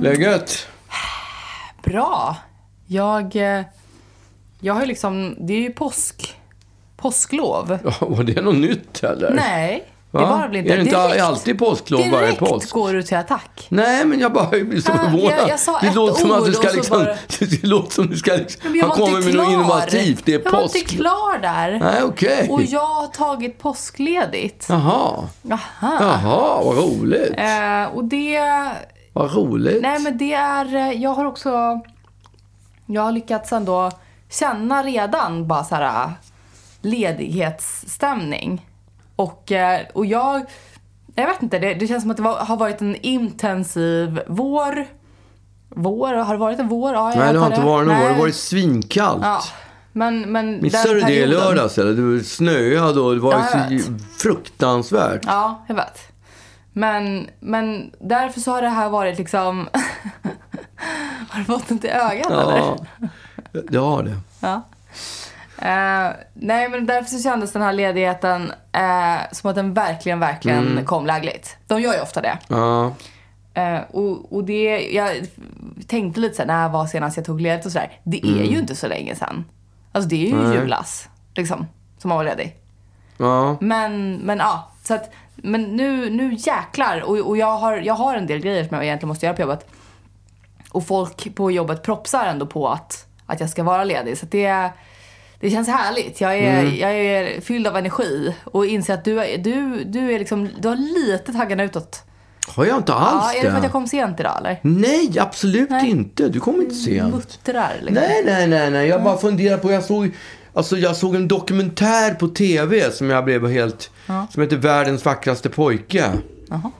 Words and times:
Läget? 0.00 0.66
Bra. 1.82 2.36
Jag, 2.86 3.36
eh, 3.36 3.62
jag 4.60 4.74
har 4.74 4.80
ju 4.80 4.86
liksom, 4.86 5.36
det 5.40 5.52
är 5.54 5.60
ju 5.60 5.72
påsk, 5.72 6.34
påsklov. 6.96 7.78
Ja, 7.84 7.92
var 8.00 8.22
det 8.22 8.42
något 8.42 8.54
nytt 8.56 9.04
eller? 9.04 9.30
Nej, 9.30 9.84
det 10.10 10.18
Va? 10.18 10.26
var 10.30 10.42
det 10.42 10.48
väl 10.48 10.56
inte. 10.56 10.72
Är 10.72 10.76
det 10.76 10.82
inte 10.82 10.96
Direkt- 11.08 11.22
alltid 11.22 11.58
påsklov 11.58 12.00
varje 12.00 12.26
Direkt 12.26 12.38
påsk? 12.38 12.70
går 12.70 12.92
du 12.92 13.02
till 13.02 13.16
attack. 13.16 13.66
Nej, 13.68 14.04
men 14.04 14.20
jag 14.20 14.32
bara 14.32 14.48
blir 14.48 14.80
så 14.80 14.92
förvånad. 14.92 15.32
jag- 15.38 15.48
jag 15.48 15.60
sa 15.60 15.78
det 15.80 15.86
ett 15.86 15.94
låter 15.94 16.20
som 16.20 16.32
att 16.32 16.44
du 16.46 16.52
ska 16.52 16.68
liksom... 16.70 16.98
bara- 17.04 17.16
Det 17.38 17.62
låter 17.64 17.90
som 17.94 18.04
att 18.04 18.10
du 18.10 18.16
ska 18.16 18.32
liksom... 18.32 18.76
Jag 18.76 18.86
Han 18.86 18.88
var 18.98 19.06
kommer 19.06 19.20
med 19.24 19.34
något 19.34 19.52
innovativt. 19.52 20.22
Det 20.24 20.34
är 20.34 20.40
Jag 20.44 20.52
var 20.52 20.62
påsk. 20.62 20.76
inte 20.76 20.94
klar 20.96 21.38
där. 21.38 21.78
Nej, 21.78 22.02
okej. 22.02 22.48
Och 22.50 22.62
jag 22.62 22.86
har 22.86 23.06
tagit 23.06 23.58
påskledigt. 23.58 24.66
Jaha. 24.68 25.28
Aha. 25.50 25.96
Jaha, 26.00 26.62
vad 26.64 26.76
roligt. 26.76 27.34
Eh, 27.36 27.84
och 27.96 28.04
det... 28.04 28.40
Vad 29.12 29.34
roligt. 29.34 29.82
Nej, 29.82 30.00
men 30.00 30.18
det 30.18 30.32
är... 30.34 30.74
eh, 30.76 30.90
Jag 31.02 31.10
har 31.14 31.24
också... 31.24 31.80
Jag 32.86 33.02
har 33.02 33.12
lyckats 33.12 33.52
ändå 33.52 33.90
känna 34.28 34.82
redan 34.82 35.46
bara 35.48 35.64
så 35.64 35.74
här 35.74 36.04
eh, 36.04 36.10
ledighetsstämning. 36.82 38.66
Och, 39.16 39.52
eh, 39.52 39.80
och 39.94 40.06
jag... 40.06 40.42
Jag 41.14 41.26
vet 41.26 41.42
inte, 41.42 41.58
det, 41.58 41.74
det 41.74 41.86
känns 41.86 42.02
som 42.02 42.10
att 42.10 42.16
det 42.16 42.22
var, 42.22 42.36
har 42.44 42.56
varit 42.56 42.80
en 42.80 42.96
intensiv 42.96 44.20
vår. 44.26 44.86
Vår? 45.68 46.14
Har 46.14 46.34
det 46.34 46.38
varit 46.38 46.58
en 46.58 46.68
vår? 46.68 46.92
Ja, 46.94 47.12
Nej, 47.16 47.32
det 47.32 47.38
har 47.38 47.46
inte 47.46 47.60
varit 47.60 47.86
någon 47.86 47.96
vår. 47.96 48.04
Det 48.04 48.12
har 48.12 48.18
varit 48.20 48.34
svinkallt. 48.36 49.22
Ja, 49.24 49.42
men, 49.92 50.32
men 50.32 50.62
Missade 50.62 50.94
du 50.94 51.00
det 51.00 51.12
i 51.14 51.26
lördags? 51.26 51.78
Eller? 51.78 51.92
Det 52.18 52.24
snöade 52.24 53.00
och 53.00 53.14
det 53.14 53.20
var 53.20 53.32
Ja, 53.32 53.78
fruktansvärt. 54.18 55.20
Ja, 55.26 55.64
jag 55.68 55.74
vet. 55.74 56.09
Men, 56.80 57.28
men 57.40 57.90
därför 57.98 58.40
så 58.40 58.50
har 58.52 58.62
det 58.62 58.68
här 58.68 58.88
varit 58.88 59.18
liksom... 59.18 59.68
har 61.28 61.38
du 61.38 61.44
fått 61.44 61.70
ont 61.70 61.84
i 61.84 61.88
ögat 61.88 62.30
eller? 62.30 62.58
Ja, 62.58 62.76
det 63.70 63.78
har 63.78 64.02
det. 64.02 64.16
Ja. 64.40 64.62
Eh, 65.58 66.12
nej, 66.34 66.68
men 66.68 66.86
därför 66.86 67.10
så 67.10 67.22
kändes 67.22 67.52
den 67.52 67.62
här 67.62 67.72
ledigheten 67.72 68.52
eh, 68.72 69.20
som 69.32 69.50
att 69.50 69.56
den 69.56 69.74
verkligen, 69.74 70.20
verkligen 70.20 70.66
Mm. 70.72 70.84
kom 70.84 71.06
lägligt. 71.06 71.56
De 71.66 71.80
gör 71.80 71.94
ju 71.94 72.00
ofta 72.00 72.20
det. 72.20 72.38
Ja. 72.48 72.92
Eh, 73.54 73.80
och, 73.90 74.32
och 74.32 74.44
det, 74.44 74.88
jag 74.92 75.16
tänkte 75.86 76.20
lite 76.20 76.34
så 76.36 76.42
här, 76.42 76.46
när 76.46 76.68
var 76.68 76.86
senast 76.86 77.16
jag 77.16 77.26
tog 77.26 77.40
ledigt 77.40 77.66
och 77.66 77.72
sådär. 77.72 77.92
Det 78.04 78.20
är 78.26 78.44
ju 78.44 78.58
inte 78.58 78.76
så 78.76 78.88
länge 78.88 79.14
sedan. 79.14 79.44
Alltså 79.92 80.08
det 80.08 80.16
är 80.16 80.26
ju 80.28 80.32
Mm. 80.38 80.50
Nej. 80.50 80.58
julas, 80.58 81.08
liksom, 81.34 81.66
som 81.98 82.08
man 82.08 82.16
var 82.18 82.24
ledig. 82.24 82.56
Ja. 83.16 83.56
Men, 83.60 84.16
men 84.16 84.38
ja, 84.38 84.70
så 84.84 84.94
att, 84.94 85.10
men 85.42 85.62
nu, 85.62 86.10
nu 86.10 86.34
jäklar. 86.38 87.00
Och, 87.00 87.16
och 87.18 87.36
jag, 87.36 87.58
har, 87.58 87.76
jag 87.76 87.94
har 87.94 88.14
en 88.16 88.26
del 88.26 88.38
grejer 88.40 88.64
som 88.64 88.74
jag 88.76 88.84
egentligen 88.84 89.08
måste 89.08 89.26
göra 89.26 89.36
på 89.36 89.42
jobbet. 89.42 89.66
Och 90.70 90.86
folk 90.86 91.34
på 91.34 91.50
jobbet 91.50 91.82
propsar 91.82 92.26
ändå 92.26 92.46
på 92.46 92.68
att, 92.68 93.06
att 93.26 93.40
jag 93.40 93.50
ska 93.50 93.62
vara 93.62 93.84
ledig. 93.84 94.18
Så 94.18 94.26
det, 94.30 94.70
det 95.40 95.50
känns 95.50 95.68
härligt. 95.68 96.20
Jag 96.20 96.38
är, 96.38 96.60
Mm. 96.60 96.76
jag 96.76 96.92
är 96.92 97.40
fylld 97.40 97.66
av 97.66 97.76
energi 97.76 98.34
och 98.44 98.66
inser 98.66 98.94
att 98.94 99.04
du, 99.04 99.20
är- 99.24 99.38
du, 99.38 99.84
du, 99.84 100.12
är 100.14 100.18
liksom, 100.18 100.48
du 100.58 100.68
har 100.68 100.76
lite 100.76 101.32
taggarna 101.32 101.62
utåt. 101.62 102.02
Har 102.48 102.64
jag 102.64 102.76
inte 102.76 102.94
alls 102.94 103.32
Ja, 103.34 103.40
är 103.40 103.44
det 103.44 103.50
för 103.50 103.56
att 103.56 103.62
jag 103.62 103.72
kom 103.72 103.86
sent 103.86 104.20
idag 104.20 104.36
eller? 104.38 104.58
Nej, 104.62 105.18
absolut 105.18 105.70
Nej. 105.70 105.90
inte. 105.90 106.28
Du 106.28 106.40
kom 106.40 106.60
inte 106.62 106.74
sent. 106.74 107.14
Muttrar 107.14 107.72
liksom. 107.80 107.94
Nej, 107.94 108.22
nej, 108.26 108.46
nej, 108.48 108.70
nej. 108.70 108.88
Jag 108.88 109.02
bara 109.02 109.16
funderar 109.16 109.58
på, 109.58 109.72
jag 109.72 109.84
såg, 109.84 110.10
alltså 110.54 110.78
jag 110.78 110.96
såg 110.96 111.14
en 111.14 111.28
dokumentär 111.28 112.14
på 112.14 112.28
tv 112.28 112.90
som 112.90 113.10
jag 113.10 113.24
blev 113.24 113.48
helt, 113.48 113.90
som 114.30 114.42
heter 114.42 114.56
Världens 114.56 115.04
vackraste 115.04 115.48
pojke. 115.48 116.12
Jaha. 116.48 116.70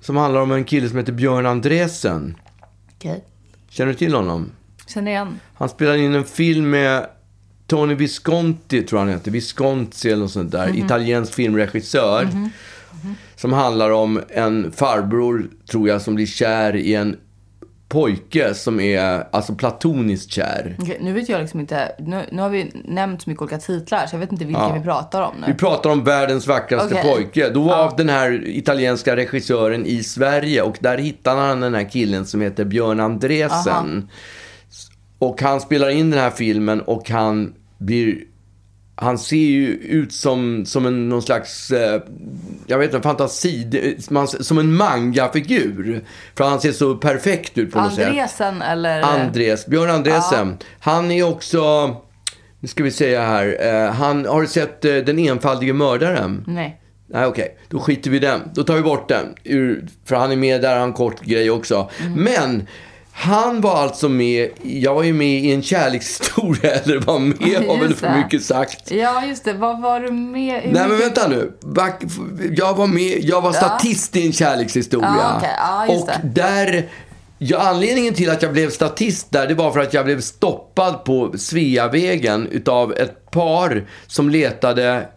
Som 0.00 0.16
handlar 0.16 0.40
om 0.40 0.52
en 0.52 0.64
kille 0.64 0.88
som 0.88 0.98
heter 0.98 1.12
Björn 1.12 1.46
Andresen. 1.46 2.36
Okej. 2.96 3.24
Känner 3.68 3.92
du 3.92 3.98
till 3.98 4.14
honom? 4.14 4.50
Känner 4.86 5.10
igen. 5.10 5.40
Han 5.54 5.68
spelade 5.68 5.98
in 5.98 6.14
en 6.14 6.24
film 6.24 6.70
med 6.70 7.06
Tony 7.66 7.94
Visconti, 7.94 8.82
tror 8.82 9.00
jag 9.00 9.06
han 9.06 9.14
heter. 9.14 9.30
Visconti 9.30 10.08
eller 10.08 10.22
något 10.22 10.30
sånt 10.30 10.52
där. 10.52 10.76
Italiensk 10.76 11.34
filmregissör. 11.34 12.28
Som 13.36 13.52
handlar 13.52 13.90
om 13.90 14.20
en 14.28 14.72
farbror, 14.72 15.50
tror 15.70 15.88
jag, 15.88 16.02
som 16.02 16.14
blir 16.14 16.26
kär 16.26 16.76
i 16.76 16.94
en 16.94 17.16
pojke 17.90 18.54
som 18.54 18.80
är 18.80 19.24
alltså 19.30 19.54
platoniskt 19.54 20.30
kär. 20.32 20.76
Okej, 20.78 20.98
nu 21.00 21.12
vet 21.12 21.28
jag 21.28 21.40
liksom 21.40 21.60
inte. 21.60 21.92
Nu, 21.98 22.26
nu 22.32 22.42
har 22.42 22.48
vi 22.48 22.70
nämnt 22.84 23.22
så 23.22 23.30
mycket 23.30 23.42
olika 23.42 23.58
titlar 23.58 24.06
så 24.06 24.14
jag 24.14 24.20
vet 24.20 24.32
inte 24.32 24.44
vilka 24.44 24.60
Ja. 24.60 24.72
vi 24.74 24.80
pratar 24.80 25.22
om 25.22 25.34
nu. 25.40 25.46
Vi 25.46 25.54
pratar 25.54 25.90
om 25.90 26.04
världens 26.04 26.46
vackraste 26.46 26.94
Okej. 26.94 27.12
pojke. 27.14 27.50
Då 27.50 27.62
var 27.62 27.96
den 27.96 28.08
här 28.08 28.42
italienska 28.46 29.16
regissören 29.16 29.86
i 29.86 30.02
Sverige 30.02 30.62
och 30.62 30.76
där 30.80 30.98
hittade 30.98 31.40
han 31.40 31.60
den 31.60 31.74
här 31.74 31.90
killen 31.90 32.26
som 32.26 32.40
heter 32.40 32.64
Björn 32.64 33.00
Andresen. 33.00 34.08
Och 35.18 35.42
han 35.42 35.60
spelar 35.60 35.88
in 35.88 36.10
den 36.10 36.20
här 36.20 36.30
filmen 36.30 36.80
och 36.80 37.10
han 37.10 37.54
blir... 37.78 38.18
Han 39.00 39.18
ser 39.18 39.36
ju 39.36 39.66
ut 39.74 40.12
som, 40.12 40.66
som 40.66 40.86
en 40.86 41.08
någon 41.08 41.22
slags, 41.22 41.70
eh, 41.70 42.02
jag 42.66 42.78
vet 42.78 42.94
inte, 42.94 43.08
fantasi, 43.08 43.98
som 44.40 44.58
en 44.58 44.76
manga-figur. 44.76 46.04
För 46.34 46.44
han 46.44 46.60
ser 46.60 46.72
så 46.72 46.96
perfekt 46.96 47.58
ut 47.58 47.72
på 47.72 47.80
något 47.80 47.94
sätt. 47.94 48.08
Andresen 48.08 48.62
eller? 48.62 49.02
Andres, 49.02 49.66
Björn 49.66 49.90
Andresen. 49.90 50.58
Han 50.80 51.10
är 51.10 51.22
också, 51.22 51.96
nu 52.60 52.68
ska 52.68 52.84
vi 52.84 52.90
säga 52.90 53.22
här, 53.22 53.56
eh, 53.60 53.92
han 53.92 54.26
har 54.26 54.40
du 54.40 54.46
sett 54.46 54.84
eh, 54.84 54.96
Den 54.96 55.18
enfaldige 55.18 55.72
mördaren. 55.72 56.44
Nej. 56.46 56.80
Nej, 57.06 57.26
okej. 57.26 57.58
Då 57.68 57.78
skiter 57.78 58.10
vi 58.10 58.16
i 58.16 58.20
den. 58.20 58.40
Då 58.54 58.64
tar 58.64 58.74
vi 58.74 58.82
bort 58.82 59.08
den. 59.08 59.34
Ur, 59.44 59.86
för 60.04 60.16
han 60.16 60.32
är 60.32 60.36
med 60.36 60.62
där, 60.62 60.78
han 60.78 60.92
kort 60.92 61.20
grej 61.20 61.50
också. 61.50 61.90
Men 62.16 62.66
han 63.20 63.60
var 63.60 63.76
alltså 63.76 64.08
med, 64.08 64.50
jag 64.62 64.94
var 64.94 65.02
ju 65.02 65.12
med 65.12 65.44
i 65.44 65.52
en 65.52 65.62
kärlekshistoria, 65.62 66.70
eller 66.84 66.98
var 67.00 67.18
med 67.18 67.66
var 67.66 67.78
väl 67.78 67.94
för 67.94 68.16
mycket 68.16 68.44
sagt. 68.44 68.90
Ja, 68.90 69.26
just 69.26 69.44
det. 69.44 69.52
Vad 69.52 69.80
var 69.80 70.00
du 70.00 70.10
med? 70.10 70.62
Hur 70.62 70.72
Nej 70.72 70.88
men 70.88 70.98
vänta 70.98 71.28
nu. 71.28 71.52
Back, 71.60 72.02
jag 72.56 72.76
var 72.76 72.86
med, 72.86 73.18
jag 73.24 73.40
var 73.40 73.52
statist 73.52 74.16
i 74.16 74.26
en 74.26 74.32
kärlekshistoria. 74.32 75.14
Ja, 75.18 75.36
okej. 75.36 75.50
Ja, 75.58 75.94
och 75.94 76.06
det. 76.22 76.42
där, 76.42 76.88
ja, 77.38 77.58
anledningen 77.58 78.14
till 78.14 78.30
att 78.30 78.42
jag 78.42 78.52
blev 78.52 78.70
statist 78.70 79.26
där, 79.30 79.46
det 79.46 79.54
var 79.54 79.72
för 79.72 79.80
att 79.80 79.94
jag 79.94 80.04
blev 80.04 80.20
stoppad 80.20 81.04
på 81.04 81.32
Sveavägen 81.38 82.46
utav 82.46 82.92
ett 82.92 83.30
par 83.30 83.86
som 84.06 84.30
letade 84.30 85.08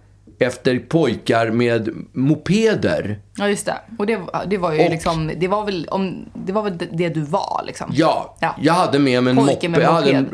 efter 0.43 0.79
pojkar 0.79 1.49
med 1.51 1.89
mopeder. 2.13 3.19
Ja, 3.37 3.47
just 3.49 3.65
det. 3.65 3.75
Och 3.99 4.05
det, 4.07 4.19
det 4.47 4.57
var 4.57 4.73
ju 4.73 4.83
Och- 4.85 4.89
liksom, 4.91 5.31
det 5.37 5.47
var 5.47 5.65
väl, 5.65 5.87
om, 5.91 6.25
det 6.45 6.51
var 6.53 6.63
väl 6.63 6.77
det 6.91 7.09
du 7.09 7.21
var 7.21 7.63
liksom? 7.67 7.89
Ja, 7.93 8.35
Ja. 8.39 8.55
jag 8.61 8.73
hade 8.73 8.99
med 8.99 9.23
mig 9.23 9.31
en 9.31 9.37
Pojke 9.37 9.53
moppe, 9.53 9.69
med 9.69 9.81
jag 9.81 9.91
hade 9.91 10.11
en, 10.11 10.29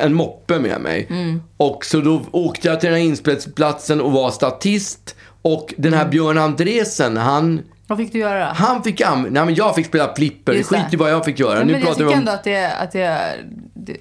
en 0.00 0.14
moppe 0.14 0.58
med 0.58 0.80
mig. 0.80 1.08
Och 1.56 1.84
så 1.84 2.00
då 2.00 2.22
åkte 2.30 2.68
jag 2.68 2.80
till 2.80 2.90
den 2.90 2.98
här 2.98 3.06
inspelningsplatsen 3.06 4.00
och 4.00 4.12
var 4.12 4.30
statist. 4.30 5.16
Och 5.42 5.74
den 5.76 5.92
här 5.92 6.08
Björn 6.08 6.38
Andresen, 6.38 7.16
han, 7.16 7.60
Vad 7.86 7.98
fick 7.98 8.12
du 8.12 8.18
göra? 8.18 8.44
han 8.44 8.82
fick 8.82 9.00
Nej 9.00 9.30
men 9.30 9.54
jag 9.54 9.74
fick 9.74 9.86
spela 9.86 10.14
flipper, 10.14 10.62
skit 10.62 10.92
i 10.92 10.96
vad 10.96 11.10
jag 11.10 11.24
fick 11.24 11.38
göra. 11.38 11.58
Men 11.58 11.66
nu 11.66 11.72
jag 11.72 11.82
tycker 11.96 12.06
om... 12.06 12.12
ändå 12.12 12.32
att 12.32 12.44
det, 12.44 12.72
att 12.72 12.92
det, 12.92 13.18
det, 13.74 13.96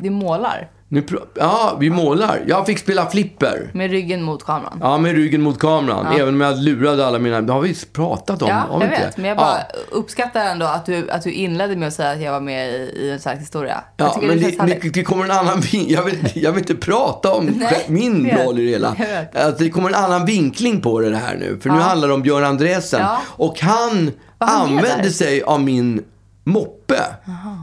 det 0.00 0.10
målar 0.10 0.68
Nu 0.88 1.04
ja, 1.34 1.76
vi 1.80 1.90
målar. 1.90 2.40
Jag 2.46 2.66
fick 2.66 2.78
spela 2.78 3.06
flipper. 3.10 3.70
med 3.74 3.90
ryggen 3.90 4.22
mot 4.22 4.44
kameran. 4.44 4.78
Ja, 4.80 4.98
med 4.98 5.12
ryggen 5.14 5.42
mot 5.42 5.58
kameran. 5.58 6.06
Ja. 6.12 6.18
Även 6.18 6.34
om 6.34 6.40
jag 6.40 6.58
lurade 6.58 7.06
alla 7.06 7.18
mina... 7.18 7.40
Det 7.40 7.52
har 7.52 7.60
vi 7.60 7.74
pratat 7.92 8.42
om. 8.42 8.48
Ja, 8.48 8.66
jag 8.70 8.82
inte? 8.82 8.88
vet. 9.00 9.16
Men 9.16 9.26
jag 9.26 9.36
bara 9.36 9.56
Ja. 9.72 9.78
uppskattar 9.90 10.44
ändå 10.46 10.66
att 10.66 10.86
du, 10.86 11.10
att 11.10 11.22
du 11.22 11.32
inledde 11.32 11.76
med 11.76 11.88
att 11.88 11.94
säga 11.94 12.10
att 12.10 12.20
jag 12.22 12.32
var 12.32 12.40
med 12.40 12.68
i, 12.68 12.76
i 12.76 13.10
en 13.10 13.20
slags 13.20 13.40
historia. 13.40 13.84
Ja, 13.96 14.18
men 14.22 14.40
det 14.40 14.50
det, 14.66 14.92
det, 14.94 15.02
kommer 15.04 15.24
en 15.24 15.30
annan 15.30 15.60
vin- 15.60 15.86
jag 15.88 16.02
vill, 16.02 16.28
jag 16.34 16.52
vill 16.52 16.60
inte 16.62 16.74
prata 16.74 17.32
om 17.34 17.44
Nej, 17.56 17.84
min 17.88 18.30
roll 18.30 18.58
i 18.58 18.64
det 18.64 18.70
hela. 18.70 18.96
Alltså, 19.34 19.64
det 19.64 19.70
kommer 19.70 19.88
en 19.88 19.94
annan 19.94 20.26
vinkling 20.26 20.80
på 20.80 21.00
det 21.00 21.16
här 21.16 21.36
nu. 21.36 21.58
För 21.62 21.70
nu 21.70 21.76
Ja. 21.76 21.82
handlar 21.82 22.08
det 22.08 22.14
om 22.14 22.22
Björn 22.22 22.44
Andresen. 22.44 23.06
Och 23.20 23.60
han 23.60 24.10
använde 24.38 25.10
sig 25.10 25.42
av 25.42 25.60
min 25.60 26.02
moppe 26.44 27.02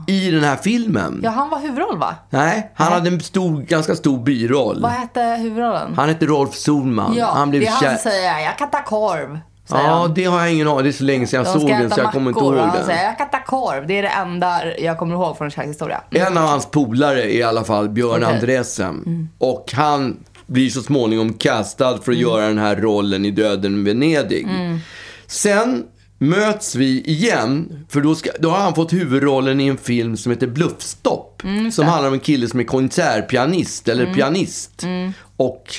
i 0.06 0.30
den 0.30 0.44
här 0.44 0.56
filmen. 0.56 1.20
Ja, 1.24 1.30
han 1.30 1.50
var 1.50 1.58
huvudroll 1.60 1.98
va? 1.98 2.14
Nej, 2.30 2.72
han 2.74 2.92
hade 2.92 3.08
en 3.08 3.20
stor, 3.20 3.60
ganska 3.62 3.94
stor 3.94 4.18
biroll. 4.18 4.82
Vad 4.82 4.90
hette 4.92 5.20
huvudrollen? 5.22 5.94
Han 5.96 6.08
hette 6.08 6.26
Rolf 6.26 6.54
Solman. 6.54 7.14
ja, 7.16 7.30
han 7.34 7.50
blev 7.50 7.62
det 7.62 7.68
är 7.68 7.70
han 7.70 7.82
kär- 7.82 7.96
säger 7.96 8.40
jag 8.40 8.58
kan 8.58 8.70
ta 8.70 8.82
korv. 8.82 9.38
Ja, 9.70 9.76
han. 9.76 10.14
det 10.14 10.24
har 10.24 10.40
jag 10.40 10.52
ingen 10.52 10.68
aning 10.68 10.82
Det 10.82 10.90
är 10.90 10.92
så 10.92 11.04
länge 11.04 11.26
sedan 11.26 11.44
jag 11.44 11.54
De 11.54 11.60
såg 11.60 11.68
den 11.70 11.90
så 11.90 12.00
jag 12.00 12.12
kommer 12.12 12.30
inte 12.30 12.40
ihåg 12.44 12.54
och 12.54 12.60
han 12.60 12.76
den. 12.76 12.86
säger 12.86 13.04
jag 13.04 13.18
kan 13.18 13.28
ta 13.30 13.38
korv. 13.46 13.86
Det 13.86 13.98
är 13.98 14.02
det 14.02 14.08
enda 14.08 14.76
jag 14.78 14.98
kommer 14.98 15.14
ihåg 15.14 15.38
från 15.38 15.50
kärlekshistoria. 15.50 16.00
En 16.10 16.38
av 16.38 16.48
hans 16.48 16.66
polare 16.66 17.22
är 17.22 17.38
i 17.38 17.42
alla 17.42 17.64
fall 17.64 17.88
Björn. 17.88 18.22
Mm. 18.22 18.34
Andresen. 18.34 19.28
Och 19.38 19.72
han 19.76 20.16
blir 20.46 20.70
så 20.70 20.82
småningom 20.82 21.32
castad 21.32 21.86
för 21.98 22.12
att 22.12 22.18
Mm. 22.18 22.20
göra 22.20 22.46
den 22.46 22.58
här 22.58 22.76
rollen 22.76 23.24
i 23.24 23.30
Döden 23.30 23.80
i 23.80 23.82
Venedig. 23.84 24.48
Sen 25.26 25.84
möts 26.22 26.74
vi 26.74 27.00
igen, 27.00 27.84
för 27.88 28.00
då, 28.00 28.14
ska, 28.14 28.30
då 28.38 28.50
har 28.50 28.58
han 28.58 28.74
fått 28.74 28.92
huvudrollen 28.92 29.60
i 29.60 29.66
en 29.66 29.76
film 29.78 30.16
som 30.16 30.32
heter 30.32 30.46
Bluffstopp. 30.46 31.42
Mm, 31.44 31.72
som 31.72 31.86
handlar 31.86 32.08
om 32.08 32.14
en 32.14 32.20
kille 32.20 32.48
som 32.48 32.60
är 32.60 32.64
konsertpianist, 32.64 33.88
eller 33.88 34.14
pianist. 34.14 34.84
Och 35.36 35.74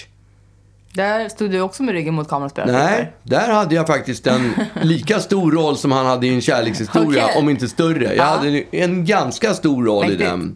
Där 0.93 1.29
stod 1.29 1.51
du 1.51 1.61
också 1.61 1.83
med 1.83 1.93
ryggen 1.93 2.13
mot 2.13 2.27
kameran 2.29 2.45
och 2.45 2.51
spelade 2.51 2.73
Nej, 2.73 3.11
där 3.23 3.49
hade 3.53 3.75
jag 3.75 3.87
faktiskt 3.87 4.27
en 4.27 4.53
lika 4.81 5.19
stor 5.19 5.51
roll 5.51 5.77
som 5.77 5.91
han 5.91 6.05
hade 6.05 6.27
i 6.27 6.33
en 6.33 6.41
kärlekshistoria, 6.41 7.25
Okej. 7.25 7.37
om 7.37 7.49
inte 7.49 7.67
större. 7.67 8.03
Jag 8.03 8.15
Ja. 8.15 8.23
hade 8.23 8.63
en 8.71 9.05
ganska 9.05 9.53
stor 9.53 9.85
roll 9.85 10.01
Mäktigt. 10.03 10.21
i 10.21 10.25
den. 10.25 10.55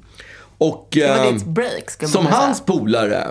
Och, 0.58 0.88
Det 0.92 1.08
var 1.08 1.32
ditt 1.32 1.46
break, 1.46 1.92
som 2.10 2.24
man 2.24 2.34
hans 2.34 2.62
polare. 2.62 3.28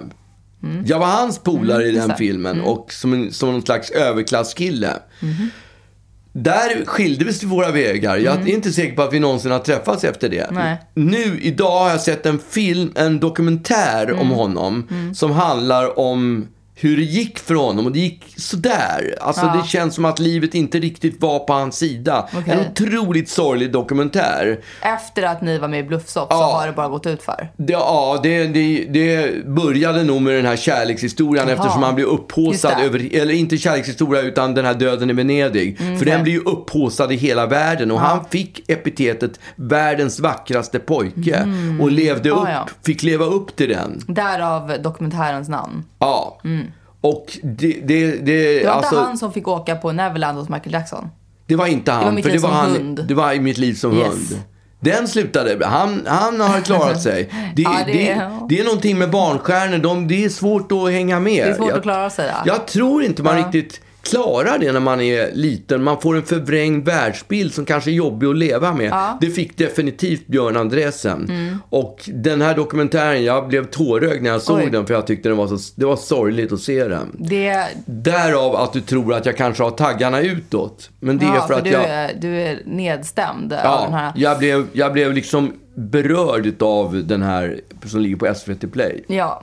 Jag 0.87 0.99
var 0.99 1.07
hans 1.07 1.39
polare 1.39 1.85
i 1.85 1.91
just 1.91 2.09
den 2.09 2.17
filmen 2.17 2.61
och 2.61 2.93
som, 2.93 3.13
en, 3.13 3.33
som 3.33 3.53
någon 3.53 3.63
slags 3.63 3.91
överklasskille. 3.91 4.91
Där 6.39 6.85
skilde 6.85 7.25
vi 7.25 7.33
sig 7.33 7.49
våra 7.49 7.71
vägar. 7.71 8.17
Jag 8.17 8.49
är 8.49 8.55
inte 8.55 8.73
säker 8.73 8.97
på 8.97 9.03
att 9.03 9.13
vi 9.13 9.21
någonsin 9.21 9.51
har 9.51 9.59
träffats 9.59 10.05
efter 10.05 10.29
det. 10.29 10.51
Nej. 10.51 10.77
Nu, 10.95 11.41
idag 11.41 11.81
har 11.81 11.91
jag 11.91 12.01
sett 12.01 12.27
en 12.27 12.39
film, 12.39 12.93
en 12.95 13.21
dokumentär 13.21 14.13
om 14.13 14.31
honom. 14.31 14.89
Som 15.15 15.33
handlar 15.33 15.99
om 15.99 16.47
hur 16.79 16.97
det 16.97 17.03
gick 17.03 17.39
för 17.39 17.55
honom 17.55 17.87
och 17.87 17.93
det 17.93 17.99
gick 17.99 18.35
sådär. 18.37 19.15
Alltså 19.21 19.47
Ja. 19.47 19.61
det 19.63 19.69
känns 19.69 19.95
som 19.95 20.05
att 20.05 20.19
livet 20.19 20.55
inte 20.55 20.79
riktigt 20.79 21.21
var 21.23 21.39
på 21.39 21.53
hans 21.53 21.77
sida. 21.77 22.29
Okej. 22.37 22.55
En 22.55 22.71
otroligt 22.73 23.29
sorglig 23.29 23.73
dokumentär. 23.73 24.61
Efter 24.83 25.23
att 25.23 25.43
ni 25.43 25.59
var 25.59 25.69
med 25.69 25.81
i 25.81 25.83
Bluffsopp 25.83 26.33
så 26.33 26.39
Ja. 26.39 26.59
har 26.61 26.67
det 26.67 26.73
bara 26.73 26.89
gått 26.89 27.07
ut 27.07 27.23
för. 27.23 27.49
Det, 27.57 27.73
ja, 27.73 28.21
det, 28.23 28.47
det, 28.47 28.85
det 28.85 29.47
började 29.47 30.05
nog 30.05 30.23
med 30.23 30.35
den 30.35 30.47
här 30.47 30.57
kärlekshistorien 30.57 31.49
Jaha. 31.49 31.57
eftersom 31.57 31.83
han 31.83 31.95
blev. 31.95 32.07
Mm, 32.09 32.85
över, 32.85 33.15
eller 33.17 33.35
inte 33.35 33.59
kärlekshistoria 33.59 34.23
utan 34.23 34.55
den 34.55 34.65
här 34.65 34.75
döden 34.75 35.11
i 35.11 35.13
Venedig. 35.13 35.79
För 35.79 35.85
okej. 35.85 36.05
den 36.05 36.23
blev 36.23 36.35
ju 36.35 36.41
upphaussad 36.41 37.13
i 37.13 37.17
hela 37.17 37.47
världen 37.47 37.91
och 37.91 38.01
han 38.01 38.25
fick 38.31 38.71
epitetet 38.71 39.41
världens 39.57 40.21
vackraste 40.21 40.79
pojke 40.79 41.49
och 41.81 41.91
levde 41.91 42.31
upp, 42.31 42.49
ja. 42.49 42.67
fick 42.87 43.03
leva 43.03 43.25
upp 43.25 43.57
till 43.57 43.69
den. 43.69 44.01
Därav 44.07 44.83
dokumentärens 44.83 45.49
namn. 45.49 45.85
Ja. 45.99 46.41
Och 47.01 47.39
det, 47.43 47.73
det, 47.85 48.11
det, 48.11 48.13
Mm. 48.13 48.25
Det 48.25 48.67
var 48.67 48.73
alltså, 48.73 48.95
inte 48.95 49.07
han 49.07 49.19
som 49.19 49.33
fick 49.33 49.49
åka 49.49 49.77
på 49.77 49.93
Neverland 49.93 50.39
hos 50.39 50.49
Michael 50.49 50.73
Jackson. 50.73 51.09
det 51.47 51.57
var 51.57 51.67
inte 51.67 51.93
han. 51.93 52.05
var 52.05 52.13
mitt 52.13 52.25
för 52.25 52.33
liv 52.33 52.41
det 52.41 52.47
var 52.49 52.55
som 52.55 52.59
han, 52.59 52.71
hund. 52.77 53.05
Det 53.09 53.15
var 53.15 53.33
i 53.33 53.41
mitt 53.41 53.59
liv 53.59 53.75
som 53.75 53.93
Yes. 53.99 54.09
hund. 54.09 54.41
Den 54.81 55.09
slutade, 55.09 55.67
han, 55.67 56.03
han 56.07 56.41
har 56.41 56.61
klarat 56.61 57.03
sig. 57.03 57.31
Det, 57.57 57.63
Ja, 57.63 57.77
det, 57.87 57.93
det- 57.93 57.99
det, 58.15 58.31
det 58.49 58.61
är 58.61 58.65
någonting 58.65 58.99
med 58.99 59.11
barnstjärnor, 59.11 59.79
de, 59.79 60.09
det 60.09 60.25
är 60.25 60.29
svårt 60.29 60.73
att 60.73 60.91
hänga 60.93 61.21
med. 61.21 61.47
Det 61.47 61.51
är 61.51 61.55
svårt 61.55 61.69
jag, 61.69 61.77
att 61.77 61.83
klara 61.83 62.11
sig. 62.11 62.27
Ja. 62.29 62.43
Jag 62.47 62.67
tror 62.67 63.03
inte 63.03 63.23
man 63.23 63.37
riktigt 63.37 63.81
klarar 64.11 64.59
det 64.59 64.73
när 64.73 64.81
man 64.81 65.01
är 65.01 65.31
liten. 65.35 65.83
Man 65.83 66.01
får 66.01 66.17
en 66.17 66.23
förvrängd 66.23 66.85
världsbild 66.87 67.55
som 67.55 67.65
kanske 67.65 67.91
är 67.91 67.95
jobbig 67.95 68.27
att 68.27 68.37
leva 68.37 68.75
med. 68.75 68.91
Ja. 68.91 69.07
Mm. 69.07 69.17
Det 69.21 69.27
fick 69.31 69.59
definitivt 69.59 70.27
Björn 70.27 70.57
Andresen. 70.57 71.31
Och 71.69 72.11
den 72.15 72.43
här 72.43 72.55
dokumentären, 72.55 73.25
jag 73.25 73.49
blev 73.49 73.65
tårögd 73.65 74.23
när 74.23 74.31
jag 74.31 74.43
såg 74.43 74.59
Oj. 74.59 74.71
den 74.71 74.87
för 74.87 74.95
jag 74.95 75.07
tyckte 75.07 75.29
det 75.29 75.35
var, 75.35 75.47
så, 75.47 75.59
det 75.77 75.87
var 75.87 75.97
sorgligt 75.97 76.53
att 76.53 76.61
se 76.61 76.89
den. 76.89 77.17
Det, 77.19 77.67
Därav 77.87 78.57
att 78.57 78.73
du 78.73 78.81
tror 78.81 79.15
att 79.15 79.27
jag 79.27 79.37
kanske 79.37 79.63
har 79.63 79.71
taggarna 79.71 80.21
utåt. 80.21 80.91
Men 81.01 81.19
det 81.19 81.25
ja, 81.25 81.43
är 81.43 81.47
för, 81.47 81.55
att 81.55 81.65
du, 81.65 81.71
jag... 81.71 81.85
är, 81.85 82.15
du 82.21 82.41
är 82.41 82.59
nedstämd 82.65 83.53
av 83.53 83.59
den 83.59 83.61
Ja, 83.63 83.89
här. 83.93 84.13
jag 84.17 84.39
blev, 84.39 84.67
jag 84.73 84.93
blev 84.93 85.13
liksom 85.13 85.53
berörd 85.77 86.63
av 86.63 87.03
den 87.07 87.23
här 87.23 87.61
som 87.85 88.01
ligger 88.01 88.17
på 88.17 88.35
SVT 88.35 88.73
Play. 88.73 89.05
Ja. 89.07 89.43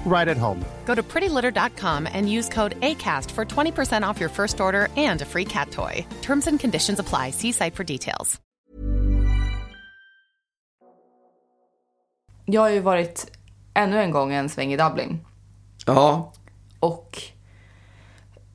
right 0.05 0.27
at 0.27 0.37
home. 0.37 0.59
Go 0.85 0.95
to 0.95 1.03
prettylitter.com 1.03 2.07
and 2.11 2.29
use 2.29 2.49
code 2.49 2.79
ACAST 2.81 3.31
for 3.31 3.45
20% 3.45 4.03
off 4.03 4.19
your 4.19 4.29
first 4.29 4.59
order 4.59 4.89
and 4.97 5.21
a 5.21 5.25
free 5.25 5.45
cat 5.45 5.71
toy. 5.71 6.05
Terms 6.21 6.47
and 6.47 6.59
conditions 6.59 6.99
apply. 6.99 7.31
See 7.31 7.51
site 7.51 7.75
for 7.75 7.83
details. 7.83 8.39
Jag 12.45 12.61
har 12.61 12.69
ju 12.69 12.79
varit 12.79 13.37
ännu 13.73 14.01
en 14.01 14.11
gång 14.11 14.33
en 14.33 14.49
sväng 14.49 14.73
i 14.73 14.77
Dublin. 14.77 15.25
Ja, 15.85 16.33
Och 16.79 17.21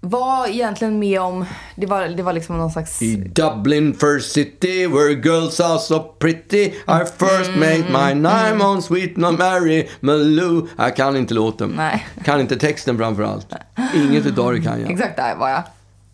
var 0.00 0.46
egentligen 0.48 0.98
med 0.98 1.20
om, 1.20 1.44
det 1.76 1.86
var, 1.86 2.08
det 2.08 2.22
var 2.22 2.32
liksom 2.32 2.58
någon 2.58 2.70
slags... 2.70 3.02
i 3.02 3.16
Dublin 3.16 3.94
first 3.94 4.32
city 4.32 4.86
where 4.86 5.12
girls 5.12 5.60
are 5.60 5.78
so 5.78 5.98
pretty 6.18 6.64
I 6.66 7.04
first 7.18 7.50
made 7.56 7.84
my 7.90 8.14
name 8.20 8.64
on 8.64 8.82
sweet 8.82 9.16
not 9.16 9.38
Mary 9.38 9.88
Malou. 10.00 10.68
Jag 10.78 10.96
kan 10.96 11.16
inte 11.16 11.34
låten. 11.34 11.72
Nej. 11.76 12.06
Kan 12.24 12.40
inte 12.40 12.56
texten 12.56 12.98
framför 12.98 13.22
allt. 13.22 13.52
Inget 13.94 14.26
utav 14.26 14.52
det 14.52 14.60
kan 14.60 14.80
jag. 14.80 14.90
Exakt 14.90 15.16
där 15.16 15.36
var 15.36 15.48
jag. 15.48 15.62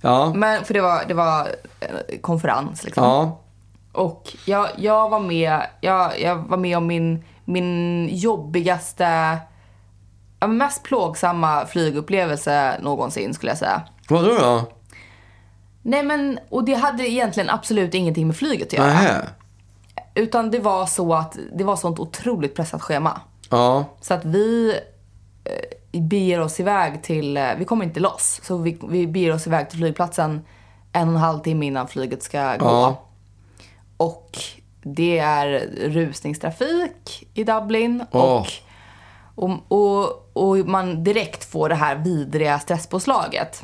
Ja, 0.00 0.32
Men 0.34 0.64
för 0.64 0.74
det 0.74 0.80
var, 0.80 1.04
det 1.08 1.14
var 1.14 1.40
eh, 1.80 2.18
konferens 2.20 2.84
liksom. 2.84 3.04
ja, 3.04 3.40
Och 3.92 4.36
jag, 4.44 4.68
jag 4.76 5.08
var 5.08 5.20
med, 5.20 5.60
jag, 5.80 6.20
jag 6.20 6.36
var 6.36 6.56
med 6.56 6.76
om 6.76 6.86
min, 6.86 7.24
min 7.44 8.08
jobbigaste, 8.16 9.38
mest 10.48 10.82
plågsamma 10.82 11.66
flygupplevelse 11.66 12.78
någonsin 12.82 13.34
skulle 13.34 13.50
jag 13.50 13.58
säga. 13.58 13.82
vadå 14.08 14.34
då? 14.34 14.62
Nej 15.82 16.02
men, 16.02 16.38
och 16.50 16.64
det 16.64 16.74
hade 16.74 17.08
egentligen 17.08 17.50
absolut 17.50 17.94
ingenting 17.94 18.26
med 18.26 18.36
flyget 18.36 18.66
att 18.66 18.72
göra. 18.72 18.86
Nähä. 18.86 19.28
Utan 20.14 20.50
det 20.50 20.58
var 20.58 20.86
så 20.86 21.14
att 21.14 21.38
det 21.52 21.64
var 21.64 21.76
sånt 21.76 21.98
otroligt 21.98 22.56
pressat 22.56 22.82
schema. 22.82 23.20
Ja, 23.50 23.84
Så 24.00 24.14
att 24.14 24.24
vi 24.24 24.74
eh, 25.44 26.00
beger 26.00 26.40
oss 26.40 26.60
iväg 26.60 27.02
till, 27.02 27.36
eh, 27.36 27.48
vi 27.58 27.64
kommer 27.64 27.84
inte 27.84 28.00
loss. 28.00 28.40
Så 28.42 28.56
vi, 28.56 28.78
vi 28.88 29.06
beger 29.06 29.34
oss 29.34 29.46
iväg 29.46 29.70
till 29.70 29.78
flygplatsen 29.78 30.44
en 30.92 31.08
och 31.08 31.14
en 31.14 31.20
halv 31.20 31.38
timme 31.38 31.66
innan 31.66 31.88
flyget 31.88 32.22
ska 32.22 32.56
gå. 32.56 32.66
Ja. 32.66 33.02
Och 33.96 34.38
det 34.82 35.18
är 35.18 35.48
rusningstrafik 35.88 37.28
i 37.34 37.44
Dublin. 37.44 38.04
Åh. 38.10 38.46
Och, 39.34 39.50
och, 39.68 40.21
och, 40.32 40.56
man 40.56 41.04
direkt 41.04 41.44
får 41.44 41.68
det 41.68 41.74
här 41.74 41.96
vidriga 41.96 42.58
stresspåslaget. 42.58 43.62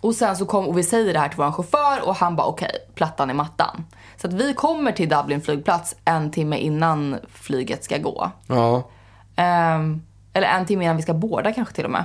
Och 0.00 0.14
sen 0.14 0.36
så 0.36 0.46
kom, 0.46 0.68
och 0.68 0.78
vi 0.78 0.82
säger 0.82 1.12
det 1.12 1.18
här 1.18 1.28
till 1.28 1.38
vår 1.38 1.52
chaufför 1.52 2.08
och 2.08 2.16
han 2.16 2.36
bara 2.36 2.46
okej, 2.46 2.70
plattan 2.94 3.30
i 3.30 3.34
mattan. 3.34 3.84
Så 4.16 4.26
att 4.26 4.32
vi 4.32 4.54
kommer 4.54 4.92
till 4.92 5.08
Dublin 5.08 5.40
flygplats 5.40 5.96
en 6.04 6.30
timme 6.30 6.56
innan 6.56 7.16
flyget 7.32 7.84
ska 7.84 7.98
gå. 7.98 8.30
ja, 8.46 8.88
Ehm, 9.36 10.02
eller 10.32 10.48
en 10.48 10.66
timme 10.66 10.84
innan 10.84 10.96
vi 10.96 11.02
ska 11.02 11.14
båda 11.14 11.52
kanske 11.52 11.74
till 11.74 11.84
och 11.84 11.90
med. 11.90 12.04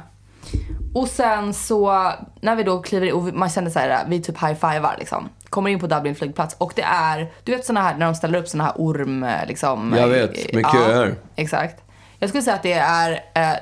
Och 0.94 1.08
sen 1.08 1.54
så 1.54 2.12
när 2.42 2.56
vi 2.56 2.64
då 2.64 2.82
kliver 2.82 3.08
in, 3.08 3.14
och 3.14 3.24
man 3.24 3.50
känner 3.50 3.70
så 3.70 3.80
här, 3.80 4.06
vi 4.08 4.22
typ 4.22 4.38
high-fivar 4.44 4.96
liksom. 5.00 5.30
Kommer 5.50 5.70
in 5.70 5.80
på 5.80 5.88
Dublin 5.88 6.16
flygplats 6.16 6.56
och 6.58 6.74
det 6.76 6.82
är, 6.82 7.32
du 7.44 7.52
vet 7.52 7.66
såna 7.66 7.82
här 7.82 7.98
när 7.98 8.06
de 8.06 8.16
ställer 8.16 8.40
upp 8.40 8.48
såna 8.48 8.64
här 8.64 8.74
orm 8.76 9.26
liksom. 9.48 9.96
Jag 9.98 10.08
vet, 10.08 10.54
med 10.54 10.64
ja, 10.64 10.72
köer. 10.72 11.16
Exakt. 11.36 11.84
Jag 12.20 12.30
skulle 12.30 12.44
säga 12.44 12.56
att 12.56 12.64
det 12.64 12.74
är 12.74 13.12
eh, 13.34 13.58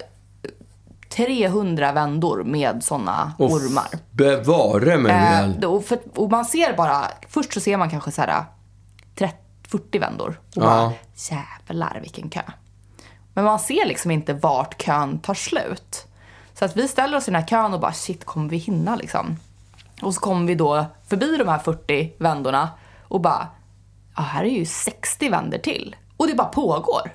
300 1.09 1.91
vändor 1.91 2.43
med 2.43 2.83
och 3.37 3.51
ormar. 3.51 3.87
bevare 4.11 4.97
mig 4.97 5.11
Eh, 5.11 5.47
då- 5.59 5.81
för, 5.81 5.99
och 6.15 6.31
man 6.31 6.45
ser 6.45 6.73
bara, 6.77 7.05
först 7.29 7.53
så 7.53 7.59
ser 7.59 7.77
man 7.77 7.89
kanske 7.89 8.11
så 8.11 8.21
här 8.21 8.43
30, 9.15 9.35
40 9.67 9.99
vändor. 9.99 10.39
Och 10.49 10.55
Ja. 10.55 10.61
bara, 10.61 10.91
jävlar 11.15 11.99
vilken 12.01 12.29
kö. 12.29 12.41
Men 13.33 13.43
man 13.45 13.59
ser 13.59 13.85
liksom 13.85 14.11
inte 14.11 14.33
vart 14.33 14.81
kön 14.81 15.19
tar 15.19 15.33
slut. 15.33 16.07
Så 16.53 16.65
att 16.65 16.77
vi 16.77 16.87
ställer 16.87 17.17
oss 17.17 17.27
i 17.27 17.31
den 17.31 17.41
här 17.41 17.47
kön 17.47 17.73
och 17.73 17.79
bara 17.79 17.93
shit, 17.93 18.25
kommer 18.25 18.49
vi 18.49 18.57
hinna 18.57 18.95
liksom? 18.95 19.37
Och 20.01 20.13
så 20.13 20.19
kommer 20.19 20.47
vi 20.47 20.55
då 20.55 20.85
förbi 21.07 21.37
de 21.37 21.47
här 21.47 21.59
40 21.59 22.13
vändorna 22.17 22.69
och 23.03 23.21
bara, 23.21 23.47
ja 24.15 24.21
här 24.21 24.43
är 24.43 24.49
ju 24.49 24.65
60 24.65 25.29
vändor 25.29 25.57
till. 25.57 25.95
Och 26.17 26.21
Och 26.21 26.27
det 26.27 26.35
bara 26.35 26.47
pågår. 26.47 27.11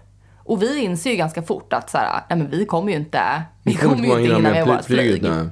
Och 0.50 0.62
vi 0.62 0.78
inser 0.78 1.10
ju 1.10 1.16
ganska 1.16 1.42
fort 1.42 1.72
att 1.72 1.90
så 1.90 1.98
här, 1.98 2.22
nej 2.28 2.38
men 2.38 2.50
vi 2.50 2.66
kommer 2.66 2.92
ju 2.92 2.98
inte, 2.98 3.42
vi 3.62 3.74
kommer 3.74 4.04
ju 4.04 4.10
inte 4.10 4.34
hinna 4.34 4.50
med 4.50 4.66
vårt 4.66 4.84
flyg. 4.84 5.22
nej. 5.22 5.48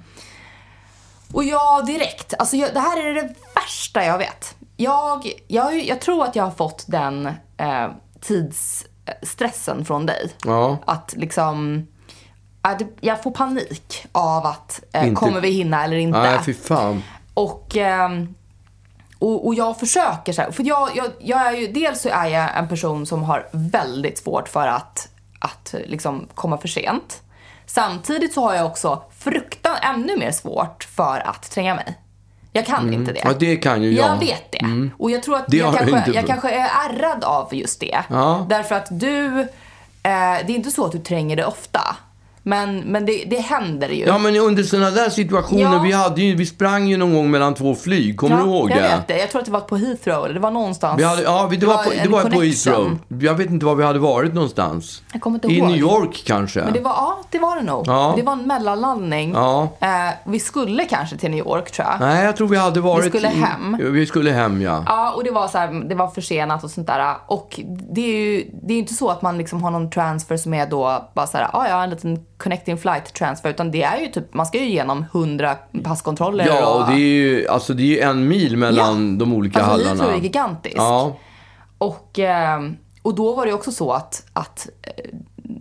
Och 1.33 1.45
jag 1.45 1.87
direkt, 1.87 2.35
alltså 2.39 2.57
jag, 2.57 2.75
det 2.75 2.81
här 2.81 3.07
är 3.07 3.15
det 3.15 3.35
värsta 3.55 4.05
jag 4.05 4.19
vet. 4.19 4.57
Jag, 4.77 5.33
jag, 5.49 5.85
jag 5.85 6.01
tror 6.01 6.25
att 6.25 6.37
jag 6.37 6.45
har 6.45 6.51
fått 6.51 6.85
den 6.89 7.27
eh, 7.57 7.89
tidsstressen 8.21 9.85
från 9.85 10.07
dig. 10.07 10.33
Ja. 10.45 10.79
Att 10.87 11.15
liksom, 11.17 11.87
att 12.63 12.83
jag 13.01 13.23
får 13.23 13.31
panik 13.31 14.07
av 14.13 14.47
att 14.47 14.81
eh, 14.93 15.13
kommer 15.13 15.41
vi 15.41 15.51
hinna 15.51 15.85
eller 15.85 15.97
inte. 15.97 16.19
Nej, 16.19 16.39
fy 16.47 16.55
fan. 16.55 17.03
Och, 17.35 17.77
ehm, 17.77 18.35
och, 19.19 19.47
och 19.47 19.55
jag 19.55 19.79
försöker 19.79 20.33
så 20.33 20.43
här, 20.43 20.51
för 20.51 20.65
jag, 20.65 20.91
jag, 20.95 21.07
jag 21.19 21.47
är 21.47 21.53
ju, 21.53 21.67
dels 21.67 22.01
så 22.01 22.09
är 22.09 22.27
jag 22.27 22.59
en 22.59 22.69
person 22.69 23.07
som 23.07 23.23
har 23.23 23.49
väldigt 23.53 24.19
svårt 24.19 24.49
för 24.49 24.67
att, 24.67 25.09
att 25.41 25.75
liksom 25.87 26.29
komma 26.35 26.59
för 26.59 26.69
sent. 26.69 27.23
Samtidigt 27.67 28.33
så 28.33 28.41
har 28.41 28.55
jag 28.55 28.67
också 28.67 29.03
fruktan 29.19 29.77
ännu 29.83 30.17
mer 30.17 30.31
svårt 30.31 30.85
för 30.85 31.27
att 31.27 31.51
tränga 31.51 31.75
mig. 31.75 31.99
Jag 32.53 32.67
kan 32.67 32.93
inte 32.93 33.13
det. 33.13 33.21
Mm. 33.21 33.33
Ja, 33.33 33.39
det 33.39 33.57
kan 33.57 33.83
ju 33.83 33.93
jag. 33.93 34.09
Jag 34.09 34.19
vet 34.19 34.53
det. 34.53 34.91
Och 34.99 35.11
jag 35.11 35.23
tror 35.23 35.37
att 35.37 35.53
jag 35.53 35.77
kanske, 35.77 36.13
jag 36.13 36.27
kanske 36.27 36.51
är 36.51 36.69
ärrad 36.89 37.25
av 37.25 37.55
just 37.55 37.81
det. 37.81 38.05
Ja. 38.09 38.47
Därför 38.49 38.75
att 38.75 38.87
du, 38.91 39.41
eh, 39.41 39.47
det 40.03 40.13
är 40.13 40.51
inte 40.51 40.71
så 40.71 40.85
att 40.85 40.93
du 40.93 40.99
tränger 40.99 41.37
dig 41.37 41.45
ofta. 41.45 41.97
Men, 42.49 42.79
men 42.81 43.07
det, 43.07 43.25
det 43.31 43.41
händer 43.41 43.89
ju. 43.89 44.05
Ja, 44.07 44.19
men 44.19 44.37
under 44.37 44.63
sådana 44.63 44.91
där 44.91 45.11
situationer, 45.11 45.63
Ja. 45.63 45.81
vi, 45.83 45.93
hade 45.93 46.23
ju, 46.23 46.35
vi 46.35 46.47
sprang 46.47 46.89
ju 46.89 46.97
någon 46.97 47.15
gång 47.15 47.31
mellan 47.31 47.55
två 47.55 47.75
flyg. 47.75 48.17
Kommer 48.17 48.37
du 48.37 48.43
ihåg 48.43 48.71
jag 48.71 48.77
det? 48.79 48.83
vet 48.83 49.09
det. 49.09 49.19
Jag 49.19 49.31
tror 49.31 49.39
att 49.41 49.45
det 49.47 49.53
var 49.53 49.61
på 49.61 49.77
Heathrow, 49.77 50.25
eller 50.25 50.35
det 50.35 50.41
var 50.41 50.51
någonstans. 50.51 51.01
Vi 51.01 51.05
hade, 51.05 51.23
ja, 51.23 51.47
vi- 51.51 51.57
det 51.57 51.67
var, 51.67 51.77
på, 51.85 51.91
det 52.03 52.09
var 52.09 52.23
på. 52.23 52.41
Heathrow. 52.41 52.99
Jag 53.21 53.35
vet 53.35 53.51
inte 53.51 53.67
var 53.67 53.75
vi 53.75 53.85
hade 53.85 53.99
varit 53.99 54.35
någonstans. 54.35 55.03
Jag 55.13 55.21
kommer 55.23 55.37
inte 55.37 55.49
I 55.49 55.57
ihåg. 55.59 55.69
New 55.69 55.77
York 55.77 56.23
kanske. 56.27 56.61
Men 56.65 56.73
det 56.73 56.81
var, 56.81 56.91
ja, 56.91 57.19
det 57.31 57.39
var 57.39 57.57
det 57.57 57.63
nog. 57.63 57.85
Ja. 57.87 58.15
Det 58.17 58.23
var 58.23 58.33
en 58.33 58.47
mellanlandning. 58.47 59.33
Ja. 59.35 59.69
Eh, 59.81 59.89
vi 60.27 60.41
skulle 60.41 60.85
kanske 60.85 61.17
till 61.17 61.31
New 61.31 61.39
York, 61.39 61.71
tror 61.71 61.89
jag. 61.91 62.01
Nej, 62.01 62.25
jag 62.25 62.37
tror 62.37 62.49
vi 62.49 62.57
hade 62.57 62.81
varit... 62.81 63.07
skulle 63.09 63.33
i- 63.33 63.35
hem. 63.41 63.77
Vi 63.93 64.07
skulle 64.07 64.31
hem, 64.31 64.63
ja. 64.63 64.83
Ja, 64.87 65.13
och 65.13 65.25
det 65.25 65.31
var, 65.31 65.49
så 65.49 65.59
här, 65.59 65.89
det 65.89 65.95
var 65.95 66.09
försenat 66.09 66.65
och 66.65 66.71
sånt 66.71 66.87
där. 66.87 67.15
Och 67.27 67.61
det 67.95 68.01
är 68.01 68.15
ju 68.37 68.51
det 68.63 68.75
är 68.75 68.79
inte 68.79 68.95
så 68.95 69.09
att 69.09 69.23
man 69.23 69.39
liksom 69.39 69.63
har 69.63 69.71
någon 69.71 69.91
transfer 69.91 70.37
som 70.37 70.55
är 70.55 70.67
då 70.67 71.09
bara 71.15 71.27
så 71.27 71.37
här, 71.37 71.49
ah, 71.53 71.69
ja, 71.69 71.83
en 71.85 71.91
liten 71.91 72.25
connecting 72.39 72.79
flight 72.79 73.15
transfer. 73.15 73.51
Utan 73.51 73.71
det 73.71 73.83
är 73.83 74.01
ju 74.01 74.07
typ, 74.07 74.35
man 74.35 74.47
ska 74.47 74.59
ju 74.59 74.65
igenom 74.65 75.05
100 75.13 75.57
passkontroller. 75.85 76.47
Ja, 76.47 76.75
och 76.75 76.87
det 76.91 76.95
är 76.95 76.99
ju 76.99 77.49
alltså, 77.49 77.75
det 77.75 77.83
är 77.83 77.87
ju 77.87 78.01
en 78.01 78.29
mil 78.29 78.57
mellan 78.57 79.19
de 79.19 79.33
olika 79.33 79.59
alltså, 79.59 79.71
hallarna. 79.71 80.03
Heathrow 80.03 80.19
är 80.19 80.23
gigantisk. 80.23 80.77
Ja, 80.77 81.17
Och, 81.79 82.19
eh, 82.19 82.61
och 83.03 83.15
då 83.15 83.35
var 83.35 83.47
det 83.47 83.53
också 83.53 83.73
så 83.73 83.93
att, 83.93 84.27
att 84.33 84.69
eh, 84.83 85.05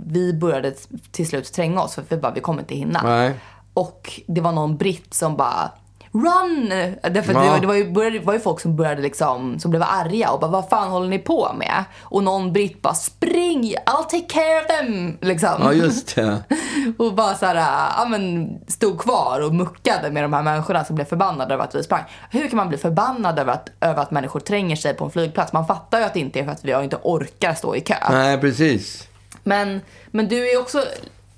vi 0.09 0.33
började 0.33 0.73
till 1.11 1.27
slut 1.27 1.53
tränga 1.53 1.81
oss 1.81 1.95
för 1.95 2.03
vi 2.09 2.17
bara, 2.17 2.31
vi 2.31 2.41
kommer 2.41 2.59
inte 2.59 2.75
hinna. 2.75 3.01
nej. 3.03 3.33
Och 3.73 4.21
det 4.27 4.41
var 4.41 4.51
någon 4.51 4.77
britt 4.77 5.13
som 5.13 5.37
bara 5.37 5.71
Run! 6.17 6.69
Därför 7.13 7.33
Ja. 7.33 7.39
det, 7.41 7.49
var, 7.49 7.59
det, 7.59 7.67
var 7.67 7.73
ju, 7.75 7.91
började, 7.91 8.19
var 8.19 8.33
ju 8.33 8.39
folk 8.39 8.59
som 8.59 8.75
började 8.75 9.01
liksom, 9.01 9.59
som 9.59 9.71
blev 9.71 9.83
arga 9.83 10.31
och 10.31 10.39
bara 10.39 10.51
vad 10.51 10.69
fan 10.69 10.91
håller 10.91 11.07
ni 11.07 11.19
på 11.19 11.51
med? 11.57 11.83
Och 12.01 12.23
någon 12.23 12.53
britt 12.53 12.81
bara 12.81 12.93
spring, 12.93 13.75
I'll 13.85 14.03
take 14.03 14.25
care 14.27 14.61
of 14.61 14.67
them! 14.67 15.17
Liksom. 15.21 15.49
Ja, 15.59 15.73
just 15.73 16.15
det. 16.15 16.43
Och 16.97 17.13
bara 17.13 17.35
så 17.35 17.45
här, 17.45 17.55
ja 17.97 18.07
men 18.09 18.49
stod 18.67 18.99
kvar 18.99 19.41
och 19.45 19.53
muckade 19.55 20.11
med 20.11 20.23
de 20.23 20.33
här 20.33 20.43
människorna 20.43 20.85
som 20.85 20.95
blev 20.95 21.05
förbannade 21.05 21.53
över 21.53 21.63
att 21.63 21.75
vi 21.75 21.83
sprang. 21.83 22.03
Hur 22.29 22.47
kan 22.47 22.57
man 22.57 22.69
bli 22.69 22.77
förbannad 22.77 23.39
över 23.39 23.53
att, 23.53 23.69
över 23.81 24.01
att 24.01 24.11
människor 24.11 24.39
tränger 24.39 24.75
sig 24.75 24.93
på 24.93 25.05
en 25.05 25.11
flygplats? 25.11 25.53
Man 25.53 25.67
fattar 25.67 25.99
ju 25.99 26.05
att 26.05 26.13
det 26.13 26.19
inte 26.19 26.39
är 26.39 26.43
för 26.43 26.51
att 26.51 26.65
vi 26.65 26.83
inte 26.83 26.97
orkar 27.03 27.53
stå 27.53 27.75
i 27.75 27.81
kö. 27.81 27.95
Nej, 28.09 28.37
precis. 28.37 29.07
Men, 29.43 29.81
men 30.11 30.27
du 30.27 30.51
är 30.51 30.59
också 30.59 30.83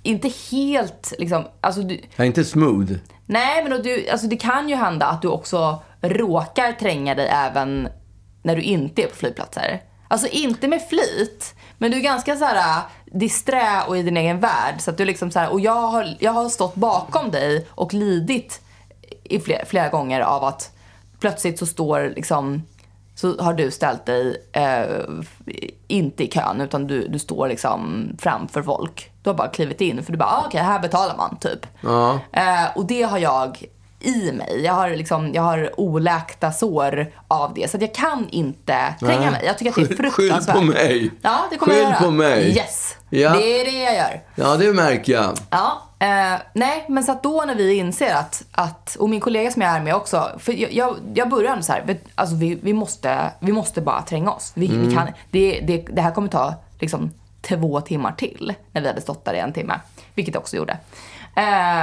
inte 0.03 0.31
helt 0.51 1.13
liksom, 1.17 1.43
alltså 1.61 1.81
du, 1.81 1.93
Jag 2.15 2.23
är 2.23 2.27
inte 2.27 2.45
smooth. 2.45 2.91
Nej, 3.31 3.63
men 3.63 3.81
du, 3.81 4.09
alltså 4.09 4.27
det 4.27 4.37
kan 4.37 4.69
ju 4.69 4.75
hända 4.75 5.05
att 5.05 5.21
du 5.21 5.27
också 5.27 5.81
råkar 6.01 6.71
tränga 6.71 7.15
dig 7.15 7.27
även 7.27 7.89
när 8.41 8.55
du 8.55 8.61
inte 8.61 9.03
är 9.03 9.07
på 9.07 9.15
flygplatser. 9.15 9.81
Alltså 10.07 10.27
inte 10.27 10.67
med 10.67 10.87
flit, 10.89 11.55
men 11.77 11.91
du 11.91 11.97
är 11.97 12.01
ganska 12.01 12.35
så 12.35 12.45
här 12.45 12.55
äh, 12.55 12.83
disträ 13.05 13.83
och 13.87 13.97
i 13.97 14.03
din 14.03 14.17
egen 14.17 14.39
värld. 14.39 14.75
Så 14.79 14.91
att 14.91 14.97
du 14.97 15.05
liksom 15.05 15.31
så 15.31 15.39
här, 15.39 15.49
och 15.49 15.59
jag 15.59 15.81
har, 15.81 16.15
jag 16.19 16.31
har 16.31 16.49
stått 16.49 16.75
bakom 16.75 17.31
dig 17.31 17.67
och 17.69 17.93
lidit 17.93 18.61
i 19.23 19.39
flera, 19.39 19.65
flera 19.65 19.89
gånger 19.89 20.21
av 20.21 20.43
att 20.43 20.71
plötsligt 21.19 21.59
så 21.59 21.65
står 21.65 22.13
liksom 22.15 22.63
så 23.19 23.41
har 23.41 23.53
du 23.53 23.71
ställt 23.71 24.05
dig 24.05 24.47
eh, 24.51 25.65
inte 25.87 26.23
i 26.23 26.27
kön 26.27 26.61
utan 26.61 26.87
du, 26.87 27.07
du 27.07 27.19
står 27.19 27.47
liksom 27.47 28.09
framför 28.19 28.63
folk. 28.63 29.11
Du 29.21 29.29
har 29.29 29.37
bara 29.37 29.47
klivit 29.47 29.81
in 29.81 30.03
för 30.03 30.11
du 30.11 30.17
bara, 30.17 30.29
ah, 30.29 30.43
okej 30.47 30.61
här 30.61 30.79
betalar 30.79 31.17
man 31.17 31.37
typ. 31.37 31.67
Ja. 31.81 32.19
Eh, 32.31 32.77
och 32.77 32.85
det 32.85 33.03
har 33.03 33.17
jag 33.17 33.65
i 33.99 34.31
mig. 34.31 34.61
Jag 34.63 34.73
har, 34.73 34.89
liksom, 34.89 35.33
jag 35.33 35.41
har 35.41 35.79
oläkta 35.79 36.51
sår 36.51 37.11
av 37.27 37.53
det. 37.53 37.71
Så 37.71 37.77
jag 37.81 37.93
kan 37.93 38.27
inte 38.29 38.93
tränga 38.99 39.19
Nej. 39.19 39.31
mig. 39.31 39.41
Jag 39.45 39.57
tycker 39.57 39.71
att 39.81 39.89
det 39.89 39.93
är 39.93 39.97
fruktansvärt. 40.11 40.55
skyll 40.55 40.67
på 40.67 40.73
mig. 40.73 41.11
Ja, 41.21 41.39
det 41.51 41.57
kommer 41.57 41.73
Skyll 41.73 41.83
jag 41.83 41.91
göra. 41.91 42.01
på 42.01 42.11
mig. 42.11 42.55
Yes. 42.57 42.95
Ja. 43.09 43.29
Det 43.33 43.61
är 43.61 43.65
det 43.65 43.83
jag 43.83 43.95
gör. 43.95 44.21
Ja, 44.35 44.55
det 44.57 44.73
märker 44.73 45.13
jag. 45.13 45.33
Ja, 45.49 45.81
eh, 45.99 46.39
nej, 46.53 46.85
men 46.89 47.03
så 47.03 47.11
att 47.11 47.23
då 47.23 47.43
när 47.47 47.55
vi 47.55 47.73
inser 47.73 48.13
att, 48.15 48.43
att 48.51 48.95
och 48.99 49.09
min 49.09 49.19
kollega 49.21 49.51
som 49.51 49.61
jag 49.61 49.71
är 49.75 49.81
med 49.81 49.95
också, 49.95 50.31
för 50.39 50.51
jag, 50.53 50.71
jag, 50.73 50.95
jag 51.13 51.29
började 51.29 51.63
så 51.63 51.71
här, 51.71 51.97
alltså 52.15 52.35
vi, 52.35 52.55
vi, 52.61 52.73
måste, 52.73 53.31
vi 53.39 53.51
måste 53.51 53.81
bara 53.81 54.01
tränga 54.01 54.31
oss. 54.31 54.51
Vi, 54.55 54.65
Mm. 54.67 54.89
vi 54.89 54.95
kan, 54.95 55.07
det, 55.31 55.59
det, 55.67 55.77
det 55.77 56.01
här 56.01 56.11
kommer 56.11 56.27
ta 56.27 56.53
liksom 56.79 57.11
två 57.41 57.81
timmar 57.81 58.11
till 58.11 58.53
när 58.71 58.81
vi 58.81 58.87
hade 58.87 59.01
stått 59.01 59.25
där 59.25 59.33
i 59.33 59.39
en 59.39 59.53
timme, 59.53 59.79
vilket 60.15 60.33
jag 60.33 60.41
också 60.41 60.57
gjorde. 60.57 60.77
Eh, 61.35 61.81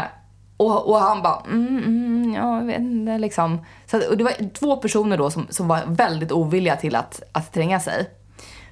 och, 0.56 0.88
och 0.90 0.98
han 0.98 1.22
bara, 1.22 1.42
mm, 1.46 1.78
mm, 1.78 2.34
ja, 2.34 2.58
jag 2.58 2.64
vet 2.66 2.78
inte 2.80 3.18
liksom. 3.18 3.58
Så, 3.86 3.96
att- 3.96 4.06
och 4.06 4.16
det 4.16 4.24
var 4.24 4.52
två 4.54 4.76
personer 4.76 5.18
då 5.18 5.30
som, 5.30 5.46
som 5.50 5.68
var 5.68 5.82
väldigt 5.86 6.32
ovilliga 6.32 6.76
till 6.76 6.96
att, 6.96 7.22
att 7.32 7.52
tränga 7.52 7.80
sig. 7.80 8.10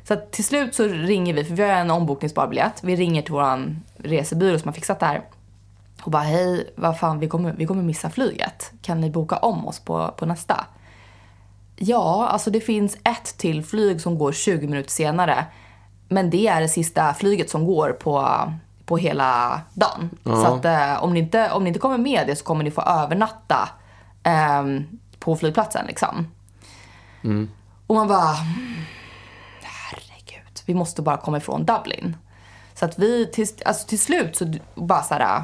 Så 0.09 0.15
att 0.15 0.33
till 0.33 0.45
slut 0.45 0.75
så 0.75 0.85
ringer 0.85 1.35
vi, 1.35 1.45
för 1.45 1.55
vi 1.55 1.63
har 1.63 1.71
en 1.71 1.91
ombokningsbar 1.91 2.47
biljett. 2.47 2.85
Vi 2.85 2.97
ringer 2.97 3.23
till 3.23 3.33
vår 3.33 3.77
resebyrå 3.97 4.59
som 4.59 4.69
har 4.69 4.73
fixat 4.73 5.01
det 5.01 5.07
här. 5.07 5.23
Och 6.03 6.11
bara, 6.11 6.23
hej, 6.23 6.73
vad 6.77 6.99
fan, 6.99 7.19
vi 7.19 7.29
kommer, 7.29 7.53
vi 7.53 7.67
kommer 7.67 7.83
missa 7.83 8.11
flyget. 8.11 8.73
Kan 8.83 9.01
ni 9.01 9.11
boka 9.11 9.37
om 9.37 9.67
oss 9.69 9.81
på, 9.81 10.15
på 10.19 10.27
nästa? 10.27 10.67
Ja, 11.77 12.29
alltså 12.29 12.51
det 12.51 12.61
finns 12.61 12.95
ett 13.05 13.39
till 13.39 13.65
flyg 13.65 14.01
som 14.01 14.19
går 14.19 14.33
20 14.33 14.67
minuter 14.67 14.91
senare. 14.91 15.45
Men 16.09 16.31
det 16.31 16.47
är 16.49 16.61
det 16.61 16.69
sista 16.69 17.15
flyget 17.15 17.51
som 17.51 17.67
går 17.67 17.91
på, 17.93 18.29
på 18.87 18.97
hela 18.97 19.61
dagen. 19.75 20.11
Så 20.25 20.55
att 20.55 20.65
eh, 20.65 21.05
om, 21.05 21.15
ni 21.15 21.21
inte, 21.21 21.51
om 21.51 21.65
ni 21.65 21.69
inte 21.69 21.81
kommer 21.81 21.99
med 21.99 22.27
det 22.27 22.37
så 22.37 22.45
kommer 22.45 22.65
ni 22.65 22.71
få 22.71 22.83
övernatta 22.83 23.69
ehm, 24.23 24.85
på 25.19 25.37
flygplatsen 25.37 25.87
liksom. 25.87 26.27
Och 27.87 27.95
man 27.95 28.09
bara, 28.09 28.37
herregud, 29.63 30.61
vi 30.67 30.75
måste 30.75 31.03
bara 31.03 31.17
komma 31.17 31.37
ifrån 31.37 31.65
Dublin. 31.65 32.17
Så 32.75 32.85
att 32.85 32.99
vi 32.99 33.27
till, 33.27 33.47
alltså 33.65 33.89
till 33.89 34.01
slut 34.01 34.37
så 34.37 34.55
bara 34.75 35.03
så 35.03 35.15
här, 35.15 35.43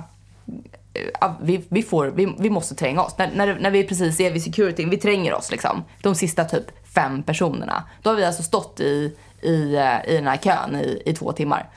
ja, 1.21 1.37
vi, 1.43 1.65
vi, 1.69 1.83
får, 1.83 2.07
vi, 2.07 2.35
vi 2.39 2.51
måste 2.51 2.75
tränga 2.75 3.03
oss. 3.03 3.19
När, 3.19 3.31
när, 3.35 3.59
när 3.61 3.71
vi 3.71 3.85
precis 3.85 4.21
är 4.21 4.31
vid 4.31 4.43
security, 4.43 4.85
vi 4.85 4.97
tränger 4.97 5.35
oss 5.35 5.51
liksom. 5.51 5.85
De 6.03 6.15
sista 6.15 6.45
typ 6.45 6.65
fem 6.95 7.23
personerna. 7.23 7.85
Då 8.03 8.11
har 8.11 8.17
vi 8.17 8.25
alltså 8.25 8.43
stått 8.43 8.81
i, 8.81 9.17
i, 9.43 9.75
eh, 9.77 10.11
i 10.11 10.15
den 10.15 10.27
här 10.27 10.37
kön 10.37 10.77
i, 10.77 11.03
i 11.07 11.15
två 11.15 11.33
timmar. 11.33 11.69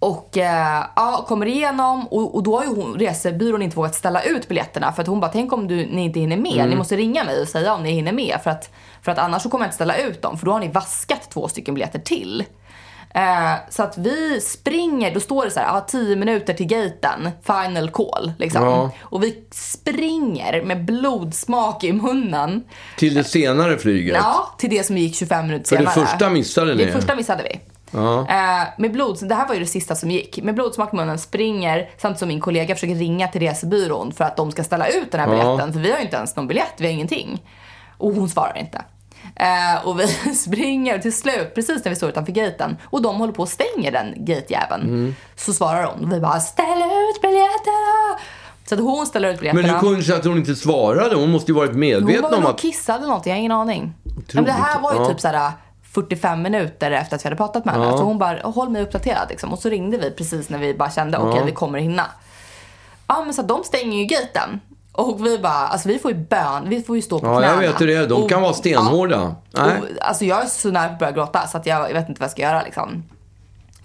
Och 0.00 0.38
eh, 0.38 0.84
ja, 0.96 1.24
kommer 1.28 1.46
igenom 1.46 2.06
och, 2.06 2.34
och 2.34 2.42
då 2.42 2.56
har 2.56 2.64
ju 2.64 2.70
hon, 2.70 2.98
resebyrån 2.98 3.62
inte 3.62 3.76
vågat 3.76 3.94
ställa 3.94 4.22
ut 4.22 4.48
biljetterna 4.48 4.92
för 4.92 5.02
att 5.02 5.08
hon 5.08 5.20
bara, 5.20 5.30
tänk 5.30 5.52
om 5.52 5.68
du, 5.68 5.76
ni 5.76 6.04
inte 6.04 6.20
hinner 6.20 6.36
med. 6.36 6.68
Ni 6.68 6.76
måste 6.76 6.96
ringa 6.96 7.24
mig 7.24 7.40
och 7.40 7.48
säga 7.48 7.74
om 7.74 7.82
ni 7.82 7.90
hinner 7.90 8.12
med 8.12 8.38
för 8.44 8.50
att, 8.50 8.70
för 9.02 9.12
att 9.12 9.18
annars 9.18 9.42
så 9.42 9.50
kommer 9.50 9.64
jag 9.64 9.68
inte 9.68 9.74
ställa 9.74 9.96
ut 9.96 10.22
dem 10.22 10.38
för 10.38 10.46
då 10.46 10.52
har 10.52 10.60
ni 10.60 10.68
vaskat 10.68 11.30
två 11.30 11.48
stycken 11.48 11.74
biljetter 11.74 11.98
till. 11.98 12.44
Eh, 13.14 13.54
så 13.70 13.82
att 13.82 13.98
vi 13.98 14.40
springer, 14.40 15.14
då 15.14 15.20
står 15.20 15.44
det 15.44 15.50
så 15.50 15.60
här, 15.60 15.66
ja, 15.66 15.80
10 15.80 16.16
minuter 16.16 16.54
till 16.54 16.66
gaten, 16.66 17.30
final 17.42 17.90
call 17.90 18.32
liksom. 18.38 18.64
Ja. 18.64 18.90
Och 19.00 19.24
vi 19.24 19.44
springer 19.50 20.62
med 20.62 20.84
blodsmak 20.84 21.84
i 21.84 21.92
munnen. 21.92 22.64
Till 22.96 23.14
det 23.14 23.24
senare 23.24 23.78
flyget. 23.78 24.16
Ja, 24.16 24.54
till 24.58 24.70
det 24.70 24.86
som 24.86 24.98
gick 24.98 25.16
25 25.16 25.46
minuter 25.46 25.68
För 25.68 25.84
det 25.84 25.90
senare. 25.90 26.06
första 26.06 26.30
missade 26.30 26.74
ni. 26.74 26.84
Det 26.84 26.92
första 26.92 27.16
missade 27.16 27.42
vi. 27.42 27.60
Ja. 27.90 28.20
Eh, 28.28 28.68
med 28.78 28.92
blod, 28.92 29.18
det 29.28 29.34
här 29.34 29.48
var 29.48 29.54
ju 29.54 29.60
det 29.60 29.66
sista 29.66 29.94
som 29.94 30.10
gick. 30.10 30.42
Med 30.42 30.54
blodsmak 30.54 30.92
i 30.92 30.96
munnen 30.96 31.18
springer 31.18 31.90
samtidigt 31.98 32.18
som 32.18 32.28
min 32.28 32.40
kollega 32.40 32.74
försöker 32.74 32.94
ringa 32.94 33.28
till 33.28 33.40
resebyrån 33.40 34.12
för 34.12 34.24
att 34.24 34.36
de 34.36 34.52
ska 34.52 34.64
ställa 34.64 34.88
ut 34.88 35.12
den 35.12 35.20
här 35.20 35.28
Ja. 35.28 35.32
biljetten. 35.42 35.72
För 35.72 35.80
vi 35.80 35.90
har 35.90 35.98
ju 35.98 36.04
inte 36.04 36.16
ens 36.16 36.36
någon 36.36 36.46
biljett, 36.48 36.74
vi 36.76 36.86
har 36.86 36.92
ingenting. 36.92 37.44
Och 37.98 38.12
hon 38.14 38.28
svarar 38.28 38.58
inte. 38.58 38.82
Eh, 39.36 39.86
och 39.86 40.00
vi 40.00 40.06
springer 40.34 40.98
till 40.98 41.16
slut, 41.16 41.54
precis 41.54 41.84
när 41.84 41.90
vi 41.90 41.96
står 41.96 42.08
utanför 42.08 42.32
gaten 42.32 42.76
och 42.84 43.02
de 43.02 43.16
håller 43.16 43.32
på 43.32 43.42
och 43.42 43.48
stänger 43.48 43.92
den 43.92 44.14
gatejäveln. 44.16 44.82
Mm. 44.82 45.14
Så 45.36 45.52
svarar 45.52 45.84
hon 45.84 46.04
och 46.04 46.12
vi 46.12 46.20
bara 46.20 46.40
ställ 46.40 46.78
ut 46.82 47.22
biljetterna! 47.22 48.18
Så 48.66 48.74
att 48.74 48.80
hon 48.80 49.06
ställer 49.06 49.28
ut 49.28 49.42
Men 49.42 49.56
biljetterna. 49.56 49.80
hur 49.80 49.88
kunde 49.88 50.06
det 50.06 50.16
att 50.16 50.24
hon 50.24 50.36
inte 50.38 50.54
svarade? 50.54 51.14
Hon 51.16 51.30
måste 51.30 51.50
ju 51.50 51.56
varit 51.56 51.70
Hon 51.70 51.80
medveten 51.80 52.22
var 52.22 52.30
väl 52.30 52.38
om 52.38 52.44
och 52.44 52.50
att... 52.50 52.60
kissade 52.60 52.98
eller 52.98 53.06
någonting, 53.08 53.30
jag 53.30 53.36
har 53.36 53.40
ingen 53.40 53.52
aning. 53.52 53.92
Men 54.32 54.44
det 54.44 54.52
här 54.52 54.80
var 54.80 54.92
ju 54.94 54.98
ja. 54.98 55.06
typ 55.06 55.20
såhär 55.20 55.52
45 55.94 56.42
minuter 56.42 56.90
efter 56.90 57.16
att 57.16 57.24
vi 57.24 57.26
hade 57.26 57.36
pratat 57.36 57.64
med 57.64 57.74
henne. 57.74 57.86
Ja. 57.86 57.96
Så 57.98 58.04
hon 58.04 58.18
bara, 58.18 58.38
håll 58.42 58.68
mig 58.68 58.82
uppdaterad 58.82 59.26
liksom. 59.28 59.52
Och 59.52 59.58
så 59.58 59.68
ringde 59.68 59.98
vi 59.98 60.10
precis 60.10 60.48
när 60.48 60.58
vi 60.58 60.74
bara 60.74 60.90
kände, 60.90 61.18
okej 61.18 61.38
Ja. 61.38 61.44
vi 61.44 61.52
kommer 61.52 61.78
hinna. 61.78 62.06
Ja 63.06 63.22
men 63.24 63.34
så 63.34 63.42
de 63.42 63.64
stänger 63.64 63.98
ju 63.98 64.04
gaten. 64.04 64.60
Och 64.92 65.26
vi 65.26 65.38
bara, 65.38 65.52
alltså 65.52 65.88
vi 65.88 65.98
får 65.98 66.10
ju 66.10 66.16
bön, 66.16 66.68
vi 66.68 66.82
får 66.82 66.96
ju 66.96 67.02
stå 67.02 67.18
på 67.18 67.26
Ja, 67.26 67.38
knäna. 67.38 67.52
jag 67.52 67.60
vet 67.72 67.80
hur 67.80 67.86
det 67.86 67.94
är. 67.96 68.08
De 68.08 68.28
kan 68.28 68.36
Och- 68.38 68.42
vara 68.42 68.52
stenhårda. 68.52 69.34
Ja, 69.52 69.66
Nej. 69.66 69.80
och, 69.80 69.86
alltså 70.08 70.24
jag 70.24 70.42
är 70.42 70.46
så 70.46 70.70
nära 70.70 70.84
att 70.90 70.98
börja 70.98 71.12
gråta 71.12 71.46
så 71.46 71.56
att 71.56 71.66
jag, 71.66 71.88
jag 71.90 71.94
vet 71.94 72.08
inte 72.08 72.20
vad 72.20 72.24
jag 72.24 72.30
ska 72.30 72.42
göra 72.42 72.62
liksom. 72.62 73.04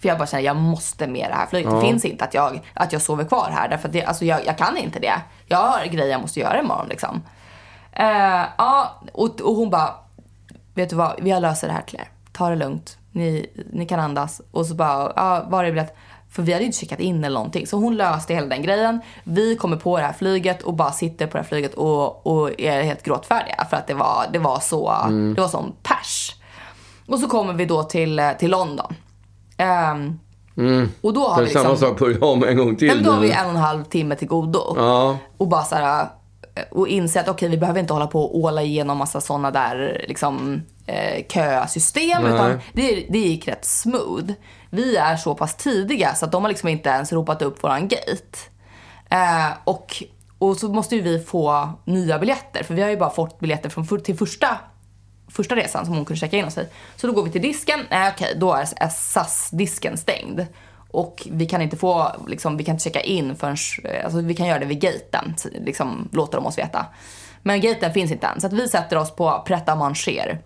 För 0.01 0.07
jag 0.09 0.17
bara 0.17 0.27
känner, 0.27 0.43
jag 0.43 0.55
måste 0.55 1.07
med 1.07 1.29
det 1.29 1.35
här 1.35 1.45
flyget. 1.45 1.71
Det 1.71 1.81
finns 1.81 2.05
inte 2.05 2.23
att 2.25 2.33
jag, 2.33 2.61
att 2.73 2.93
jag 2.93 3.01
sover 3.01 3.23
kvar 3.23 3.49
här. 3.53 3.67
Därför 3.69 3.87
att 3.87 3.93
det, 3.93 4.03
alltså 4.05 4.25
jag, 4.25 4.45
jag 4.45 4.57
kan 4.57 4.77
inte 4.77 4.99
det. 4.99 5.13
Jag 5.47 5.57
har 5.57 5.85
grejer 5.85 6.11
jag 6.11 6.21
måste 6.21 6.39
göra 6.39 6.59
imorgon 6.59 6.87
liksom. 6.89 7.21
Eh, 7.91 8.41
ja, 8.57 8.99
och, 9.13 9.41
och 9.41 9.55
hon 9.55 9.69
bara, 9.69 9.93
vet 10.75 10.89
du 10.89 10.95
vad, 10.95 11.27
jag 11.27 11.41
löser 11.41 11.67
det 11.67 11.73
här 11.73 11.81
till 11.81 11.95
er. 11.99 12.07
Ta 12.31 12.49
det 12.49 12.55
lugnt. 12.55 12.97
Ni, 13.11 13.45
ni 13.73 13.85
kan 13.85 13.99
andas. 13.99 14.41
Och 14.51 14.65
så 14.65 14.75
bara, 14.75 15.13
ja, 15.15 15.45
var 15.49 15.63
är 15.63 15.71
biljett? 15.71 15.95
För 16.29 16.43
vi 16.43 16.51
hade 16.53 16.61
ju 16.63 16.65
inte 16.65 16.77
checkat 16.77 16.99
in 16.99 17.23
eller 17.23 17.33
någonting. 17.39 17.67
Så 17.67 17.77
hon 17.77 17.95
löste 17.95 18.33
hela 18.33 18.47
den 18.47 18.61
grejen. 18.61 19.01
Vi 19.23 19.55
kommer 19.55 19.77
på 19.77 19.97
det 19.97 20.03
här 20.03 20.13
flyget 20.13 20.61
och 20.63 20.73
bara 20.73 20.91
sitter 20.91 21.27
på 21.27 21.31
det 21.37 21.43
här 21.43 21.47
flyget 21.49 21.73
och, 21.73 22.27
och 22.27 22.59
är 22.61 22.81
helt 22.83 23.03
gråtfärdiga. 23.03 23.65
För 23.69 23.77
att 23.77 23.87
det 23.87 23.93
var, 23.93 24.25
det 24.33 24.39
var 24.39 24.59
så, 24.59 24.93
det 25.35 25.41
var 25.41 25.47
sån 25.47 25.73
pers. 25.83 26.35
Och 27.07 27.19
så 27.19 27.27
kommer 27.27 27.53
vi 27.53 27.65
då 27.65 27.83
till, 27.83 28.19
eh, 28.19 28.31
till 28.31 28.51
London. 28.51 28.95
Ehm, 29.57 30.19
Och 31.01 31.13
då 31.13 31.27
har 31.27 31.37
Det 31.41 31.43
vi 31.45 31.49
är 31.49 31.53
samma 31.53 31.69
liksom... 31.69 31.89
sak 31.89 31.99
börja 31.99 32.25
om 32.25 32.43
en 32.43 32.57
gång 32.57 32.75
till. 32.75 32.87
men 32.95 33.03
då 33.03 33.11
har 33.11 33.19
vi 33.19 33.31
en 33.31 33.45
och 33.45 33.51
en 33.51 33.57
halv 33.57 33.83
timme 33.83 34.15
till 34.15 34.27
godo. 34.27 34.73
Ja. 34.77 35.17
Och 35.37 35.47
bara 35.47 35.63
så 35.63 35.75
här, 35.75 36.07
och 36.71 36.87
inse 36.87 37.19
att 37.19 37.27
okej, 37.27 37.49
vi 37.49 37.57
behöver 37.57 37.79
inte 37.79 37.93
hålla 37.93 38.07
på 38.07 38.23
och 38.23 38.37
åla 38.37 38.61
igenom 38.61 38.97
massa 38.97 39.21
sådana 39.21 39.51
där 39.51 40.05
liksom, 40.07 40.61
eh, 40.85 41.25
kösystem. 41.27 42.23
Nej. 42.23 42.33
Utan 42.33 42.59
det, 42.73 43.05
det 43.09 43.19
gick 43.19 43.47
rätt 43.47 43.65
smooth. 43.65 44.31
Vi 44.69 44.95
är 44.95 45.15
så 45.15 45.35
pass 45.35 45.55
tidiga 45.55 46.15
så 46.15 46.25
att 46.25 46.31
de 46.31 46.43
har 46.43 46.49
liksom 46.49 46.69
inte 46.69 46.89
ens 46.89 47.13
ropat 47.13 47.41
upp 47.41 47.63
våran 47.63 47.87
gate. 47.87 48.37
Eh, 49.09 49.51
och, 49.63 50.03
och 50.39 50.57
så 50.57 50.69
måste 50.69 50.95
ju 50.95 51.01
vi 51.01 51.19
få 51.19 51.69
nya 51.85 52.19
biljetter. 52.19 52.63
För 52.63 52.73
vi 52.73 52.81
har 52.81 52.89
ju 52.89 52.97
bara 52.97 53.09
fått 53.09 53.39
biljetter 53.39 53.69
från, 53.69 53.85
för, 53.85 53.97
till 53.97 54.17
första 54.17 54.59
första 55.27 55.55
resan 55.55 55.85
som 55.85 55.95
hon 55.95 56.05
kunde 56.05 56.19
checka 56.19 56.37
in 56.37 56.45
oss 56.45 56.57
i. 56.57 56.67
Så 56.95 57.07
då 57.07 57.13
går 57.13 57.23
vi 57.23 57.31
till 57.31 57.41
disken. 57.41 57.79
Nej 57.89 58.11
okej, 58.15 58.33
då 58.37 58.53
är 58.53 58.67
är 58.75 58.89
SAS-disken 58.89 59.97
stängd. 59.97 60.45
Och 60.95 61.27
vi 61.31 61.45
kan 61.45 61.61
inte 61.61 61.77
få, 61.77 62.11
liksom, 62.27 62.57
vi 62.57 62.63
kan 62.63 62.73
inte 62.73 62.83
checka 62.83 63.01
in 63.01 63.35
förrän, 63.35 63.57
alltså 64.03 64.21
vi 64.21 64.33
kan 64.35 64.47
göra 64.47 64.59
det 64.59 64.65
vid 64.65 64.79
gaten, 64.81 65.35
liksom 65.65 66.09
låter 66.11 66.37
de 66.37 66.45
oss 66.45 66.57
veta. 66.57 66.85
Men 67.41 67.61
gaten 67.61 67.93
finns 67.93 68.11
inte 68.11 68.27
än, 68.27 68.41
så 68.41 68.47
att 68.47 68.53
vi 68.53 68.67
sätter 68.67 68.97
oss 68.97 69.11
på 69.11 69.43
pret 69.47 69.69
à 69.69 69.75
manger 69.75 70.39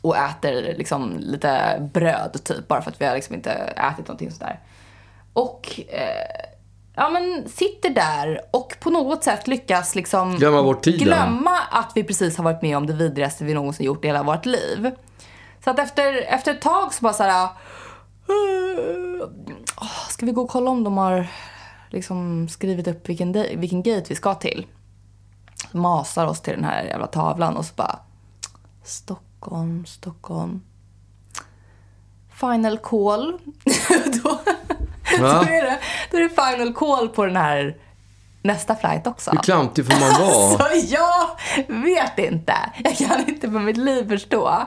och 0.00 0.16
äter 0.16 0.74
liksom 0.78 1.16
lite 1.18 1.76
bröd 1.92 2.44
typ, 2.44 2.68
bara 2.68 2.82
för 2.82 2.90
att 2.90 3.00
vi 3.00 3.06
har 3.06 3.14
liksom 3.14 3.34
inte 3.34 3.50
ätit 3.50 4.08
någonting 4.08 4.30
sådär. 4.30 4.60
Och 5.32 5.80
eh, 5.88 6.46
ja 6.94 7.10
men 7.10 7.48
sitter 7.48 7.90
där 7.90 8.40
och 8.50 8.76
på 8.80 8.90
något 8.90 9.24
sätt 9.24 9.48
lyckas 9.48 9.94
liksom 9.94 10.36
Glömma 10.36 10.62
bort 10.62 10.82
tiden. 10.82 10.98
glömma 10.98 11.58
att 11.70 11.92
vi 11.94 12.04
precis 12.04 12.36
har 12.36 12.44
varit 12.44 12.62
med 12.62 12.76
om 12.76 12.86
det 12.86 12.92
vidrigaste 12.92 13.44
vi 13.44 13.54
någonsin 13.54 13.86
gjort 13.86 14.04
i 14.04 14.06
hela 14.06 14.22
vårt 14.22 14.46
liv. 14.46 14.90
Så 15.64 15.70
att 15.70 15.78
efter, 15.78 16.14
efter 16.14 16.54
ett 16.54 16.60
tag 16.60 16.94
så 16.94 17.02
bara 17.02 17.12
såhär... 17.12 17.48
Ska 20.10 20.26
vi 20.26 20.32
gå 20.32 20.42
och 20.42 20.50
kolla 20.50 20.70
om 20.70 20.84
de 20.84 20.96
har 20.96 21.26
liksom 21.90 22.48
skrivit 22.48 22.88
upp 22.88 23.08
vilken, 23.08 23.32
vilken 23.32 23.82
gate 23.82 24.04
vi 24.08 24.14
ska 24.14 24.34
till? 24.34 24.66
Masar 25.72 26.26
oss 26.26 26.40
till 26.40 26.54
den 26.54 26.64
här 26.64 26.84
jävla 26.84 27.06
tavlan 27.06 27.56
och 27.56 27.64
så 27.64 27.74
bara... 27.74 27.98
Stockholm, 28.84 29.86
Stockholm. 29.86 30.62
Final 32.40 32.78
call. 32.78 33.32
då, 34.22 34.28
då, 35.18 35.26
är 35.26 35.62
det, 35.62 35.78
då 36.10 36.16
är 36.16 36.22
det 36.22 36.28
final 36.28 36.74
call 36.74 37.08
på 37.08 37.26
den 37.26 37.36
här 37.36 37.76
nästa 38.42 38.74
flight 38.76 39.06
också. 39.06 39.30
Hur 39.30 39.38
klantig 39.38 39.86
får 39.86 40.00
man 40.00 40.20
vara? 40.20 40.58
Alltså, 40.70 40.96
jag 40.96 41.28
vet 41.82 42.18
inte. 42.18 42.54
Jag 42.84 42.96
kan 42.96 43.28
inte 43.28 43.50
för 43.50 43.58
mitt 43.58 43.76
liv 43.76 44.08
förstå. 44.08 44.66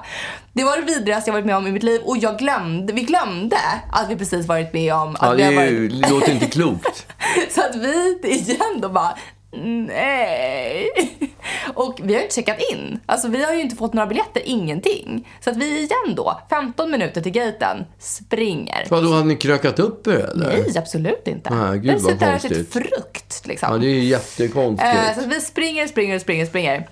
Det 0.53 0.63
var 0.63 0.77
det 0.77 0.83
vidrigaste 0.83 1.29
jag 1.29 1.33
varit 1.33 1.45
med 1.45 1.55
om 1.55 1.67
i 1.67 1.71
mitt 1.71 1.83
liv 1.83 2.01
och 2.01 2.17
jag 2.17 2.37
glömde, 2.37 2.93
vi 2.93 3.01
glömde 3.01 3.57
att 3.91 4.09
vi 4.09 4.15
precis 4.15 4.45
varit 4.47 4.73
med 4.73 4.93
om 4.93 5.15
att 5.15 5.21
Ja, 5.21 5.31
vi 5.31 5.37
det 5.37 5.45
har 5.45 5.53
varit... 5.53 6.01
det 6.01 6.09
låter 6.09 6.31
inte 6.31 6.45
klokt. 6.45 7.07
Så 7.49 7.61
att 7.61 7.75
vi 7.75 8.19
igen 8.23 8.81
då 8.81 8.89
bara, 8.89 9.17
nej. 9.51 10.89
Och 11.73 11.99
vi 12.03 12.13
har 12.13 12.19
ju 12.19 12.23
inte 12.23 12.35
checkat 12.35 12.57
in. 12.71 12.99
Alltså 13.05 13.27
vi 13.27 13.43
har 13.43 13.53
ju 13.53 13.61
inte 13.61 13.75
fått 13.75 13.93
några 13.93 14.07
biljetter, 14.07 14.41
ingenting. 14.45 15.27
Så 15.39 15.49
att 15.49 15.57
vi 15.57 15.77
igen 15.77 16.15
då, 16.15 16.41
15 16.49 16.91
minuter 16.91 17.21
till 17.21 17.31
gaten, 17.31 17.85
springer. 17.99 18.87
Vadå, 18.89 19.13
hade 19.13 19.27
ni 19.27 19.35
krökat 19.35 19.79
upp 19.79 20.07
er 20.07 20.11
eller? 20.11 20.47
Nej, 20.47 20.77
absolut 20.77 21.27
inte. 21.27 21.55
Nej, 21.55 21.79
gud, 21.79 21.91
vad 21.91 22.01
sitter 22.01 22.25
här 22.25 22.35
och 22.35 22.45
äter 22.45 22.49
konstigt. 22.49 22.73
frukt 22.73 23.47
liksom. 23.47 23.69
Ja, 23.71 23.77
det 23.77 23.87
är 23.87 23.93
ju 23.93 24.03
jättekonstigt. 24.03 24.93
Eh, 24.93 25.13
så 25.15 25.19
att 25.19 25.27
vi 25.27 25.41
springer, 25.41 25.87
springer, 25.87 26.19
springer, 26.19 26.45
springer. 26.45 26.87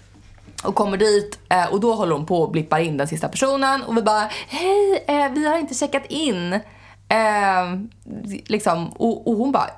Och 0.63 0.75
kommer 0.75 0.97
dit 0.97 1.39
eh, 1.49 1.65
och 1.65 1.79
då 1.79 1.93
håller 1.93 2.13
hon 2.13 2.25
på 2.25 2.41
och 2.41 2.51
blippar 2.51 2.79
in 2.79 2.97
den 2.97 3.07
sista 3.07 3.27
personen 3.27 3.83
och 3.83 3.97
vi 3.97 4.01
bara 4.01 4.29
Hej, 4.47 5.03
eh, 5.07 5.31
vi 5.31 5.47
har 5.47 5.57
inte 5.57 5.73
checkat 5.73 6.05
in. 6.09 6.53
Eh, 7.09 7.79
liksom, 8.47 8.89
och, 8.89 9.27
och 9.27 9.35
hon 9.35 9.51
bara 9.51 9.69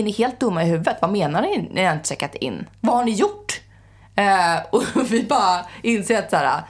Är 0.00 0.02
ni 0.02 0.10
helt 0.10 0.40
dumma 0.40 0.62
i 0.62 0.66
huvudet? 0.66 0.96
Vad 1.00 1.12
menar 1.12 1.42
ni 1.42 1.68
när 1.72 1.82
jag 1.82 1.94
inte 1.94 2.08
checkat 2.08 2.34
in? 2.34 2.66
Vad 2.80 2.96
har 2.96 3.04
ni 3.04 3.10
gjort? 3.10 3.60
Eh, 4.14 4.56
och 4.70 4.82
vi 5.10 5.22
bara 5.22 5.66
inser 5.82 6.18
att 6.18 6.30
så 6.30 6.36
här, 6.36 6.60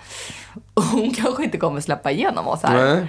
hon 0.93 1.11
kanske 1.15 1.45
inte 1.45 1.59
kommer 1.59 1.81
släppa 1.81 2.11
igenom 2.11 2.49
oss 2.49 2.63
här. 2.63 3.09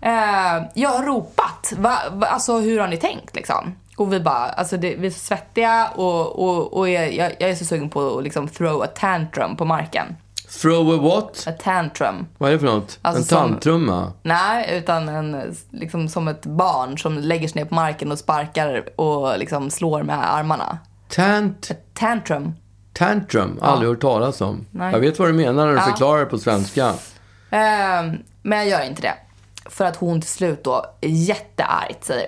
Eh, 0.00 0.62
jag 0.74 0.90
har 0.90 1.02
ropat. 1.04 1.72
Va, 1.76 1.98
va, 2.12 2.26
alltså 2.26 2.58
hur 2.58 2.80
har 2.80 2.88
ni 2.88 2.96
tänkt 2.96 3.36
liksom? 3.36 3.74
Och 3.96 4.12
vi 4.12 4.20
bara, 4.20 4.48
alltså 4.48 4.76
det, 4.76 4.94
vi 4.94 5.06
är 5.06 5.10
så 5.10 5.18
svettiga 5.18 5.88
och, 5.94 6.38
och, 6.38 6.72
och 6.72 6.88
jag, 6.88 7.14
jag 7.14 7.32
jag 7.38 7.50
är 7.50 7.54
så 7.54 7.64
sugen 7.64 7.90
på 7.90 8.18
att 8.18 8.24
liksom 8.24 8.48
throw 8.48 8.82
a 8.82 8.86
tantrum 8.86 9.56
på 9.56 9.64
marken. 9.64 10.16
Throw 10.60 10.90
a 10.94 10.96
what? 11.02 11.44
A 11.48 11.52
tantrum. 11.62 12.26
Vad 12.38 12.48
är 12.48 12.52
det 12.52 12.58
för 12.58 12.66
något? 12.66 12.98
Alltså 13.02 13.22
en 13.22 13.26
som- 13.26 13.50
tandtrumma? 13.50 14.12
Nej, 14.22 14.78
utan 14.78 15.08
en, 15.08 15.54
liksom 15.70 16.08
som 16.08 16.28
ett 16.28 16.46
barn 16.46 16.98
som 16.98 17.18
lägger 17.18 17.48
sig 17.48 17.62
ner 17.62 17.68
på 17.68 17.74
marken 17.74 18.12
och 18.12 18.18
sparkar 18.18 19.00
och 19.00 19.38
liksom 19.38 19.70
slår 19.70 20.02
med 20.02 20.34
armarna. 20.34 20.78
Tant, 21.08 21.70
Tantrum. 21.94 22.52
tantrum? 22.92 23.58
Aldrig 23.62 23.90
hört 23.90 24.00
talas 24.00 24.40
om. 24.40 24.66
Nej. 24.70 24.92
Jag 24.92 25.00
vet 25.00 25.18
vad 25.18 25.28
du 25.28 25.32
menar 25.32 25.66
när 25.66 25.72
du 25.72 25.78
Ja. 25.78 25.82
förklarar 25.82 26.20
det 26.20 26.26
på 26.26 26.38
svenska. 26.38 26.86
Eh, 27.50 28.12
men 28.42 28.58
jag 28.58 28.68
gör 28.68 28.82
inte 28.86 29.02
det. 29.02 29.14
För 29.70 29.84
att 29.84 29.96
hon 29.96 30.20
till 30.20 30.30
slut 30.30 30.64
då 30.64 30.86
jätteargt 31.00 32.04
säger 32.04 32.26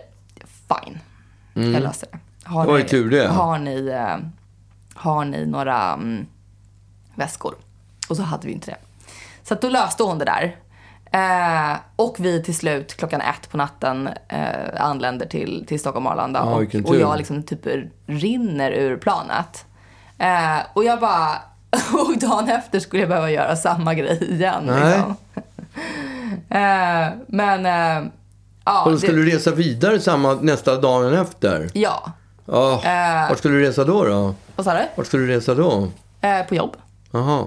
fine, 0.69 0.99
jag 1.73 1.83
löser 1.83 2.09
det. 2.13 2.19
Har 2.45 2.55
Mm. 2.63 2.67
Det 2.67 2.73
var 2.73 2.79
ju 2.79 2.85
tur 2.85 3.11
det. 3.11 3.29
Har 3.29 3.59
ni, 3.59 3.87
eh, 3.89 4.17
har 4.95 5.25
ni 5.25 5.47
några 5.47 5.93
mm, 5.93 6.27
väskor? 7.15 7.55
Och 8.09 8.17
så 8.17 8.23
hade 8.23 8.47
vi 8.47 8.53
inte 8.53 8.71
det. 8.71 8.77
Så 9.43 9.55
att 9.55 9.61
då 9.61 9.69
löste 9.69 10.03
hon 10.03 10.19
det 10.19 10.25
där. 10.25 10.57
Eh, 11.15 11.77
och 11.97 12.17
vi 12.19 12.43
till 12.43 12.57
slut 12.57 12.97
klockan 12.97 13.21
ett 13.21 13.51
på 13.51 13.57
natten 13.57 14.09
eh, 14.29 14.85
anländer 14.85 15.27
till, 15.27 15.65
till 15.69 15.81
Stockholm 15.81 16.07
Arlanda. 16.07 16.41
Ja, 16.41 16.79
och, 16.81 16.91
och 16.91 16.97
jag 16.97 17.19
liksom 17.19 17.43
typ 17.43 17.67
rinner 18.07 18.71
ur 18.71 18.97
planet. 18.97 19.65
Eh, 20.19 20.59
och 20.73 20.85
jag 20.85 21.01
bara... 21.01 21.29
Och 21.93 22.19
dagen 22.19 22.49
efter 22.49 22.81
skulle 22.81 23.03
jag 23.03 23.09
behöva 23.09 23.31
göra 23.31 23.57
samma 23.57 23.95
grej 23.95 24.33
igen. 24.33 24.63
Nej. 24.67 24.97
Liksom. 24.97 25.17
Eh, 26.49 27.09
men... 27.27 27.67
Eh, 27.67 28.11
ja, 28.65 28.85
Och 28.85 28.91
då 28.91 28.99
skulle 28.99 29.19
det, 29.19 29.25
du 29.25 29.31
resa 29.31 29.51
vidare 29.51 30.01
samma, 30.01 30.35
nästa 30.35 30.77
dagen 30.77 31.15
efter? 31.15 31.71
ja. 31.75 32.13
Eh. 32.85 33.29
Vart 33.29 33.39
skulle 33.39 33.55
du 33.55 33.63
resa 33.63 33.85
då? 33.85 34.05
då? 34.05 34.35
Vad 34.57 34.65
sa 34.65 34.75
du? 34.75 34.85
Vart 34.97 35.07
skulle 35.07 35.27
du 35.27 35.33
resa 35.33 35.55
då? 35.55 35.89
På 36.49 36.55
jobb. 36.55 36.77
Jaha. 37.11 37.45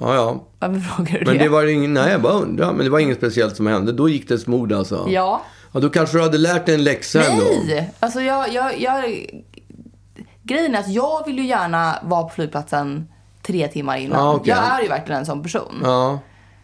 Ja, 0.00 0.14
ja. 0.14 0.44
Varför 0.58 0.80
frågar 0.80 1.18
du 1.18 1.24
Men 1.24 1.38
det? 1.38 1.44
det 1.44 1.48
var 1.48 1.66
ingen, 1.66 1.94
nej 1.94 2.10
jag 2.12 2.22
bara 2.22 2.32
undrar. 2.32 2.72
Men 2.72 2.84
det 2.84 2.90
var 2.90 2.98
inget 2.98 3.18
speciellt 3.18 3.56
som 3.56 3.66
hände. 3.66 3.92
Då 3.92 4.08
gick 4.08 4.28
det 4.28 4.38
smord 4.38 4.72
alltså. 4.72 5.06
Ja. 5.08 5.42
Ja, 5.72 5.80
då 5.80 5.90
kanske 5.90 6.18
du 6.18 6.22
hade 6.22 6.38
lärt 6.38 6.66
dig 6.66 6.74
en 6.74 6.84
läxa 6.84 7.24
ändå. 7.24 7.44
Nej! 7.66 7.90
Alltså 8.00 8.20
jag, 8.20 8.52
jag, 8.52 8.80
jag... 8.80 9.26
Grejen 10.42 10.74
är 10.74 10.80
att 10.80 10.88
jag 10.88 11.26
vill 11.26 11.38
ju 11.38 11.46
gärna 11.46 11.98
vara 12.02 12.22
på 12.22 12.28
flygplatsen 12.28 13.08
tre 13.42 13.68
timmar 13.68 13.96
innan. 13.96 14.18
Ja, 14.18 14.34
okej. 14.34 14.54
Jag 14.56 14.78
är 14.78 14.82
ju 14.82 14.88
verkligen 14.88 15.18
en 15.18 15.26
sån 15.26 15.42
person. 15.42 15.80
Ja. 15.82 16.18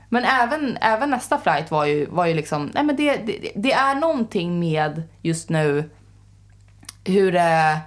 Men 0.09 0.25
även, 0.25 0.77
även 0.81 1.11
nästa 1.11 1.39
flight 1.39 1.71
var 1.71 1.85
ju, 1.85 2.07
var 2.07 2.27
ju 2.27 2.35
liksom... 2.35 2.71
Nej 2.75 2.85
men 2.85 2.97
det, 2.97 3.17
det, 3.17 3.53
det 3.57 3.73
är 3.73 3.95
någonting 3.95 4.61
med 4.61 5.03
just 5.23 5.49
nu 5.49 5.91
hur 7.05 7.33
det... 7.33 7.79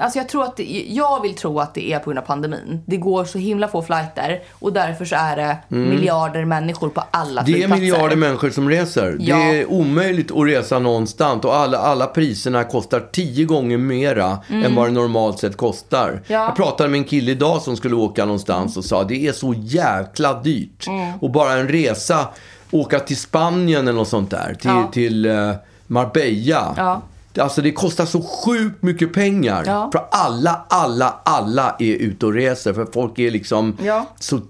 Alltså 0.00 0.18
jag 0.18 0.28
tror 0.28 0.42
att 0.44 0.56
det, 0.56 0.86
jag 0.88 1.22
vill 1.22 1.34
tro 1.34 1.60
att 1.60 1.74
det 1.74 1.92
är 1.92 1.98
på 1.98 2.04
grund 2.04 2.18
av 2.18 2.22
pandemin. 2.22 2.82
Det 2.86 2.96
går 2.96 3.24
så 3.24 3.38
himla 3.38 3.68
få 3.68 3.82
flighter 3.82 4.42
och 4.52 4.72
därför 4.72 5.04
så 5.04 5.14
är 5.16 5.36
det 5.36 5.56
miljarder 5.68 6.44
människor 6.44 6.88
på 6.88 7.02
alla 7.10 7.40
Mm. 7.40 7.44
Det 7.44 7.52
är 7.52 7.54
flygplatser. 7.56 7.80
miljarder 7.80 8.16
människor 8.16 8.50
som 8.50 8.70
reser. 8.70 9.16
Ja. 9.20 9.36
Det 9.36 9.60
är 9.60 9.70
omöjligt 9.70 10.30
att 10.30 10.46
resa 10.46 10.78
någonstans 10.78 11.44
och 11.44 11.54
alla, 11.56 11.78
alla 11.78 12.06
priserna 12.06 12.64
kostar 12.64 13.00
tio 13.12 13.44
gånger 13.44 13.78
mera 13.78 14.38
än 14.48 14.74
vad 14.74 14.86
det 14.88 14.92
normalt 14.92 15.38
sett 15.38 15.56
kostar. 15.56 16.08
Mm. 16.08 16.20
Ja. 16.26 16.44
Jag 16.44 16.56
pratade 16.56 16.88
med 16.88 16.98
en 16.98 17.04
kille 17.04 17.32
idag 17.32 17.62
som 17.62 17.76
skulle 17.76 17.94
åka 17.94 18.24
någonstans 18.24 18.76
och 18.76 18.84
sa 18.84 19.04
det 19.04 19.26
är 19.26 19.32
så 19.32 19.54
jäkla 19.58 20.40
dyrt. 20.42 20.86
Mm. 20.86 21.12
Och 21.20 21.30
bara 21.30 21.52
en 21.52 21.68
resa, 21.68 22.28
åka 22.70 22.98
till 23.00 23.16
Spanien 23.16 23.88
eller 23.88 23.98
något 23.98 24.08
sånt 24.08 24.30
där, 24.30 24.54
till, 24.60 24.70
Ja. 24.70 24.90
till 24.92 25.26
eh, 25.26 25.50
Marbella. 25.86 27.00
Alltså 27.38 27.62
det 27.62 27.72
kostar 27.72 28.06
så 28.06 28.22
sjukt 28.22 28.82
mycket 28.82 29.12
pengar. 29.12 29.64
Ja. 29.66 29.90
För 29.92 30.06
alla, 30.10 30.64
alla, 30.68 31.20
alla 31.24 31.76
är 31.78 31.94
ute 31.94 32.26
och 32.26 32.32
reser. 32.32 32.72
För 32.72 32.86
folk 32.92 33.18
är 33.18 33.30
liksom 33.30 33.76
Ja. 33.82 34.06
så, 34.20 34.40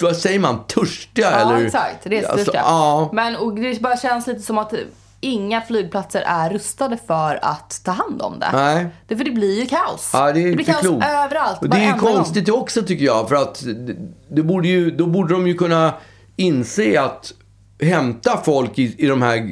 vad 0.00 0.16
säger 0.16 0.38
man, 0.38 0.64
törstiga? 0.66 1.30
Ja, 1.30 1.38
eller? 1.38 1.66
exakt. 1.66 1.96
Det 2.02 2.08
det 2.08 2.26
Alltså, 2.26 2.50
ja. 2.54 3.10
Men 3.12 3.36
och 3.36 3.54
det 3.54 3.80
bara 3.80 3.96
känns 3.96 4.26
lite 4.26 4.40
som 4.42 4.58
att 4.58 4.72
inga 5.20 5.60
flygplatser 5.60 6.20
är 6.26 6.50
rustade 6.50 6.98
för 7.06 7.38
att 7.42 7.80
ta 7.84 7.90
hand 7.90 8.22
om 8.22 8.38
det. 8.38 8.48
Nej. 8.52 8.86
Det, 9.08 9.16
för 9.16 9.24
det 9.24 9.30
blir 9.30 9.60
ju 9.60 9.66
kaos. 9.66 10.10
Ja, 10.12 10.32
det 10.32 10.40
är 10.40 10.54
blir 10.54 10.64
kaos 10.64 10.86
överallt. 10.86 11.58
Och 11.60 11.68
det 11.68 11.76
är 11.76 11.80
ju 11.80 11.86
varenda 11.86 12.06
gång. 12.06 12.16
konstigt 12.16 12.48
också 12.48 12.82
tycker 12.82 13.04
jag. 13.04 13.28
För 13.28 13.36
att 13.36 13.62
det, 13.66 13.96
det 14.30 14.42
borde 14.42 14.68
ju, 14.68 14.90
då 14.90 15.06
borde 15.06 15.34
de 15.34 15.46
ju 15.46 15.54
kunna 15.54 15.94
inse 16.36 17.00
att 17.02 17.32
hämta 17.82 18.36
folk 18.44 18.78
i, 18.78 18.94
i 19.04 19.06
de 19.06 19.22
här, 19.22 19.50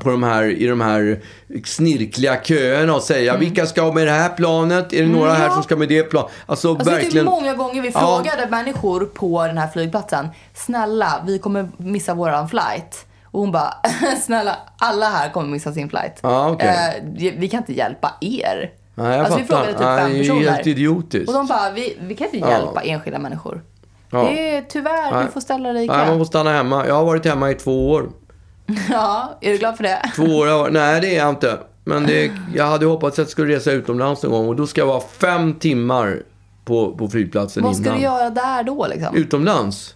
på 0.00 0.10
de 0.10 0.22
här, 0.22 0.44
i 0.44 0.66
de 0.66 0.80
här 0.80 1.20
snirkliga 1.64 2.36
köerna 2.42 2.94
och 2.94 3.02
säga 3.02 3.36
vilka 3.36 3.66
ska 3.66 3.92
med 3.92 4.06
det 4.06 4.12
här 4.12 4.28
planet? 4.28 4.92
Är 4.92 5.02
det 5.02 5.08
några 5.08 5.30
här 5.30 5.36
Mm. 5.36 5.48
ja. 5.48 5.54
som 5.54 5.62
ska 5.62 5.76
med 5.76 5.88
det 5.88 6.02
planet? 6.02 6.30
Alltså, 6.46 6.68
Alltså, 6.70 6.84
det 6.90 6.96
är 6.96 7.00
verkligen. 7.00 7.26
många 7.26 7.54
gånger 7.54 7.82
vi 7.82 7.90
Ja. 7.94 8.00
frågade 8.00 8.50
människor 8.50 9.04
på 9.04 9.46
den 9.46 9.58
här 9.58 9.68
flygplatsen. 9.68 10.28
Snälla, 10.54 11.22
vi 11.26 11.38
kommer 11.38 11.68
missa 11.76 12.14
våran 12.14 12.48
flight. 12.48 13.06
Och 13.24 13.40
hon 13.40 13.52
bara, 13.52 13.74
snälla, 14.22 14.56
alla 14.78 15.06
här 15.06 15.30
kommer 15.30 15.48
missa 15.48 15.72
sin 15.72 15.88
flight. 15.88 16.18
Ja, 16.22 16.50
okej. 16.50 17.02
Eh, 17.18 17.32
vi 17.38 17.48
kan 17.48 17.58
inte 17.60 17.72
hjälpa 17.72 18.12
er. 18.20 18.70
Nej, 18.94 19.16
jag 19.16 19.20
alltså 19.26 19.38
vi 19.38 19.44
frågade 19.44 19.66
typ 19.72 19.78
fem 19.78 20.10
det 20.12 20.18
är 20.18 20.22
personer. 20.22 20.50
helt 20.50 20.66
idiotiskt. 20.66 21.28
Och 21.28 21.34
de 21.34 21.46
bara, 21.46 21.70
vi, 21.70 21.96
vi 22.00 22.14
kan 22.14 22.24
inte 22.34 22.48
hjälpa 22.48 22.82
enskilda 22.82 23.18
människor. 23.18 23.62
Ja. 24.10 24.22
Det 24.22 24.56
är 24.56 24.62
tyvärr, 24.68 25.10
Nej. 25.12 25.24
du 25.24 25.30
får 25.32 25.40
ställa 25.40 25.72
dig 25.72 25.84
i 25.84 25.86
Nej, 25.86 26.06
man 26.08 26.18
får 26.18 26.24
stanna 26.24 26.52
hemma. 26.52 26.86
Jag 26.86 26.94
har 26.94 27.04
varit 27.04 27.24
hemma 27.24 27.50
i 27.50 27.54
två 27.54 27.90
år. 27.90 28.08
Ja, 28.90 29.38
är 29.40 29.52
du 29.52 29.58
glad 29.58 29.76
för 29.76 29.82
det? 29.84 30.10
Två 30.16 30.22
år 30.22 30.46
har. 30.46 30.70
Nej, 30.70 31.00
det 31.00 31.16
är 31.16 31.18
jag 31.18 31.28
inte. 31.28 31.58
Men 31.84 32.06
det, 32.06 32.30
jag 32.54 32.64
hade 32.66 32.86
hoppats 32.86 33.14
att 33.14 33.18
jag 33.18 33.28
skulle 33.28 33.54
resa 33.56 33.72
utomlands 33.72 34.22
någon 34.22 34.32
gång. 34.32 34.48
Och 34.48 34.56
då 34.56 34.66
ska 34.66 34.80
jag 34.80 34.86
vara 34.86 35.00
fem 35.00 35.54
timmar 35.54 36.22
på, 36.64 36.96
på 36.96 37.08
flygplatsen 37.08 37.62
Vad 37.62 37.76
ska 37.76 37.84
innan. 37.84 37.96
du 37.96 38.02
göra 38.02 38.30
där 38.30 38.62
då 38.62 38.86
liksom? 38.86 39.16
Utomlands? 39.16 39.94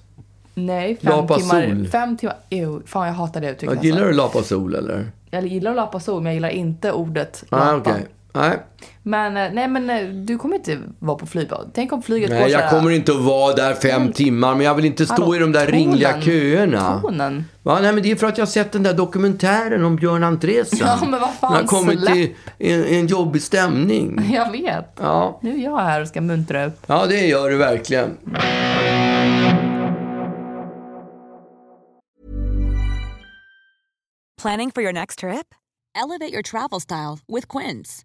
Nej, 0.54 0.96
fem 1.02 1.10
Lapa 1.12 1.38
timmar. 1.38 1.66
sol. 1.66 1.86
Fem 1.88 2.16
timmar. 2.16 2.36
Ew, 2.50 2.80
fan 2.86 3.06
jag 3.06 3.14
hatar 3.14 3.40
det 3.40 3.50
uttrycket. 3.50 3.84
Gillar 3.84 3.98
alltså. 3.98 4.10
du 4.10 4.16
lapa 4.16 4.42
sol 4.42 4.74
eller? 4.74 5.06
Jag 5.30 5.46
gillar 5.46 5.70
att 5.70 5.76
lapa 5.76 6.00
sol, 6.00 6.16
men 6.22 6.26
jag 6.26 6.34
gillar 6.34 6.48
inte 6.48 6.92
ordet 6.92 7.44
lapa. 7.48 7.76
okej. 7.76 8.06
Nej. 8.32 8.58
Men 9.02 9.36
eh, 9.36 9.52
nej, 9.52 9.68
men 9.68 9.90
eh, 9.90 10.08
du 10.08 10.38
kommer 10.38 10.56
inte 10.56 10.78
vara 10.98 11.18
på 11.18 11.26
flygbad. 11.26 11.70
Tänk 11.74 11.92
om 11.92 12.02
flyget 12.02 12.30
går 12.30 12.36
Nej, 12.36 12.44
så 12.52 12.58
jag 12.58 12.70
kommer 12.70 12.90
inte 12.90 13.12
att 13.12 13.20
vara 13.20 13.54
där 13.54 13.74
fem 13.74 14.12
timmar. 14.12 14.54
Men 14.54 14.66
jag 14.66 14.74
vill 14.74 14.84
inte 14.84 15.04
stå 15.06 15.14
Hallå, 15.14 15.36
i 15.36 15.38
de 15.38 15.52
där 15.52 15.66
tonen. 15.66 15.80
ringliga 15.80 16.20
köerna. 16.20 17.00
Tonen. 17.00 17.44
Va? 17.62 17.78
Nej, 17.82 17.92
men 17.92 18.02
det 18.02 18.10
är 18.10 18.16
för 18.16 18.26
att 18.26 18.38
jag 18.38 18.46
har 18.46 18.50
sett 18.50 18.72
den 18.72 18.82
där 18.82 18.94
dokumentären 18.94 19.84
om 19.84 19.96
Björn 19.96 20.24
Andresen. 20.24 20.78
Ja, 20.82 20.98
men 21.00 21.20
vad 21.20 21.34
fan, 21.34 21.52
Jag 21.54 21.60
har 21.60 21.66
kommit 21.66 22.00
släpp. 22.00 22.14
till 22.14 22.34
en, 22.58 22.84
en 22.84 23.06
jobbig 23.06 23.42
stämning. 23.42 24.30
Jag 24.34 24.50
vet. 24.52 24.98
Ja. 25.00 25.38
Nu 25.42 25.54
är 25.60 25.64
jag 25.64 25.78
här 25.78 26.00
och 26.00 26.08
ska 26.08 26.20
muntra 26.20 26.64
upp. 26.66 26.78
ja, 26.86 27.06
det 27.06 27.26
gör 27.26 27.50
du 27.50 27.56
verkligen. 27.56 28.16
Planning 34.36 34.70
for 34.70 34.82
your 34.82 34.92
next 34.92 35.18
trip? 35.18 35.54
Elevate 35.94 36.32
your 36.32 36.42
travel 36.42 36.80
style 36.80 37.18
with 37.28 37.46
Quince. 37.48 38.04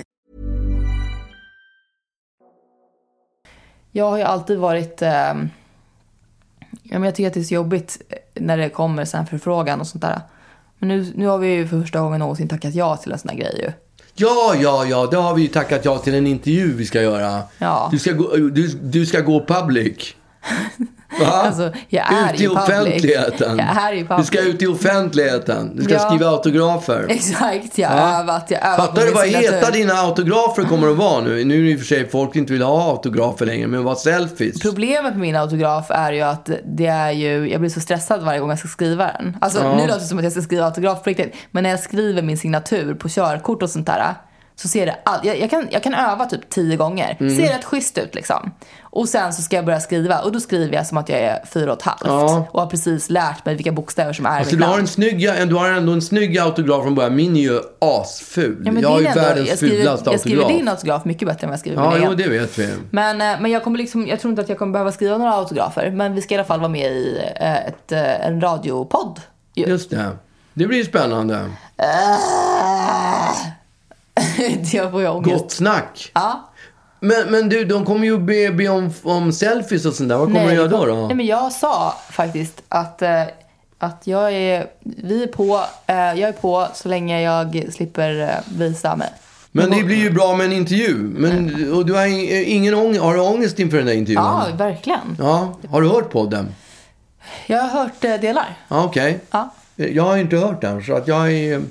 Jag 3.91 4.09
har 4.09 4.17
ju 4.17 4.23
alltid 4.23 4.57
varit... 4.57 5.01
Eh, 5.01 5.33
ja, 6.83 6.99
men 6.99 7.03
jag 7.03 7.15
tycker 7.15 7.27
att 7.27 7.33
det 7.33 7.39
är 7.39 7.43
så 7.43 7.53
jobbigt 7.53 8.01
när 8.33 8.57
det 8.57 8.69
kommer 8.69 9.17
här 9.17 9.25
förfrågan 9.25 9.79
och 9.79 9.87
sånt 9.87 10.01
där. 10.01 10.21
Men 10.79 10.89
nu, 10.89 11.11
nu 11.15 11.27
har 11.27 11.37
vi 11.37 11.47
ju 11.47 11.67
för 11.67 11.81
första 11.81 11.99
gången 11.99 12.19
någonsin 12.19 12.47
tackat 12.47 12.73
ja 12.73 12.97
till 12.97 13.11
en 13.11 13.19
sån 13.19 13.29
här 13.29 13.37
grej 13.37 13.59
ju. 13.59 13.71
Ja, 14.15 14.55
ja, 14.61 14.85
ja, 14.85 15.07
det 15.11 15.17
har 15.17 15.35
vi 15.35 15.41
ju 15.41 15.47
tackat 15.47 15.85
ja 15.85 15.97
till 15.97 16.15
en 16.15 16.27
intervju 16.27 16.73
vi 16.73 16.85
ska 16.85 17.01
göra. 17.01 17.41
Ja. 17.57 17.89
Du, 17.91 17.99
ska 17.99 18.11
gå, 18.11 18.35
du, 18.35 18.67
du 18.67 19.05
ska 19.05 19.21
gå 19.21 19.45
public. 19.45 20.15
Va? 21.19 21.25
Alltså, 21.25 21.71
jag 21.87 22.13
är 22.13 22.33
ut 22.33 22.41
i 22.41 22.43
i 22.43 22.47
offentligheten. 22.47 23.57
Jag 23.57 23.83
är 23.83 23.93
i 23.93 23.99
public. 24.03 24.17
Du 24.17 24.23
ska 24.37 24.47
ut 24.47 24.61
i 24.61 24.67
offentligheten. 24.67 25.71
Du 25.75 25.83
ska 25.83 25.93
Ja. 25.93 25.99
skriva 25.99 26.27
autografer. 26.29 27.05
Exakt, 27.09 27.77
jag 27.77 27.89
har 27.89 28.19
övat. 28.19 28.45
Jag 28.51 28.61
övat 28.65 28.77
Fattar 28.87 29.05
du 29.05 29.11
vad 29.11 29.27
heta 29.27 29.71
dina 29.71 29.93
autografer 29.93 30.63
kommer 30.63 30.91
att 30.91 30.97
vara 30.97 31.21
nu? 31.21 31.43
Nu 31.45 31.59
är 31.59 31.63
det 31.63 31.69
i 31.71 31.75
och 31.75 31.79
för 31.79 31.85
sig 31.85 32.09
folk 32.09 32.35
inte 32.35 32.53
vill 32.53 32.61
ha 32.61 32.89
autografer 32.91 33.45
längre, 33.45 33.67
men 33.67 33.83
vad 33.83 33.97
selfies. 33.99 34.59
Problemet 34.61 35.11
med 35.13 35.21
min 35.21 35.35
autograf 35.35 35.91
är 35.91 36.11
ju 36.11 36.21
att 36.21 36.49
det 36.65 36.85
är 36.87 37.11
ju, 37.11 37.49
jag 37.51 37.59
blir 37.61 37.69
så 37.69 37.79
stressad 37.79 38.21
varje 38.23 38.39
gång 38.39 38.49
jag 38.49 38.59
ska 38.59 38.67
skriva 38.67 39.05
den. 39.07 39.37
Alltså 39.41 39.59
Ja. 39.63 39.75
nu 39.75 39.81
låter 39.87 39.99
det 39.99 40.05
som 40.05 40.17
att 40.17 40.23
jag 40.23 40.33
ska 40.33 40.41
skriva 40.41 40.65
autograf 40.65 41.03
på 41.03 41.09
riktigt. 41.09 41.33
Men 41.51 41.63
när 41.63 41.69
jag 41.69 41.79
skriver 41.79 42.21
min 42.21 42.37
signatur 42.37 42.93
på 42.93 43.09
körkort 43.09 43.63
och 43.63 43.69
sånt 43.69 43.85
där. 43.87 44.13
Så 44.55 44.67
ser 44.67 44.85
det, 44.85 44.95
all, 45.05 45.19
jag, 45.23 45.39
jag, 45.39 45.49
kan, 45.49 45.67
jag 45.71 45.83
kan 45.83 45.93
öva 45.93 46.25
typ 46.25 46.49
tio 46.49 46.75
gånger. 46.77 47.17
Mm. 47.19 47.35
Ser 47.37 47.53
rätt 47.53 47.63
schysst 47.65 47.97
ut 47.97 48.15
liksom. 48.15 48.51
Och 48.81 49.09
sen 49.09 49.33
så 49.33 49.41
ska 49.41 49.55
jag 49.55 49.65
börja 49.65 49.79
skriva 49.79 50.19
och 50.19 50.31
då 50.31 50.39
skriver 50.39 50.75
jag 50.75 50.87
som 50.87 50.97
att 50.97 51.09
jag 51.09 51.19
är 51.19 51.45
fyra 51.45 51.71
och 51.73 51.77
ett 51.77 51.83
halvt. 51.85 52.01
Ja. 52.05 52.47
Och 52.51 52.59
har 52.61 52.67
precis 52.67 53.09
lärt 53.09 53.45
mig 53.45 53.55
vilka 53.55 53.71
bokstäver 53.71 54.13
som 54.13 54.25
är 54.25 54.29
Alltså, 54.29 54.55
mitt 54.55 54.59
du 54.59 54.65
har, 54.65 54.71
namn. 54.71 54.81
en 54.81 54.87
snygg, 54.87 55.19
du 55.49 55.55
har 55.55 55.69
ändå 55.69 55.91
en 55.93 56.01
snygg 56.01 56.37
autograf 56.39 56.83
från 56.83 56.95
början. 56.95 57.15
Min 57.15 57.35
är 57.35 57.41
ju 57.41 57.59
asful. 57.81 58.61
Ja, 58.65 58.71
jag 58.81 58.89
har 58.89 58.99
ju 58.99 59.05
ändå- 59.05 59.21
världens 59.21 59.49
jag 59.49 59.57
skriver, 59.57 59.77
fulaste 59.77 60.09
Jag 60.11 60.19
skriver 60.19 60.37
autograf. 60.41 60.59
din 60.59 60.67
autograf 60.67 61.05
mycket 61.05 61.27
bättre 61.27 61.43
än 61.45 61.49
vad 61.49 61.53
jag 61.53 61.59
skriver 61.59 61.83
Ja, 61.83 61.89
min 61.93 62.01
egen. 62.03 62.17
det 62.17 62.27
vet 62.29 62.57
vi. 62.59 62.69
Men, 62.89 63.21
eh, 63.21 63.41
men 63.41 63.51
jag, 63.51 63.63
kommer 63.63 63.77
liksom, 63.77 64.07
jag 64.07 64.19
tror 64.19 64.29
inte 64.31 64.41
att 64.41 64.49
jag 64.49 64.57
kommer 64.57 64.73
behöva 64.73 64.91
skriva 64.91 65.17
några 65.17 65.31
autografer. 65.33 65.91
Men 65.91 66.15
vi 66.15 66.21
ska 66.21 66.33
i 66.35 66.37
alla 66.37 66.45
fall 66.47 66.59
vara 66.59 66.69
med 66.69 66.91
i 66.91 67.21
eh, 67.35 67.65
ett, 67.65 67.91
eh, 67.91 68.25
en 68.27 68.41
radiopodd. 68.41 69.19
ju. 69.55 69.65
Just 69.65 69.89
det. 69.89 70.09
Det 70.53 70.67
blir 70.67 70.83
spännande. 70.83 71.49
Jag 74.73 74.91
får 74.91 75.01
ju 75.01 75.07
ångest. 75.07 75.31
Gott 75.31 75.51
snack. 75.51 76.11
Ja. 76.13 76.47
Men, 76.99 77.31
men 77.31 77.49
du, 77.49 77.65
de 77.65 77.85
kommer 77.85 78.05
ju 78.05 78.17
be, 78.17 78.51
be 78.51 78.69
om, 78.69 78.93
om 79.03 79.31
selfies 79.33 79.85
och 79.85 79.93
sånt 79.93 80.09
där. 80.09 80.17
Vad 80.17 80.27
kommer 80.27 80.47
du 80.47 80.53
göra 80.53 80.67
då? 80.67 80.85
då? 80.85 81.07
Nej, 81.07 81.15
men 81.15 81.25
jag 81.25 81.51
sa 81.51 81.95
faktiskt 82.09 82.61
att, 82.69 83.01
eh, 83.01 83.23
att 83.79 84.01
jag 84.03 84.33
är, 84.33 84.67
vi 84.79 85.23
är 85.23 85.27
på, 85.27 85.63
eh, 85.87 85.95
jag 85.95 86.19
är 86.19 86.31
på 86.31 86.67
så 86.73 86.89
länge 86.89 87.21
jag 87.21 87.65
slipper 87.73 88.21
eh, 88.21 88.57
visa 88.57 88.95
mig. 88.95 89.09
Men 89.51 89.71
det 89.71 89.83
blir 89.83 89.97
ju 89.97 90.09
bra 90.09 90.35
med 90.35 90.45
en 90.45 90.51
intervju. 90.53 90.95
Men, 90.95 91.71
och 91.73 91.85
du 91.85 91.93
har 91.93 92.05
ingen 92.47 92.73
ångest, 92.73 93.01
har 93.01 93.13
du 93.13 93.19
ångest 93.19 93.59
inför 93.59 93.77
den 93.77 93.85
där 93.85 93.93
intervjun? 93.93 94.23
Ja, 94.23 94.47
verkligen. 94.53 95.17
Ja, 95.19 95.59
Har 95.69 95.81
du 95.81 95.87
hört 95.87 96.09
podden? 96.11 96.55
Jag 97.47 97.61
har 97.61 97.69
hört 97.69 98.01
delar. 98.01 98.57
Ja, 98.67 98.83
okej. 98.83 99.19
Ja. 99.31 99.53
Jag 99.75 100.03
har 100.03 100.17
inte 100.17 100.37
hört 100.37 100.61
den, 100.61 100.83
så 100.83 100.93
att 100.93 101.07
jag 101.07 101.33
är... 101.33 101.61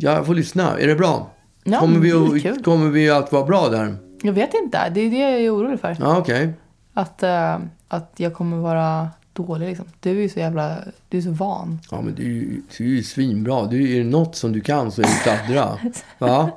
Jag 0.00 0.26
får 0.26 0.34
lyssna. 0.34 0.78
Är 0.78 0.86
det 0.86 0.94
bra? 0.94 1.30
Ja, 1.64 1.80
kommer, 1.80 1.98
vi 1.98 2.48
att, 2.48 2.64
kommer 2.64 2.88
vi 2.88 3.10
att 3.10 3.32
vara 3.32 3.44
bra 3.44 3.68
där? 3.68 3.96
Jag 4.22 4.32
vet 4.32 4.54
inte. 4.54 4.90
Det 4.94 5.00
är 5.00 5.10
det 5.10 5.18
jag 5.18 5.40
är 5.40 5.54
orolig 5.54 5.80
för. 5.80 5.96
Ja, 6.00 6.18
okej. 6.18 6.52
Att, 6.94 7.22
eh, 7.22 7.58
att 7.88 8.12
jag 8.16 8.34
kommer 8.34 8.56
vara 8.56 9.08
dålig 9.32 9.68
liksom. 9.68 9.86
Du 10.00 10.10
är 10.10 10.22
ju 10.22 10.28
så 10.28 10.38
jävla... 10.38 10.76
Du 11.08 11.18
är 11.18 11.22
så 11.22 11.30
van. 11.30 11.80
Ja, 11.90 12.00
men 12.00 12.14
du 12.14 12.60
du 12.76 12.84
är 12.84 12.88
ju 12.88 13.02
svinbra. 13.02 13.66
Du 13.66 13.94
är 13.94 13.98
det 13.98 14.10
något 14.10 14.36
som 14.36 14.52
du 14.52 14.60
kan 14.60 14.92
så 14.92 15.02
är 15.02 15.06
det 15.06 15.22
pladdra. 15.22 15.78
Va? 16.18 16.50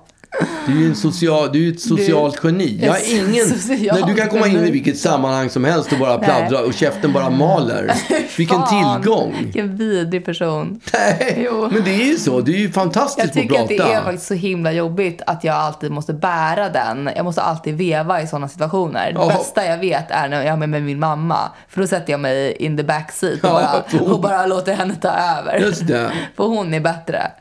Du 0.67 0.73
är 0.73 0.79
ju 0.79 0.85
en 0.87 0.95
social, 0.95 1.49
du 1.53 1.67
är 1.67 1.71
ett 1.71 1.81
socialt 1.81 2.39
geni. 2.43 2.79
Jag 2.83 2.91
har 2.91 2.99
ingen... 3.15 3.45
Nej, 3.93 4.03
du 4.07 4.15
kan 4.15 4.29
komma 4.29 4.47
in 4.47 4.65
i 4.65 4.71
vilket 4.71 4.97
sammanhang 4.99 5.49
som 5.49 5.63
helst 5.65 5.91
och 5.93 5.99
bara 5.99 6.17
pladdra 6.17 6.59
och 6.59 6.73
käften 6.73 7.13
bara 7.13 7.29
maler. 7.29 7.91
Vilken 8.37 8.61
tillgång. 8.67 9.35
Vilken 9.43 9.75
vidrig 9.75 10.25
person. 10.25 10.79
Nej, 10.93 11.41
Jo. 11.45 11.69
men 11.71 11.83
det 11.83 11.91
är 11.91 12.05
ju 12.05 12.15
så. 12.17 12.41
Du 12.41 12.53
är 12.53 12.57
ju 12.57 12.71
fantastisk 12.71 13.19
Jag 13.27 13.33
på 13.33 13.39
att 13.39 13.67
tycker 13.67 13.77
prata. 13.77 13.83
att 13.83 13.89
det 13.91 13.95
är 13.95 14.03
faktiskt 14.03 14.27
så 14.27 14.33
himla 14.33 14.71
jobbigt 14.71 15.21
att 15.27 15.43
jag 15.43 15.55
alltid 15.55 15.91
måste 15.91 16.13
bära 16.13 16.69
den. 16.69 17.09
Jag 17.15 17.25
måste 17.25 17.41
alltid 17.41 17.75
veva 17.75 18.21
i 18.21 18.27
sådana 18.27 18.47
situationer. 18.47 19.11
Ja. 19.15 19.21
Det 19.27 19.33
bästa 19.33 19.65
jag 19.65 19.77
vet 19.77 20.11
är 20.11 20.27
när 20.29 20.37
jag 20.45 20.63
är 20.63 20.67
med, 20.67 20.83
min 20.83 20.99
mamma. 20.99 21.39
För 21.69 21.81
då 21.81 21.87
sätter 21.87 22.11
jag 22.13 22.19
mig 22.19 22.51
in 22.59 22.77
the 22.77 22.83
backseat 22.83 23.33
och, 23.33 23.49
Ja, 23.49 23.83
bara, 23.89 23.99
hon- 23.99 24.11
och 24.11 24.21
bara 24.21 24.45
låter 24.45 24.73
henne 24.73 24.95
ta 24.95 25.09
över. 25.09 25.59
Just 25.59 25.87
det. 25.87 26.11
För 26.35 26.43
hon 26.43 26.73
är 26.73 26.79
bättre. 26.79 27.31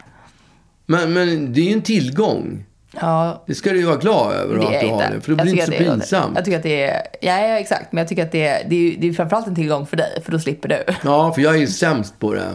Men, 0.86 1.12
men 1.12 1.52
det 1.52 1.60
är 1.60 1.64
ju 1.64 1.72
en 1.72 1.82
tillgång. 1.82 2.64
Ja, 2.92 3.44
Det 3.46 3.54
ska 3.54 3.70
du 3.70 3.78
ju 3.78 3.86
vara 3.86 3.96
glad 3.96 4.32
över 4.32 4.54
det 4.58 4.66
att 4.66 4.80
du 4.80 4.86
har 4.88 5.10
det. 5.10 5.20
För 5.20 5.32
det 5.32 5.42
blir 5.42 5.52
inte 5.52 5.64
så 5.64 5.70
det 5.70 5.78
pinsamt. 5.78 6.36
Jag 6.36 6.44
tycker 6.44 6.56
att 6.56 6.62
det 6.62 6.82
är, 6.82 7.02
ja, 7.20 7.40
ja 7.48 7.58
exakt. 7.58 7.92
Men 7.92 7.98
jag 8.02 8.08
tycker 8.08 8.22
att 8.22 8.32
det 8.32 8.46
är, 8.46 8.64
det 8.68 8.76
är, 8.76 8.96
det 9.00 9.08
är 9.08 9.12
framförallt 9.12 9.46
en 9.46 9.54
tillgång 9.54 9.86
för 9.86 9.96
dig. 9.96 10.22
För 10.24 10.32
då 10.32 10.38
slipper 10.38 10.68
du. 10.68 10.84
Ja, 11.04 11.32
för 11.32 11.42
jag 11.42 11.62
är 11.62 11.66
sämst 11.66 12.18
på 12.18 12.34
det. 12.34 12.48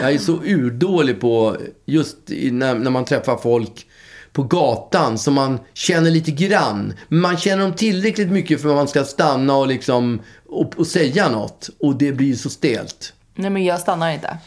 Jag 0.00 0.12
är 0.12 0.18
så 0.18 0.32
urdålig 0.32 1.20
på 1.20 1.56
just 1.86 2.30
i, 2.30 2.50
när, 2.50 2.74
när 2.74 2.90
man 2.90 3.04
träffar 3.04 3.36
folk 3.36 3.86
på 4.32 4.42
gatan 4.42 5.18
som 5.18 5.34
man 5.34 5.60
känner 5.74 6.10
lite 6.10 6.30
grann. 6.30 6.94
Men 7.08 7.20
man 7.20 7.36
känner 7.36 7.62
dem 7.62 7.72
tillräckligt 7.72 8.30
mycket 8.30 8.62
för 8.62 8.68
att 8.68 8.74
man 8.74 8.88
ska 8.88 9.04
stanna 9.04 9.56
och, 9.56 9.66
liksom, 9.68 10.20
och, 10.48 10.78
och 10.78 10.86
säga 10.86 11.28
något. 11.28 11.70
Och 11.80 11.94
det 11.96 12.12
blir 12.12 12.34
så 12.34 12.50
stelt. 12.50 13.12
Nej 13.34 13.50
men 13.50 13.64
jag 13.64 13.80
stannar 13.80 14.10
inte. 14.10 14.38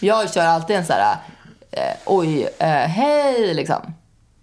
Jag 0.00 0.32
kör 0.32 0.44
alltid 0.44 0.76
en 0.76 0.86
så 0.86 0.92
här, 0.92 1.16
eh, 1.70 1.96
oj, 2.06 2.48
eh, 2.58 2.66
hej 2.68 3.54
liksom. 3.54 3.94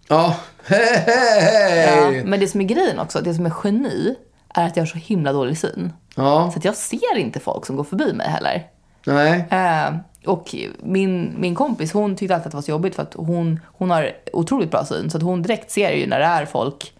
Ja, 0.09 0.35
hej, 0.65 1.03
hej, 1.05 2.15
Ja, 2.15 2.23
men 2.25 2.39
det 2.39 2.47
som 2.47 2.61
är 2.61 2.65
grejen 2.65 2.99
också, 2.99 3.21
det 3.21 3.33
som 3.33 3.45
är 3.45 3.53
geni, 3.63 4.15
är 4.53 4.65
att 4.67 4.75
jag 4.77 4.81
har 4.81 4.87
så 4.87 4.97
himla 4.97 5.33
dålig 5.33 5.57
syn. 5.57 5.93
Ja, 6.15 6.49
Så 6.51 6.59
att 6.59 6.65
jag 6.65 6.75
ser 6.75 7.17
inte 7.17 7.39
folk 7.39 7.65
som 7.65 7.75
går 7.75 7.83
förbi 7.83 8.13
mig 8.13 8.27
heller. 8.29 8.63
nej. 9.05 9.45
Eh, 9.51 9.95
och 10.25 10.55
min, 10.79 11.35
min 11.37 11.55
kompis, 11.55 11.93
hon 11.93 12.15
tyckte 12.15 12.35
alltid 12.35 12.45
att 12.47 12.51
det 12.51 12.57
var 12.57 12.61
så 12.61 12.71
jobbigt 12.71 12.95
för 12.95 13.03
att 13.03 13.13
hon, 13.13 13.59
hon 13.65 13.89
har 13.91 14.11
otroligt 14.33 14.71
bra 14.71 14.85
syn. 14.85 15.09
Så 15.09 15.17
att 15.17 15.23
hon 15.23 15.41
direkt 15.41 15.71
ser 15.71 15.91
ju 15.91 16.07
när 16.07 16.19
det 16.19 16.25
är 16.25 16.45
folk 16.45 16.93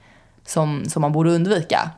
som, 0.45 0.85
som 0.89 1.01
man 1.01 1.11
borde 1.11 1.31
undvika. 1.31 1.89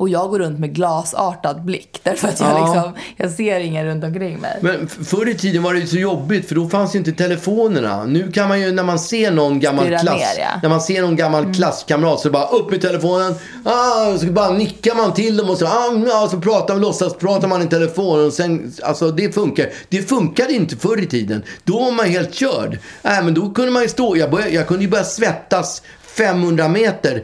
Och 0.00 0.08
jag 0.08 0.30
går 0.30 0.38
runt 0.38 0.58
med 0.58 0.74
glasartad 0.74 1.64
blick 1.64 2.00
därför 2.02 2.28
att 2.28 2.40
jag, 2.40 2.50
Ja. 2.50 2.64
liksom, 2.64 2.92
jag 3.16 3.30
ser 3.30 3.60
ingen 3.60 3.86
runt 3.86 4.04
omkring 4.04 4.38
mig. 4.38 4.58
Men 4.60 4.88
förr 4.88 5.28
i 5.28 5.34
tiden 5.34 5.62
var 5.62 5.74
det 5.74 5.80
ju 5.80 5.86
så 5.86 5.96
jobbigt 5.96 6.48
för 6.48 6.54
då 6.54 6.68
fanns 6.68 6.94
ju 6.94 6.98
inte 6.98 7.12
telefonerna. 7.12 8.04
Nu 8.04 8.32
kan 8.32 8.48
man 8.48 8.60
ju 8.60 8.72
när 8.72 8.82
man 8.82 8.98
ser 8.98 9.30
någon 9.30 9.60
gammal 9.60 9.84
Styra 9.84 9.98
klass, 9.98 10.18
ner, 10.18 10.42
ja. 10.42 10.60
när 10.62 10.68
man 10.68 10.80
ser 10.80 11.02
någon 11.02 11.16
gammal 11.16 11.54
klasskamrat 11.54 12.20
så 12.20 12.30
bara 12.30 12.46
upp 12.46 12.70
med 12.70 12.80
telefonen. 12.80 13.34
Ah, 13.64 14.18
så 14.18 14.26
bara 14.26 14.50
nickar 14.50 14.94
man 14.94 15.14
till 15.14 15.36
dem 15.36 15.50
och 15.50 15.58
så, 15.58 15.66
ah, 15.66 16.28
så 16.30 16.40
pratar 16.40 16.74
man, 16.74 16.80
låtsas 16.80 17.14
pratar 17.14 17.48
man 17.48 17.62
i 17.62 17.66
telefon 17.66 18.26
och 18.26 18.32
sen, 18.32 18.72
alltså 18.82 19.10
det 19.10 19.34
funkar. 19.34 19.66
Det 19.88 20.02
funkade 20.02 20.52
inte 20.52 20.76
förr 20.76 21.02
i 21.02 21.06
tiden. 21.06 21.42
Då 21.64 21.84
var 21.84 21.90
man 21.92 22.06
helt 22.06 22.34
körd. 22.34 22.78
Äh, 23.02 23.24
men 23.24 23.34
då 23.34 23.50
kunde 23.50 23.70
man 23.70 23.82
ju 23.82 23.88
stå, 23.88 24.16
jag, 24.16 24.30
började, 24.30 24.50
jag 24.50 24.66
kunde 24.66 24.84
ju 24.84 24.90
börja 24.90 25.04
svettas 25.04 25.82
500 26.16 26.68
meter 26.68 27.22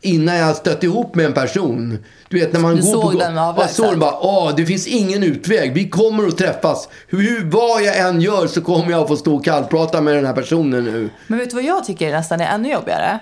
innan 0.00 0.36
jag 0.36 0.56
stötte 0.56 0.86
ihop 0.86 1.14
med 1.14 1.26
en 1.26 1.32
person. 1.32 1.98
Du 2.28 2.40
vet 2.40 2.52
när 2.52 2.60
man 2.60 2.76
Du 2.76 2.82
går 2.82 2.92
såg 2.92 3.12
på 3.12 3.18
den 3.18 3.36
Jag 3.36 3.44
avlägset? 3.48 3.76
såg 3.76 3.90
den 3.90 3.98
bara, 3.98 4.18
åh, 4.20 4.52
det 4.56 4.66
finns 4.66 4.86
ingen 4.86 5.22
utväg. 5.22 5.72
Vi 5.74 5.88
kommer 5.88 6.26
att 6.26 6.38
träffas. 6.38 6.88
Hur, 7.08 7.44
vad 7.50 7.82
jag 7.82 7.98
än 7.98 8.20
gör 8.20 8.46
så 8.46 8.60
kommer 8.60 8.90
jag 8.90 9.00
att 9.02 9.08
få 9.08 9.16
stå 9.16 9.34
och 9.36 9.44
kallprata 9.44 10.00
med 10.00 10.14
den 10.16 10.26
här 10.26 10.32
personen 10.32 10.84
nu. 10.84 11.10
Men 11.26 11.38
vet 11.38 11.50
du 11.50 11.56
vad 11.56 11.64
jag 11.64 11.84
tycker 11.84 12.10
nästan 12.12 12.40
är 12.40 12.46
ännu 12.54 12.72
jobbigare? 12.72 13.18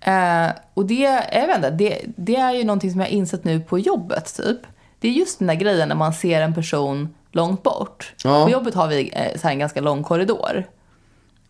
Eh, 0.00 0.50
och 0.74 0.86
det, 0.86 1.22
jag 1.32 1.46
vet 1.46 1.56
inte, 1.56 1.70
det, 1.70 2.00
det 2.16 2.36
är 2.36 2.52
ju 2.52 2.64
någonting 2.64 2.90
som 2.90 3.00
jag 3.00 3.06
har 3.06 3.12
insett 3.12 3.44
nu 3.44 3.60
på 3.60 3.78
jobbet 3.78 4.36
typ. 4.36 4.58
Det 5.00 5.08
är 5.08 5.12
just 5.12 5.38
den 5.38 5.48
där 5.48 5.54
grejen 5.54 5.88
när 5.88 5.94
man 5.96 6.12
ser 6.12 6.42
en 6.42 6.54
person 6.54 7.14
långt 7.32 7.62
bort. 7.62 8.12
Ja. 8.24 8.44
På 8.44 8.50
jobbet 8.50 8.74
har 8.74 8.88
vi 8.88 9.10
eh, 9.12 9.40
så 9.40 9.46
här 9.46 9.50
en 9.52 9.58
ganska 9.58 9.80
lång 9.80 10.02
korridor. 10.02 10.64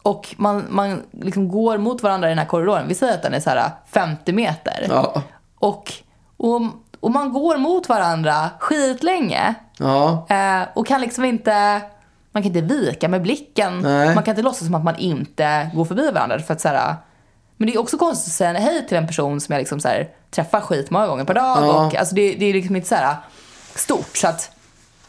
Och 0.03 0.35
man, 0.39 0.65
man 0.69 1.03
liksom 1.13 1.49
går 1.49 1.79
mot 1.79 2.03
varandra 2.03 2.29
i 2.29 2.31
den 2.31 2.39
här 2.39 2.47
korridoren. 2.47 2.89
Vi 2.89 2.95
säger 2.95 3.15
att 3.15 3.23
den 3.23 3.35
är 3.35 3.41
så 3.41 3.51
här 3.51 3.71
50 3.87 4.33
meter. 4.33 4.87
Ja. 4.89 5.23
Och, 5.59 5.93
och, 6.37 6.63
och 7.01 7.11
man 7.11 7.33
går 7.33 7.57
mot 7.57 7.89
varandra 7.89 8.51
skitlänge. 8.59 9.55
Ja. 9.79 10.27
Eh, 10.29 10.69
och 10.75 10.87
kan 10.87 11.01
liksom 11.01 11.25
inte... 11.25 11.81
Man 12.33 12.43
kan 12.43 12.57
inte 12.57 12.75
vika 12.75 13.09
med 13.09 13.23
blicken. 13.23 13.81
Nej. 13.81 14.15
Man 14.15 14.25
kan 14.25 14.33
inte 14.33 14.43
låtsas 14.43 14.67
som 14.67 14.75
att 14.75 14.85
man 14.85 14.97
inte 14.97 15.71
går 15.75 15.85
förbi 15.85 16.11
varandra. 16.11 16.39
För 16.39 16.55
att, 16.55 16.61
så 16.61 16.69
här, 16.69 16.95
men 17.57 17.67
det 17.67 17.75
är 17.75 17.79
också 17.81 17.99
konstigt 17.99 18.29
att 18.29 18.37
säga 18.37 18.53
hej 18.53 18.87
till 18.87 18.97
en 18.97 19.07
person 19.07 19.41
som 19.41 19.53
jag 19.53 19.61
liksom, 19.61 19.81
så 19.81 19.89
här, 19.89 20.09
träffar 20.31 20.61
skit 20.61 20.91
många 20.91 21.07
gånger 21.07 21.25
per 21.25 21.35
dag. 21.35 21.59
Ja. 21.67 21.87
Och, 21.87 21.95
alltså, 21.95 22.15
det, 22.15 22.35
det 22.35 22.47
är 22.47 22.53
liksom 22.53 22.77
inte 22.77 22.89
så 22.89 22.95
här 22.95 23.17
stort. 23.75 24.17
Så 24.17 24.29
att, 24.29 24.51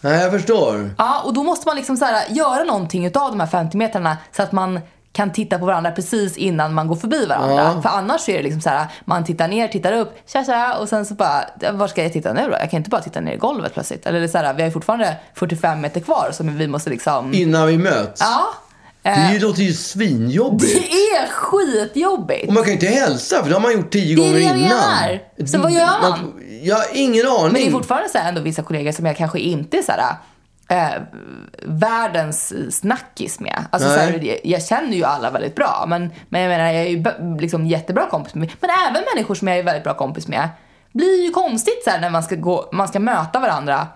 Nej, 0.01 0.21
jag 0.21 0.31
förstår. 0.31 0.89
ja, 0.97 1.21
och 1.25 1.33
då 1.33 1.43
måste 1.43 1.67
man 1.67 1.75
liksom 1.75 1.97
så 1.97 2.05
här, 2.05 2.23
göra 2.29 2.63
någonting 2.63 3.05
utav 3.05 3.31
de 3.31 3.39
här 3.39 3.47
50 3.47 3.77
metrarna 3.77 4.17
så 4.35 4.43
att 4.43 4.51
man 4.51 4.79
kan 5.13 5.31
titta 5.31 5.59
på 5.59 5.65
varandra 5.65 5.91
precis 5.91 6.37
innan 6.37 6.73
man 6.73 6.87
går 6.87 6.95
förbi 6.95 7.25
varandra. 7.25 7.55
Ja. 7.75 7.81
För 7.81 7.89
annars 7.89 8.29
är 8.29 8.37
det 8.37 8.43
liksom 8.43 8.61
så 8.61 8.69
här, 8.69 8.85
man 9.05 9.25
tittar 9.25 9.47
ner, 9.47 9.67
tittar 9.67 9.93
upp, 9.93 10.13
tja 10.27 10.43
tja, 10.45 10.77
och 10.79 10.89
sen 10.89 11.05
så 11.05 11.13
bara, 11.13 11.43
var 11.71 11.87
ska 11.87 12.03
jag 12.03 12.13
titta 12.13 12.33
nu 12.33 12.41
då? 12.41 12.51
Jag 12.59 12.69
kan 12.71 12.77
inte 12.77 12.89
bara 12.89 13.01
titta 13.01 13.19
ner 13.19 13.33
i 13.33 13.37
golvet 13.37 13.73
plötsligt. 13.73 14.05
Eller 14.05 14.27
så 14.27 14.37
här, 14.37 14.53
vi 14.53 14.61
har 14.61 14.67
ju 14.67 14.73
fortfarande 14.73 15.15
45 15.33 15.81
meter 15.81 15.99
kvar 16.01 16.29
som 16.33 16.57
vi 16.57 16.67
måste 16.67 16.89
liksom... 16.89 17.33
Innan 17.33 17.67
vi 17.67 17.77
möts. 17.77 18.21
Ja. 18.21 18.47
Det 19.03 19.39
låter 19.39 19.61
ju 19.61 19.73
svinjobbigt. 19.73 20.73
Det 20.73 20.93
är 20.93 21.27
skitjobbigt. 21.27 22.47
Och 22.47 22.53
man 22.53 22.63
kan 22.63 22.67
ju 22.73 22.73
inte 22.73 22.87
hälsa 22.87 23.41
för 23.43 23.49
det 23.49 23.55
har 23.55 23.61
man 23.61 23.73
gjort 23.73 23.91
tio 23.91 24.15
Det 24.15 24.21
är 24.21 24.25
gånger 24.25 24.33
det 24.39 24.41
jag 24.45 24.57
innan. 24.57 24.69
menar. 24.69 25.47
Så 25.47 25.57
vad 25.57 25.71
gör 25.71 26.01
man? 26.01 26.33
Jag 26.61 26.75
har 26.75 26.85
ingen 26.93 27.27
aning. 27.27 27.43
Men 27.43 27.53
det 27.53 27.67
är 27.67 27.71
fortfarande 27.71 28.09
så 28.09 28.17
här 28.17 28.29
ändå 28.29 28.41
vissa 28.41 28.63
kollegor 28.63 28.91
som 28.91 29.05
jag 29.05 29.17
kanske 29.17 29.39
inte 29.39 29.77
är 29.77 29.81
så 29.81 29.91
här, 29.91 30.15
eh, 30.69 31.01
världens 31.65 32.53
snackis 32.79 33.39
med. 33.39 33.65
Alltså, 33.69 33.89
så 33.89 33.95
här, 33.99 34.19
jag- 34.23 34.39
jag 34.43 34.63
känner 34.63 34.93
ju 34.97 35.03
alla 35.03 35.31
väldigt 35.31 35.55
bra, 35.55 35.85
men, 35.87 36.09
men 36.29 36.41
jag 36.41 36.49
menar 36.49 36.65
jag 36.65 36.75
är 36.85 36.89
ju 36.89 37.03
liksom 37.39 37.65
jättebra 37.67 38.05
kompis 38.09 38.33
med. 38.35 38.49
Men 38.59 38.69
även 38.89 39.03
människor 39.15 39.35
som 39.35 39.47
jag 39.47 39.57
är 39.57 39.63
väldigt 39.63 39.83
bra 39.83 39.93
kompis 39.93 40.27
med 40.27 40.49
blir 40.93 41.23
ju 41.25 41.31
konstigt 41.31 41.83
så 41.83 41.89
här, 41.89 41.99
när 41.99 42.09
man 42.09 42.23
ska, 42.23 42.35
gå, 42.35 42.69
man 42.71 42.87
ska 42.87 42.99
möta 42.99 43.39
varandra 43.39 43.87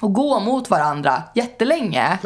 och 0.00 0.12
gå 0.12 0.40
mot 0.40 0.70
varandra 0.70 1.22
jättelänge. 1.34 2.18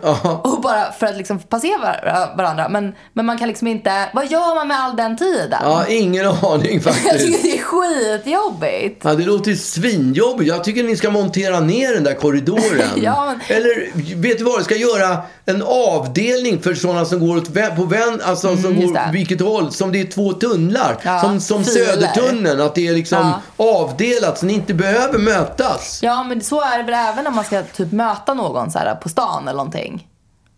Och 0.42 0.60
bara 0.60 0.92
för 0.92 1.06
att 1.06 1.16
liksom 1.16 1.38
passera 1.38 1.78
var- 1.78 2.36
varandra. 2.36 2.68
Men, 2.68 2.94
men 3.12 3.26
man 3.26 3.38
kan 3.38 3.48
liksom 3.48 3.66
inte, 3.66 4.08
vad 4.14 4.26
gör 4.30 4.54
man 4.54 4.68
med 4.68 4.80
all 4.80 4.96
den 4.96 5.16
tiden? 5.16 5.58
Ja, 5.64 5.86
ingen 5.86 6.26
aning 6.26 6.72
Jag 6.74 6.82
faktiskt. 6.82 7.26
tycker 7.26 7.42
det 7.42 7.58
är 7.58 7.62
skitjobbigt. 7.62 9.04
Ja, 9.04 9.14
det 9.14 9.24
låter 9.24 9.54
svinjobbigt. 9.54 10.48
Jag 10.50 10.64
tycker 10.64 10.82
ni 10.82 10.96
ska 10.96 11.10
montera 11.10 11.60
ner 11.60 11.94
den 11.94 12.04
där 12.04 12.14
korridoren. 12.14 12.88
Ja, 13.02 13.24
men- 13.26 13.56
Eller, 13.56 13.90
vet 14.16 14.38
du 14.38 14.44
vad? 14.44 14.60
Du 14.60 14.64
ska 14.64 14.76
göra 14.76 15.18
en 15.46 15.62
avdelning 15.66 16.62
för 16.62 16.74
sådana 16.74 17.04
som 17.04 17.26
går 17.28 17.36
åt 17.36 17.54
på 17.76 17.84
vän, 17.84 18.20
alltså 18.24 18.56
som 18.56 18.64
Mm, 18.70 18.80
just 18.80 18.94
går 18.94 19.12
vilket 19.12 19.40
håll. 19.40 19.72
Som 19.72 19.92
det 19.92 20.00
är 20.00 20.04
två 20.04 20.32
tunnlar. 20.32 20.96
Ja, 21.02 21.20
som 21.20 21.40
som 21.40 21.64
filer. 21.64 21.86
Södertunneln. 21.86 22.60
Att 22.60 22.74
det 22.74 22.88
är 22.88 22.92
liksom 22.92 23.32
avdelat 23.56 24.38
så 24.38 24.46
ni 24.46 24.52
inte 24.52 24.74
behöver 24.74 25.18
mötas. 25.18 26.00
Ja, 26.02 26.22
men 26.24 26.40
så 26.40 26.60
är 26.60 26.78
det 26.78 26.84
väl 26.84 26.94
även 26.94 27.24
när 27.24 27.30
man 27.30 27.44
ska 27.44 27.59
typ 27.62 27.92
möta 27.92 28.34
någon 28.34 28.70
så 28.70 28.78
här, 28.78 28.94
på 28.94 29.08
stan 29.08 29.42
eller 29.48 29.56
någonting. 29.56 30.08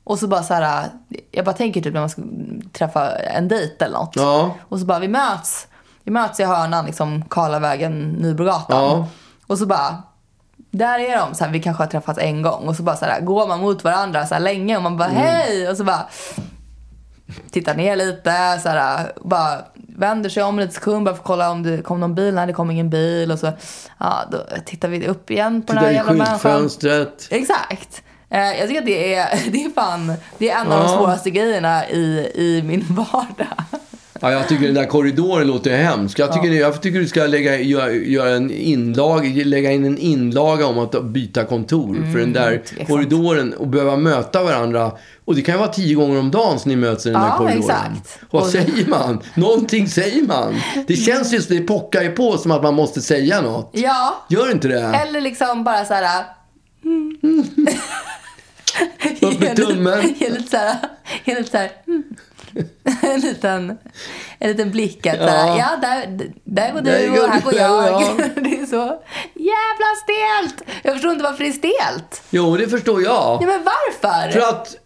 Och 0.04 0.18
så 0.18 0.26
bara 0.28 0.42
så 0.42 0.54
här, 0.54 0.88
jag 1.30 1.44
bara 1.44 1.52
tänker 1.56 1.80
typ 1.80 1.94
när 1.94 2.00
man 2.00 2.10
ska 2.10 2.22
träffa 2.72 3.16
en 3.18 3.48
dejt 3.48 3.84
eller 3.84 3.98
något. 3.98 4.12
Ja. 4.16 4.54
Och 4.68 4.78
så 4.78 4.84
bara, 4.86 4.98
vi 4.98 5.08
möts. 5.08 5.66
Vi 6.04 6.10
möts 6.12 6.40
i 6.40 6.44
hörnan, 6.44 6.86
liksom 6.86 7.24
Karlavägen, 7.28 8.08
Nybrogatan. 8.08 8.84
Ja. 8.84 9.06
Och 9.46 9.58
så 9.58 9.66
bara, 9.66 10.02
där 10.70 10.98
är 10.98 11.16
de. 11.18 11.34
Så 11.34 11.44
här, 11.44 11.50
vi 11.52 11.62
kanske 11.62 11.82
har 11.82 11.88
träffats 11.90 12.18
en 12.18 12.42
gång. 12.42 12.68
Och 12.68 12.76
så 12.76 12.82
bara 12.82 12.96
så 12.96 13.04
här, 13.04 13.20
går 13.20 13.46
man 13.48 13.60
mot 13.60 13.84
varandra 13.84 14.26
så 14.26 14.34
här 14.34 14.40
länge 14.40 14.76
och 14.76 14.82
man 14.82 14.96
bara, 14.96 15.08
Mm. 15.08 15.22
hej! 15.22 15.68
Och 15.68 15.76
så 15.76 15.84
bara 15.84 16.06
tittar 17.50 17.74
ner 17.74 17.96
lite, 17.96 18.60
så 18.62 18.68
här, 18.68 19.12
bara 19.24 19.58
vänder 20.02 20.30
sig 20.30 20.42
om 20.42 20.58
lite 20.58 20.74
sekund 20.74 21.04
bara 21.04 21.14
för 21.14 21.20
att 21.20 21.26
kolla 21.26 21.50
om 21.50 21.62
det 21.62 21.82
kom 21.82 22.00
någon 22.00 22.14
bil. 22.14 22.34
Nej, 22.34 22.46
det 22.46 22.52
kom 22.52 22.70
ingen 22.70 22.90
bil. 22.90 23.32
Och 23.32 23.38
så 23.38 23.52
ja, 23.98 24.24
då 24.30 24.38
tittar 24.66 24.88
vi 24.88 25.08
upp 25.08 25.30
igen 25.30 25.62
på 25.62 25.72
den 25.72 25.76
Titta 25.82 25.86
här 25.86 25.92
i 25.92 25.94
jävla 25.94 26.12
människan. 26.12 26.38
skyltfönstret. 26.38 27.28
Exakt. 27.30 28.02
Eh, 28.30 28.40
jag 28.58 28.68
tycker 28.68 28.80
att 28.80 28.86
det 28.86 29.14
är, 29.14 29.38
det 29.52 29.64
är 29.64 29.70
fan, 29.70 30.12
det 30.38 30.50
är 30.50 30.60
en 30.60 30.72
av 30.72 30.78
de 30.84 30.90
Ja. 30.92 30.96
svåraste 30.98 31.30
grejerna 31.30 31.88
i, 31.88 32.30
i 32.34 32.62
min 32.64 32.84
vardag. 32.90 33.64
Ja, 34.22 34.32
jag 34.32 34.48
tycker 34.48 34.64
den 34.66 34.74
där 34.74 34.86
korridoren 34.86 35.46
låter 35.46 35.76
hemskt. 35.76 36.18
Jag 36.18 36.32
tycker, 36.32 36.48
jag 36.52 36.82
tycker 36.82 36.98
du 37.00 37.08
ska 37.08 37.26
lägga, 37.26 37.60
göra, 37.60 37.92
göra 37.92 38.30
en 38.30 38.50
inlag, 38.50 39.26
lägga 39.46 39.72
in 39.72 39.84
en 39.84 39.98
inlaga 39.98 40.66
om 40.66 40.78
att 40.78 41.04
byta 41.04 41.44
kontor. 41.44 42.12
för 42.12 42.18
den 42.18 42.32
där 42.32 42.62
tveksamt. 42.66 42.88
korridoren 42.88 43.52
och 43.54 43.68
behöva 43.68 43.96
möta 43.96 44.42
varandra. 44.42 44.92
Och 45.24 45.34
det 45.34 45.42
kan 45.42 45.54
ju 45.54 45.58
vara 45.58 45.68
tio 45.68 45.94
gånger 45.94 46.18
om 46.20 46.30
dagen 46.30 46.58
som 46.58 46.68
ni 46.68 46.76
möts 46.76 47.06
i 47.06 47.10
den 47.10 47.20
Ja, 47.22 47.28
där 47.28 47.36
korridoren. 47.36 47.60
exakt. 47.60 48.18
Vad 48.30 48.42
Och- 48.42 48.48
säger 48.48 48.86
man? 48.88 49.20
Någonting 49.34 49.88
säger 49.88 50.22
man. 50.22 50.54
Det 50.86 50.96
känns 50.96 51.32
just, 51.32 51.48
det 51.48 51.60
pockar 51.60 52.02
ju 52.02 52.10
på 52.10 52.38
som 52.38 52.50
att 52.50 52.62
man 52.62 52.74
måste 52.74 53.00
säga 53.00 53.40
något. 53.40 53.70
Ja, 53.72 54.24
Gör 54.28 54.50
inte 54.52 54.68
det? 54.68 54.80
eller 54.82 55.20
liksom 55.20 55.64
bara 55.64 55.84
så 55.84 55.94
här... 55.94 56.24
Upp 59.20 59.40
med 59.40 59.56
tummen. 59.56 60.14
Ge 60.18 60.30
lite 60.30 60.50
så 60.50 60.56
här... 60.56 60.76
Ge 61.24 61.34
lite 61.38 61.50
så 61.50 61.56
här 61.56 61.70
mm. 61.86 62.01
en, 63.02 63.20
liten, 63.20 63.78
en 64.38 64.48
liten 64.50 64.70
blick 64.70 65.06
att 65.06 65.18
här, 65.18 65.46
Ja. 65.48 65.58
ja, 65.58 65.76
där, 65.88 66.30
där 66.44 66.72
går 66.72 66.80
Där 66.80 66.98
du 67.02 67.10
går 67.10 67.22
och 67.24 67.28
här 67.30 67.40
går 67.40 67.54
jag. 67.54 68.02
jag. 68.02 68.16
Det 68.44 68.60
är 68.60 68.66
så 68.66 69.02
jävla 69.34 69.88
stelt. 70.04 70.70
Jag 70.82 70.92
förstår 70.94 71.12
inte 71.12 71.24
varför 71.24 71.44
det 71.44 71.50
är 71.50 71.52
stelt. 71.52 72.22
Jo, 72.30 72.56
det 72.56 72.68
förstår 72.68 73.02
jag. 73.02 73.38
Ja, 73.42 73.46
men 73.46 73.64
varför? 73.64 74.30
För 74.30 74.40
att, 74.48 74.76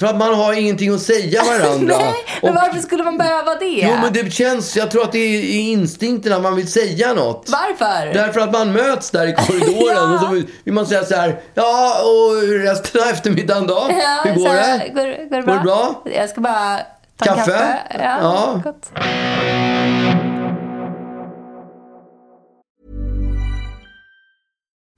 för 0.00 0.06
att 0.06 0.16
man 0.16 0.34
har 0.34 0.52
ingenting 0.52 0.94
att 0.94 1.00
säga 1.02 1.42
varandra. 1.44 1.96
Nej, 2.00 2.14
men 2.42 2.50
Och- 2.50 2.56
varför 2.56 2.80
skulle 2.80 3.04
man 3.04 3.18
behöva 3.18 3.54
det? 3.54 3.64
Jo, 3.82 3.90
men 4.02 4.12
det 4.12 4.32
känns, 4.32 4.76
jag 4.76 4.90
tror 4.90 5.02
att 5.02 5.12
det 5.12 5.18
är 5.18 5.60
instinkten 5.70 6.32
att 6.32 6.42
man 6.42 6.56
vill 6.56 6.72
säga 6.72 7.14
något. 7.14 7.48
Varför? 7.50 8.14
Därför 8.14 8.40
att 8.40 8.52
man 8.52 8.72
möts 8.72 9.10
där 9.10 9.26
i 9.26 9.32
korridoren 9.32 9.96
Ja. 9.96 10.14
och 10.14 10.20
så 10.20 10.26
vill- 10.64 10.74
man 10.74 10.86
säga 10.86 11.04
så 11.04 11.14
här, 11.16 11.40
ja, 11.54 11.96
och 12.04 12.42
resten 12.42 13.00
av 13.02 13.08
eftermiddagen 13.08 13.66
då? 13.66 13.86
Ja, 13.90 14.20
Hur 14.24 14.34
går 14.34 14.46
så 14.46 14.52
det? 14.52 14.58
här, 14.60 14.88
Går, 14.88 14.94
går 15.30 15.36
det 15.36 15.42
Går 15.46 15.52
det 15.54 15.60
bra? 15.64 16.02
Jag 16.14 16.30
ska 16.30 16.40
bara 16.40 16.78
ta 17.16 17.24
Kaffe? 17.26 17.50
kaffe. 17.50 17.98
Ja, 17.98 18.20
Ja. 18.22 18.60
Gott. 18.62 18.86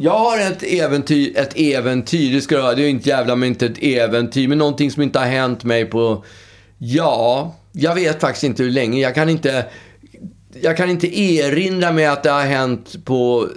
Jag 0.00 0.18
har 0.18 0.38
ett 0.38 0.62
äventyr, 0.62 1.36
ett 1.36 1.52
äventyr, 1.56 2.32
det 2.34 2.40
ska 2.40 2.54
jag 2.54 2.62
ha. 2.62 2.74
det 2.74 2.82
är 2.82 2.88
inte 2.88 3.08
jävla 3.08 3.36
men 3.36 3.48
inte 3.48 3.66
ett 3.66 3.82
äventyr, 3.82 4.48
men 4.48 4.58
någonting 4.58 4.90
som 4.90 5.02
inte 5.02 5.18
har 5.18 5.26
hänt 5.26 5.64
mig 5.64 5.84
på, 5.84 6.24
ja, 6.78 7.54
jag 7.72 7.94
vet 7.94 8.20
faktiskt 8.20 8.44
inte 8.44 8.62
hur 8.62 8.70
länge. 8.70 9.00
Jag 9.00 9.14
kan 9.14 9.28
inte, 9.28 9.66
jag 10.62 10.76
kan 10.76 10.90
inte 10.90 11.20
erinra 11.20 11.92
mig 11.92 12.06
att 12.06 12.22
det 12.22 12.30
har 12.30 12.42
hänt 12.44 13.04
på 13.04 13.48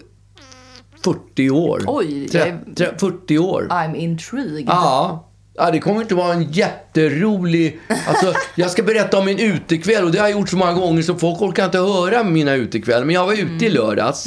40 1.03 1.49
år. 1.49 1.83
Oj, 1.87 2.27
Tre, 2.29 2.39
jag- 2.39 2.75
tre, 2.75 2.87
40 2.99 3.37
år. 3.37 3.67
I'm 3.69 3.95
intrigued. 3.95 4.65
Ja. 4.67 5.27
Ja, 5.61 5.71
det 5.71 5.79
kommer 5.79 6.01
inte 6.01 6.15
vara 6.15 6.33
en 6.33 6.51
jätterolig... 6.51 7.79
Alltså, 8.07 8.33
jag 8.55 8.71
ska 8.71 8.83
berätta 8.83 9.17
om 9.17 9.25
min 9.25 9.39
utekväll 9.39 10.03
och 10.03 10.11
det 10.11 10.19
har 10.19 10.27
jag 10.27 10.39
gjort 10.39 10.49
så 10.49 10.57
många 10.57 10.73
gånger 10.73 11.01
så 11.01 11.15
folk 11.15 11.41
orkar 11.41 11.65
inte 11.65 11.77
höra 11.77 12.23
mina 12.23 12.53
utekvällar. 12.53 13.05
Men 13.05 13.15
jag 13.15 13.25
var 13.25 13.33
ute 13.33 13.65
i 13.65 13.69
lördags. 13.69 14.25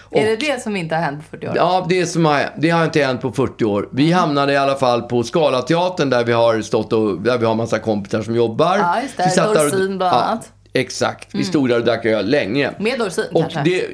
Och, 0.00 0.18
Är 0.18 0.26
det 0.26 0.36
det 0.36 0.62
som 0.62 0.76
inte 0.76 0.94
har 0.94 1.02
hänt 1.02 1.30
på 1.30 1.36
40 1.36 1.48
år? 1.48 1.52
Ja, 1.56 1.86
det, 1.88 2.06
som 2.06 2.24
har, 2.24 2.42
det 2.56 2.70
har 2.70 2.84
inte 2.84 3.02
hänt 3.02 3.20
på 3.20 3.32
40 3.32 3.64
år. 3.64 3.88
Vi 3.92 4.12
hamnade 4.12 4.52
i 4.52 4.56
alla 4.56 4.74
fall 4.74 5.02
på 5.02 5.22
Scalateatern 5.22 6.10
där 6.10 6.24
vi 6.24 6.32
har 6.32 6.62
stått 6.62 6.92
och 6.92 7.20
där 7.20 7.38
vi 7.38 7.46
har 7.46 7.54
massa 7.54 7.78
kompisar 7.78 8.22
som 8.22 8.34
jobbar. 8.34 8.78
Ja, 8.78 9.02
just 9.02 9.16
det. 9.16 9.54
Dorsin 9.54 9.98
bland 9.98 10.14
annat. 10.14 10.44
Mm. 10.44 10.63
Exakt. 10.76 11.28
Vi 11.34 11.44
stod 11.44 11.68
där 11.68 11.78
och 11.78 11.84
drack 11.84 12.04
öl 12.04 12.30
länge. 12.30 12.70
Med 12.78 12.98
Dorsin 12.98 13.24
Och 13.32 13.40
kanske? 13.40 13.62
det, 13.62 13.84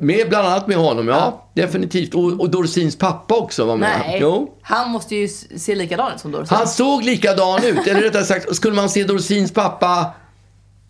med, 0.00 0.28
bland 0.28 0.46
annat 0.48 0.66
med 0.68 0.76
honom, 0.76 1.08
ja. 1.08 1.50
Definitivt. 1.54 2.14
Och, 2.14 2.40
och 2.40 2.50
Dorsins 2.50 2.96
pappa 2.96 3.34
också 3.36 3.64
var 3.64 3.76
med. 3.76 4.00
Nej, 4.06 4.18
Jo. 4.22 4.54
han 4.62 4.90
måste 4.90 5.16
ju 5.16 5.28
se 5.56 5.74
likadan 5.74 6.12
ut 6.14 6.20
som 6.20 6.32
Dorsin. 6.32 6.56
Han 6.56 6.68
såg 6.68 7.02
likadan 7.04 7.64
ut. 7.64 7.86
Eller 7.86 8.00
rättare 8.00 8.24
sagt, 8.24 8.56
skulle 8.56 8.74
man 8.76 8.88
se 8.88 9.04
Dorsins 9.04 9.52
pappa 9.52 10.12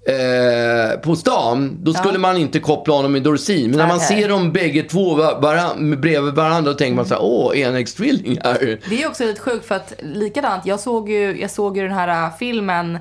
eh, 0.09 0.99
på 1.01 1.17
stan, 1.17 1.79
då 1.83 1.93
skulle 1.95 2.19
man 2.19 2.37
inte 2.37 2.61
koppla 2.61 2.95
honom 2.95 3.13
med 3.13 3.23
Dorsin. 3.23 3.71
Men 3.71 3.79
när 3.79 3.87
man 3.87 3.97
Okej. 3.97 4.09
ser 4.21 4.29
dem 4.29 4.53
bägge 4.53 4.83
två 4.83 5.15
va- 5.15 5.39
varan, 5.41 6.01
bredvid 6.01 6.35
varandra, 6.35 6.73
då 6.73 6.79
tänker 6.79 6.97
man 6.97 7.07
så 7.07 7.15
här, 7.15 7.23
åh, 7.23 7.61
enäggstvillingar. 7.61 8.79
Det 8.91 9.03
är 9.03 9.09
också 9.09 9.25
lite 9.25 9.41
sjukt 9.41 9.67
för 9.67 9.75
att 9.75 9.93
likadant, 10.03 10.67
jag 10.67 10.81
såg 10.81 11.11
ju, 11.11 11.41
jag 11.41 11.51
såg 11.51 11.77
ju 11.77 11.83
den 11.83 11.93
här 11.93 12.25
äh, 12.27 12.37
filmen, 12.39 12.99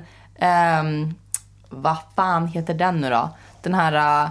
um, 0.80 1.14
vad 1.70 1.96
fan 2.16 2.46
heter 2.46 2.74
den 2.74 3.00
nu 3.00 3.10
då? 3.10 3.28
Den 3.62 3.74
här 3.74 4.24
uh, 4.24 4.30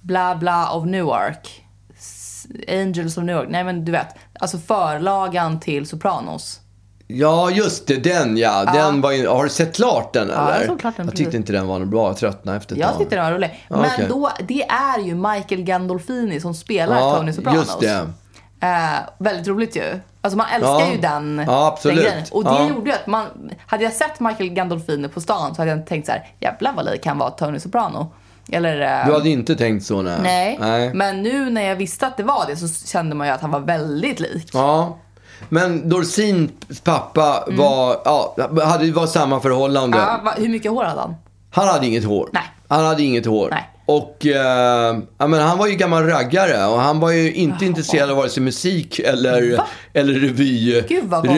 Bla 0.00 0.34
Bla 0.34 0.70
of 0.72 0.84
Newark. 0.86 1.64
Angels 2.68 3.16
of 3.18 3.24
Newark. 3.24 3.48
Nej 3.50 3.64
men 3.64 3.84
du 3.84 3.92
vet, 3.92 4.08
alltså 4.40 4.58
förlagan 4.58 5.60
till 5.60 5.86
Sopranos. 5.86 6.60
Ja, 7.10 7.50
just 7.50 7.86
det, 7.86 7.96
den 7.96 8.36
ja. 8.36 8.64
Den 8.64 9.00
var 9.00 9.12
ju, 9.12 9.28
har 9.28 9.44
du 9.44 9.50
sett 9.50 9.76
klart 9.76 10.12
den 10.12 10.30
eller? 10.30 10.58
jag 10.58 10.66
såg 10.66 10.80
klart 10.80 10.96
den, 10.96 11.06
Jag 11.06 11.16
tyckte 11.16 11.24
precis. 11.24 11.38
inte 11.38 11.52
den 11.52 11.66
var 11.66 11.78
något 11.78 11.88
bra, 11.88 12.06
jag 12.08 12.16
tröttnade 12.16 12.58
efter 12.58 12.74
ett 12.74 12.80
Jag 12.80 12.90
tag. 12.90 12.98
tyckte 12.98 13.16
den 13.16 13.24
var 13.24 13.32
rolig. 13.32 13.64
Ja, 13.68 13.76
Men 13.76 13.90
okej. 13.94 14.06
då, 14.08 14.30
det 14.48 14.62
är 14.62 14.98
ju 14.98 15.14
Michael 15.14 15.62
Gandolfini 15.62 16.40
som 16.40 16.54
spelar 16.54 16.96
Ja, 16.98 17.16
Tony 17.16 17.32
Sopranos. 17.32 17.58
just 17.66 17.80
det. 17.80 18.06
Eh, 18.60 18.98
väldigt 19.18 19.48
roligt 19.48 19.76
ju. 19.76 20.00
Alltså 20.20 20.36
man 20.36 20.46
älskar 20.54 20.70
Ja. 20.80 20.90
ju 20.92 20.98
den, 21.00 21.44
Ja, 21.46 21.66
absolut. 21.66 21.96
den 21.96 22.04
grejen. 22.04 22.24
Och 22.32 22.44
det 22.44 22.50
Ja. 22.50 22.68
gjorde 22.68 22.90
ju 22.90 22.96
att 22.96 23.06
man, 23.06 23.26
hade 23.66 23.84
jag 23.84 23.92
sett 23.92 24.20
Michael 24.20 24.48
Gandolfini 24.50 25.08
på 25.08 25.20
stan 25.20 25.54
så 25.54 25.60
hade 25.62 25.70
jag 25.70 25.86
tänkt 25.86 26.06
så 26.06 26.12
här, 26.12 26.26
jävlar 26.40 26.72
vad 26.72 26.84
lik 26.84 27.06
han 27.06 27.18
var 27.18 27.30
Tony 27.30 27.58
Soprano. 27.60 28.12
Eller, 28.52 28.80
eh, 29.00 29.06
Du 29.06 29.12
hade 29.12 29.28
inte 29.28 29.56
tänkt 29.56 29.86
så, 29.86 30.02
nej. 30.02 30.18
nej. 30.22 30.56
nej. 30.60 30.94
Men 30.94 31.22
nu 31.22 31.50
när 31.50 31.62
jag 31.62 31.76
visste 31.76 32.06
att 32.06 32.16
det 32.16 32.22
var 32.22 32.44
det 32.48 32.56
så 32.56 32.86
kände 32.86 33.14
man 33.14 33.26
ju 33.26 33.32
att 33.32 33.40
han 33.40 33.50
var 33.50 33.60
väldigt 33.60 34.20
lik. 34.20 34.50
Ja. 34.52 34.96
Men 35.48 35.88
Dorsins 35.88 36.50
pappa 36.84 37.44
var, 37.50 37.96
ja, 38.04 38.34
hade, 38.64 38.92
var 38.92 39.06
samma 39.06 39.40
förhållande. 39.40 39.98
Ja, 39.98 40.20
va, 40.24 40.34
hur 40.36 40.48
mycket 40.48 40.70
hår 40.70 40.84
hade 40.84 41.00
han? 41.00 41.14
Han 41.50 41.68
hade 41.68 41.86
inget 41.86 42.04
hår. 42.04 42.28
Nej. 42.32 42.42
Han 42.68 42.84
hade 42.84 43.02
inget 43.02 43.26
hår. 43.26 43.48
Nej. 43.50 43.68
Och 43.88 44.26
eh, 44.26 44.98
ja, 45.18 45.26
men 45.26 45.40
han 45.40 45.58
var 45.58 45.66
ju 45.66 45.74
gammal 45.74 46.06
raggare 46.06 46.66
och 46.66 46.80
han 46.80 47.00
var 47.00 47.10
ju 47.10 47.32
inte 47.32 47.64
intresserad 47.64 48.10
av 48.10 48.16
vare 48.16 48.28
sig 48.28 48.42
musik 48.42 48.98
eller, 48.98 49.56
Va? 49.56 49.66
Eller 49.98 50.12
revy, 50.14 50.82
Gud 50.88 51.04
vad. 51.04 51.26
Var 51.26 51.34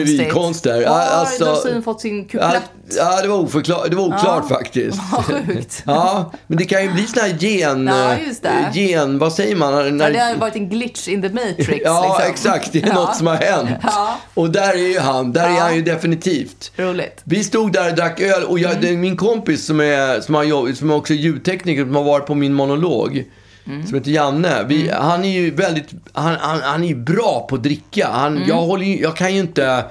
Ja, 0.81 0.89
har 0.89 0.99
alltså- 0.99 1.45
Dorsin 1.45 1.83
fått 1.83 2.01
sin 2.01 2.17
Ja, 2.17 2.23
kuplett? 2.27 2.71
ja, 2.97 3.21
det 3.21 3.27
var, 3.27 3.37
oförklar, 3.37 3.87
det 3.89 3.95
var 3.95 4.03
oklart 4.03 4.47
faktiskt. 4.49 4.99
Vad 5.11 5.25
sjukt. 5.25 5.83
Ja, 5.85 6.31
men 6.47 6.57
det 6.57 6.65
kan 6.65 6.83
ju 6.83 6.91
bli 6.91 7.07
såna 7.07 7.21
här 7.27 7.35
gen... 7.39 7.87
Ja, 7.87 8.17
just 8.27 8.43
det. 8.43 8.71
Gen, 8.79 9.19
vad 9.19 9.33
säger 9.33 9.55
man? 9.55 9.97
När, 9.97 10.07
Ja, 10.07 10.13
det 10.13 10.19
har 10.19 10.35
varit 10.35 10.55
en 10.55 10.69
glitch 10.69 11.07
in 11.07 11.21
the 11.21 11.29
matrix. 11.29 11.81
Ja, 11.85 12.15
liksom. 12.19 12.31
exakt. 12.31 12.71
Det 12.73 12.83
är 12.83 12.87
Ja. 12.87 12.93
något 12.93 13.15
som 13.15 13.27
har 13.27 13.35
hänt. 13.35 13.69
Ja. 13.83 14.17
Och 14.33 14.49
där 14.49 14.73
är 14.73 14.87
ju 14.93 14.99
han. 14.99 15.31
Där 15.33 15.43
är 15.49 15.49
Ja. 15.55 15.59
han 15.61 15.75
ju 15.75 15.81
definitivt. 15.81 16.71
Roligt. 16.77 17.21
Vi 17.23 17.43
stod 17.43 17.73
där 17.73 17.89
och 17.89 17.95
drack 17.95 18.19
öl 18.19 18.43
och 18.43 18.59
jag, 18.59 18.81
är 18.89 18.97
min 18.97 19.17
kompis 19.17 19.65
som 19.65 19.79
är, 19.79 20.21
som, 20.21 20.35
har 20.35 20.43
som 20.75 20.89
är 20.89 20.95
också 20.95 21.13
ljudtekniker 21.13 21.81
som 21.83 21.95
har 21.95 22.03
varit 22.03 22.25
på 22.25 22.35
min 22.35 22.53
monolog. 22.53 23.23
Som 23.65 23.93
heter 23.97 24.11
Janne. 24.11 24.63
Vi, 24.67 24.89
Han 24.93 25.25
är 25.25 25.29
ju 25.41 25.51
väldigt, 25.55 25.89
han, 26.13 26.35
han, 26.39 26.59
han 26.61 26.83
är 26.83 26.95
bra 26.95 27.45
på 27.49 27.55
att 27.55 27.63
dricka. 27.63 28.07
Han, 28.11 28.41
jag, 28.47 28.55
håller, 28.61 28.85
jag 29.01 29.15
kan 29.15 29.33
ju 29.33 29.39
inte 29.39 29.85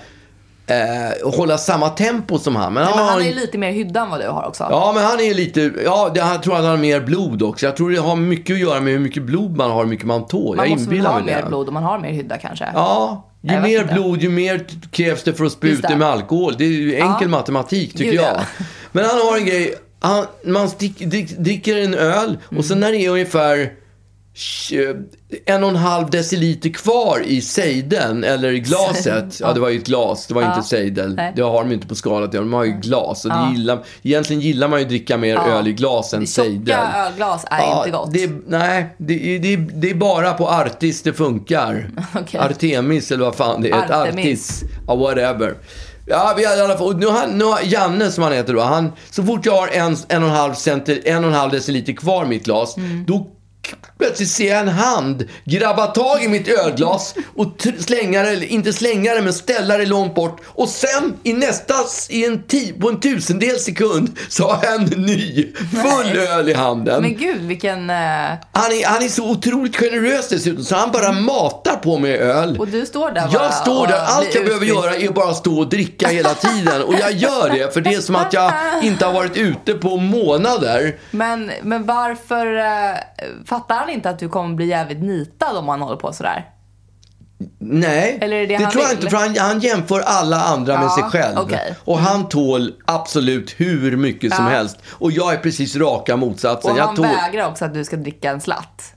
eh, 0.66 1.30
hålla 1.36 1.58
samma 1.58 1.88
tempo 1.88 2.38
som 2.38 2.56
han. 2.56 2.72
Men, 2.72 2.84
Men 2.84 2.92
har 2.92 3.04
han 3.04 3.14
en- 3.20 3.26
är 3.26 3.30
ju 3.30 3.34
lite 3.34 3.58
mer 3.58 3.70
hydda 3.72 4.00
än 4.00 4.10
vad 4.10 4.20
du 4.20 4.28
har 4.28 4.46
också. 4.46 4.66
Ja, 4.70 4.92
men 4.94 5.04
han 5.04 5.20
är 5.20 5.34
lite, 5.34 5.72
ja, 5.84 6.12
jag 6.14 6.42
tror 6.42 6.54
att 6.54 6.60
han 6.60 6.70
har 6.70 6.76
mer 6.76 7.00
blod 7.00 7.42
också. 7.42 7.66
Jag 7.66 7.76
tror 7.76 7.90
det 7.90 7.96
har 8.00 8.16
mycket 8.16 8.54
att 8.54 8.60
göra 8.60 8.80
med 8.80 8.92
hur 8.92 9.00
mycket 9.00 9.22
blod 9.22 9.56
man 9.56 9.70
har, 9.70 9.82
hur 9.82 9.90
mycket 9.90 10.06
man 10.06 10.26
tål. 10.26 10.56
man 10.56 10.68
jag 10.70 10.78
måste 10.78 10.94
väl 10.94 11.06
ha 11.06 11.20
mer 11.22 11.42
det. 11.42 11.48
blod 11.48 11.68
om 11.68 11.74
man 11.74 11.82
har 11.82 11.98
mer 11.98 12.12
hydda 12.12 12.38
kanske. 12.38 12.68
Ja, 12.74 13.26
Ju 13.42 13.52
Jag 13.52 13.62
mer 13.62 13.84
blod, 13.92 14.22
ju 14.22 14.28
mer 14.30 14.66
krävs 14.90 15.22
det 15.22 15.32
för 15.34 15.44
att 15.44 15.52
det. 15.88 15.96
med 15.96 16.08
alkohol. 16.08 16.54
Det 16.58 16.64
är 16.64 16.68
ju 16.68 16.96
enkel 16.96 17.28
matematik, 17.28 17.92
tycker 17.92 18.04
Gud, 18.04 18.14
jag. 18.20 18.34
ja. 18.36 18.64
Men 18.92 19.04
han 19.04 19.18
har 19.18 19.36
en 19.38 19.44
grej. 19.46 19.74
Han, 20.00 20.26
man 20.44 20.68
drick, 20.78 20.98
dricker 21.38 21.76
en 21.76 21.94
öl 21.94 22.38
och 22.56 22.64
sen 22.64 22.80
när 22.80 22.92
det 22.92 22.98
är 23.06 23.10
ungefär 23.10 23.72
en 25.46 25.64
och 25.64 25.70
en 25.70 25.76
halv 25.76 26.10
deciliter 26.10 26.70
kvar 26.70 27.22
i 27.26 27.40
sejden 27.40 28.24
eller 28.24 28.52
i 28.52 28.60
glaset. 28.60 29.40
Ja, 29.40 29.52
det 29.52 29.60
var 29.60 29.68
ju 29.68 29.78
ett 29.78 29.86
glas. 29.86 30.26
Det 30.26 30.34
var 30.34 30.56
inte 30.56 30.68
sejdel. 30.68 31.14
Nej. 31.14 31.32
Det 31.36 31.42
har 31.42 31.64
de 31.64 31.72
inte 31.72 31.86
på 31.86 31.94
skalat. 31.94 32.32
De 32.32 32.52
har 32.52 32.64
ju 32.64 32.72
glas. 32.72 33.24
Och 33.24 33.30
det 33.30 33.52
gillar, 33.58 33.78
egentligen 34.02 34.42
gillar 34.42 34.68
man 34.68 34.78
ju 34.78 34.82
att 34.84 34.88
dricka 34.88 35.16
mer 35.16 35.36
öl 35.38 35.68
i 35.68 35.72
glas 35.72 36.14
än 36.14 36.26
sejdel. 36.26 36.66
Tjocka 36.66 37.06
ölglas 37.06 37.44
är 37.50 37.78
inte 37.78 37.90
gott. 37.90 38.12
Det, 38.12 38.30
nej, 38.46 38.94
det, 38.98 39.36
är- 39.36 39.38
det, 39.38 39.52
är- 39.52 39.68
det 39.74 39.90
är 39.90 39.94
bara 39.94 40.32
på 40.32 40.48
Artis 40.48 41.02
det 41.02 41.12
funkar. 41.12 41.90
Okej. 42.14 42.40
Artemis 42.40 43.10
eller 43.12 43.24
vad 43.24 43.34
fan 43.34 43.62
det 43.62 43.68
heter. 43.68 44.02
Artemis. 44.02 44.24
Artis. 44.26 44.62
Ja, 44.86 44.94
whatever. 44.96 45.54
Ja, 46.10 46.34
vi 46.36 46.44
har 46.44 46.56
i 46.56 46.60
alla 46.60 46.78
fall, 46.78 46.96
nu 46.96 47.06
har, 47.06 47.26
nu 47.26 47.44
har 47.44 47.60
Janne 47.62 48.10
som 48.10 48.24
han 48.24 48.32
heter 48.32 48.54
då, 48.54 48.60
han, 48.60 48.92
så 49.10 49.22
fort 49.24 49.46
jag 49.46 49.52
har 49.52 49.68
en, 49.68 49.96
en, 50.08 50.22
och 50.22 50.28
en, 50.28 50.34
halv 50.34 50.54
centi, 50.54 51.02
en 51.04 51.24
och 51.24 51.30
en 51.30 51.36
halv 51.36 51.52
deciliter 51.52 51.92
kvar 51.92 52.24
i 52.24 52.28
mitt 52.28 52.44
glas, 52.44 52.76
Mm. 52.76 53.04
då 53.06 53.26
plötsligt 53.98 54.28
ser 54.30 54.48
jag 54.50 54.60
en 54.60 54.68
hand 54.68 55.28
grabba 55.44 55.86
tag 55.86 56.24
i 56.24 56.28
mitt 56.28 56.48
ölglas 56.48 57.14
och 57.36 57.66
slänga 57.78 58.22
det, 58.22 58.46
inte 58.46 58.72
slänga 58.72 59.14
det, 59.14 59.22
men 59.22 59.32
ställa 59.32 59.78
det 59.78 59.86
långt 59.86 60.14
bort. 60.14 60.40
Och 60.46 60.68
sen 60.68 61.16
i 61.22 61.32
nästa, 61.32 61.74
i 62.08 62.24
en 62.26 62.42
på 62.80 62.88
en 62.88 63.00
tusendel 63.00 63.58
sekund, 63.58 64.18
så 64.28 64.48
har 64.50 64.64
jag 64.64 64.74
en 64.74 64.84
ny 64.84 65.52
full 65.54 66.18
öl 66.18 66.48
i 66.48 66.54
handen. 66.54 67.02
Men 67.02 67.16
gud, 67.16 67.40
vilken... 67.40 67.90
eh, 67.90 67.96
Han 68.52 68.72
är, 68.72 68.86
han 68.86 69.02
är 69.02 69.08
så 69.08 69.30
otroligt 69.30 69.76
generös 69.76 70.28
dessutom, 70.28 70.64
så 70.64 70.76
han 70.76 70.90
bara 70.90 71.12
matar 71.12 71.76
på 71.76 71.98
med 71.98 72.20
öl. 72.20 72.56
Och 72.58 72.68
du 72.68 72.86
står 72.86 73.10
där 73.10 73.20
bara 73.28 73.32
Jag 73.42 73.54
står 73.54 73.86
där, 73.86 74.00
allt 74.06 74.34
jag 74.34 74.44
behöver 74.44 74.66
göra 74.66 74.96
är 74.96 75.08
bara 75.08 75.34
stå 75.34 75.58
och 75.58 75.68
dricka 75.68 76.08
hela 76.08 76.34
tiden. 76.34 76.82
Och 76.82 76.94
jag 76.94 77.12
gör 77.12 77.50
det, 77.50 77.74
för 77.74 77.80
det 77.80 77.94
är 77.94 78.00
som 78.00 78.16
att 78.16 78.32
jag 78.32 78.52
inte 78.82 79.06
har 79.06 79.12
varit 79.12 79.36
ute 79.36 79.74
på 79.74 79.96
månader. 79.96 80.98
Men, 81.10 81.50
men 81.62 81.86
varför 81.86 82.56
eh, 82.58 82.96
fattar 83.60 83.76
han 83.76 83.90
inte 83.90 84.10
att 84.10 84.18
du 84.18 84.28
kommer 84.28 84.54
bli 84.54 84.66
jävligt 84.66 85.02
nitad 85.02 85.56
om 85.56 85.68
han 85.68 85.80
håller 85.82 85.96
på 85.96 86.12
sådär? 86.12 86.48
Nej, 87.58 88.18
Eller 88.20 88.36
är 88.36 88.46
det 88.46 88.54
han 88.54 88.70
tror 88.72 88.82
jag 88.82 88.88
vill? 88.88 88.98
inte, 88.98 89.10
för 89.10 89.16
han, 89.16 89.36
han 89.38 89.60
jämför 89.60 90.00
alla 90.00 90.40
andra 90.42 90.74
med 90.74 90.84
Ja, 90.84 90.90
sig 90.94 91.04
själv. 91.22 91.38
okej. 91.38 91.74
Och 91.84 91.98
han 91.98 92.28
tål 92.28 92.72
absolut 92.84 93.54
hur 93.60 93.96
mycket 93.96 94.34
som 94.34 94.44
Ja. 94.44 94.50
helst. 94.50 94.76
Och 94.88 95.12
jag 95.12 95.32
är 95.34 95.38
precis 95.38 95.76
raka 95.76 96.16
motsatsen. 96.16 96.72
Och 96.72 96.78
jag 96.78 96.84
han 96.86 96.96
tål... 96.96 97.06
vägrar 97.06 97.48
också 97.48 97.64
att 97.64 97.74
du 97.74 97.84
ska 97.84 97.96
dricka 97.96 98.30
en 98.30 98.40
slatt. 98.40 98.94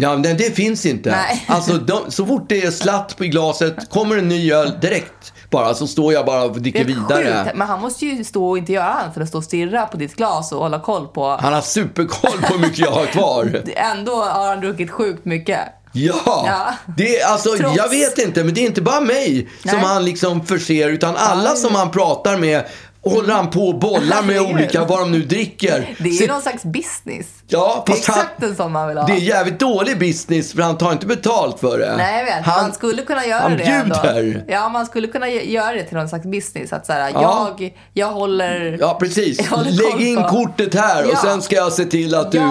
Ja, 0.00 0.12
men 0.16 0.22
det 0.22 0.56
finns 0.56 0.86
inte. 0.86 1.10
Nej. 1.10 1.44
Alltså, 1.48 1.72
de, 1.72 2.10
så 2.10 2.26
fort 2.26 2.48
det 2.48 2.62
är 2.64 2.70
slatt 2.70 3.16
på 3.16 3.24
glaset, 3.24 3.90
kommer 3.90 4.16
en 4.16 4.28
ny 4.28 4.52
öl 4.52 4.72
direkt 4.80 5.32
bara, 5.50 5.74
så 5.74 5.86
står 5.86 6.12
jag 6.12 6.26
bara 6.26 6.42
och 6.44 6.60
dricker 6.60 6.84
vidare. 6.84 7.44
sjukt. 7.44 7.56
Men 7.56 7.68
han 7.68 7.80
måste 7.80 8.06
ju 8.06 8.24
stå 8.24 8.48
och 8.50 8.58
inte 8.58 8.72
göra 8.72 8.84
annat 8.88 9.16
än 9.16 9.22
att 9.22 9.28
stå 9.28 9.38
och 9.38 9.44
stirra 9.44 9.86
på 9.86 9.96
ditt 9.96 10.16
glas 10.16 10.52
och 10.52 10.58
hålla 10.58 10.80
koll 10.80 11.06
på. 11.06 11.38
Han 11.40 11.52
har 11.52 11.60
superkoll 11.60 12.40
på 12.42 12.52
hur 12.54 12.60
mycket 12.60 12.78
jag 12.78 12.90
har 12.90 13.06
kvar. 13.06 13.62
Ändå 13.76 14.12
har 14.22 14.48
han 14.48 14.60
druckit 14.60 14.90
sjukt 14.90 15.24
mycket. 15.24 15.58
Ja, 15.92 16.14
Ja. 16.26 16.74
Det 16.96 17.22
alltså, 17.22 17.48
Trots- 17.56 17.76
jag 17.76 17.88
vet 17.88 18.18
inte, 18.18 18.44
men 18.44 18.54
det 18.54 18.60
är 18.60 18.66
inte 18.66 18.82
bara 18.82 19.00
mig 19.00 19.48
som 19.62 19.70
Nej. 19.76 19.80
han 19.84 20.04
liksom 20.04 20.46
förser, 20.46 20.88
utan 20.88 21.16
alla 21.16 21.50
som 21.56 21.74
han 21.74 21.90
pratar 21.90 22.36
med 22.36 22.64
håller 23.02 23.34
han 23.34 23.50
på 23.50 23.68
och 23.68 23.78
bollar 23.78 24.22
med 24.22 24.40
olika, 24.40 24.84
vad 24.84 24.98
de 25.00 25.12
nu 25.12 25.22
dricker. 25.22 25.94
Det 25.98 26.08
är 26.08 26.12
Så- 26.12 26.22
ju 26.22 26.28
någon 26.28 26.42
slags 26.42 26.62
business. 26.64 27.26
Ja, 27.46 27.82
det 27.86 27.92
är 27.92 27.96
fast 27.96 28.08
han- 28.08 28.18
exakt 28.18 28.42
en 28.42 28.56
sån 28.56 28.72
man 28.72 28.88
vill 28.88 28.98
ha. 28.98 29.06
Det 29.06 29.12
är 29.12 29.16
jävligt 29.16 29.58
dålig 29.60 29.98
business, 29.98 30.52
för 30.52 30.62
han 30.62 30.78
tar 30.78 30.92
inte 30.92 31.06
betalt 31.06 31.60
för 31.60 31.78
det. 31.78 31.94
Nej, 31.96 32.18
jag 32.18 32.24
vet. 32.24 32.44
Han, 32.44 32.62
man 32.62 32.72
skulle 32.72 33.02
kunna 33.02 33.26
göra 33.26 33.40
han 33.40 33.56
det 33.56 33.62
ändå. 33.64 33.96
bjuder. 34.02 34.44
Ja, 34.48 34.68
man 34.68 34.86
skulle 34.86 35.06
kunna 35.06 35.28
göra 35.28 35.72
det 35.72 35.82
till 35.82 35.96
någon 35.96 36.08
slags 36.08 36.24
business. 36.26 36.72
Att 36.72 36.86
såhär, 36.86 37.10
Ja. 37.14 37.54
jag, 37.58 37.74
jag 37.92 38.06
håller... 38.12 38.76
Ja, 38.80 38.96
precis. 39.00 39.48
Håller 39.50 39.70
Lägg 39.98 40.06
in 40.08 40.16
på- 40.16 40.28
kortet 40.28 40.74
här 40.74 41.04
och 41.04 41.10
Ja. 41.12 41.18
sen 41.22 41.42
ska 41.42 41.56
jag 41.56 41.72
se 41.72 41.84
till 41.84 42.14
att 42.14 42.32
du 42.32 42.38
jag, 42.38 42.44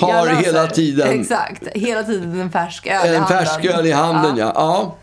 har 0.00 0.26
jag 0.26 0.36
hela 0.36 0.66
tiden 0.66 1.20
Exakt. 1.20 1.62
Hela 1.74 2.02
tiden 2.02 2.40
en 2.40 2.50
färsk 2.52 2.86
öl 2.86 2.92
i 3.06 3.08
en 3.08 3.22
handen. 3.22 3.26
färsk 3.46 3.64
öl 3.64 3.86
i 3.86 3.92
handen. 3.92 4.36
Ja. 4.36 4.52
Ja. 4.54 4.96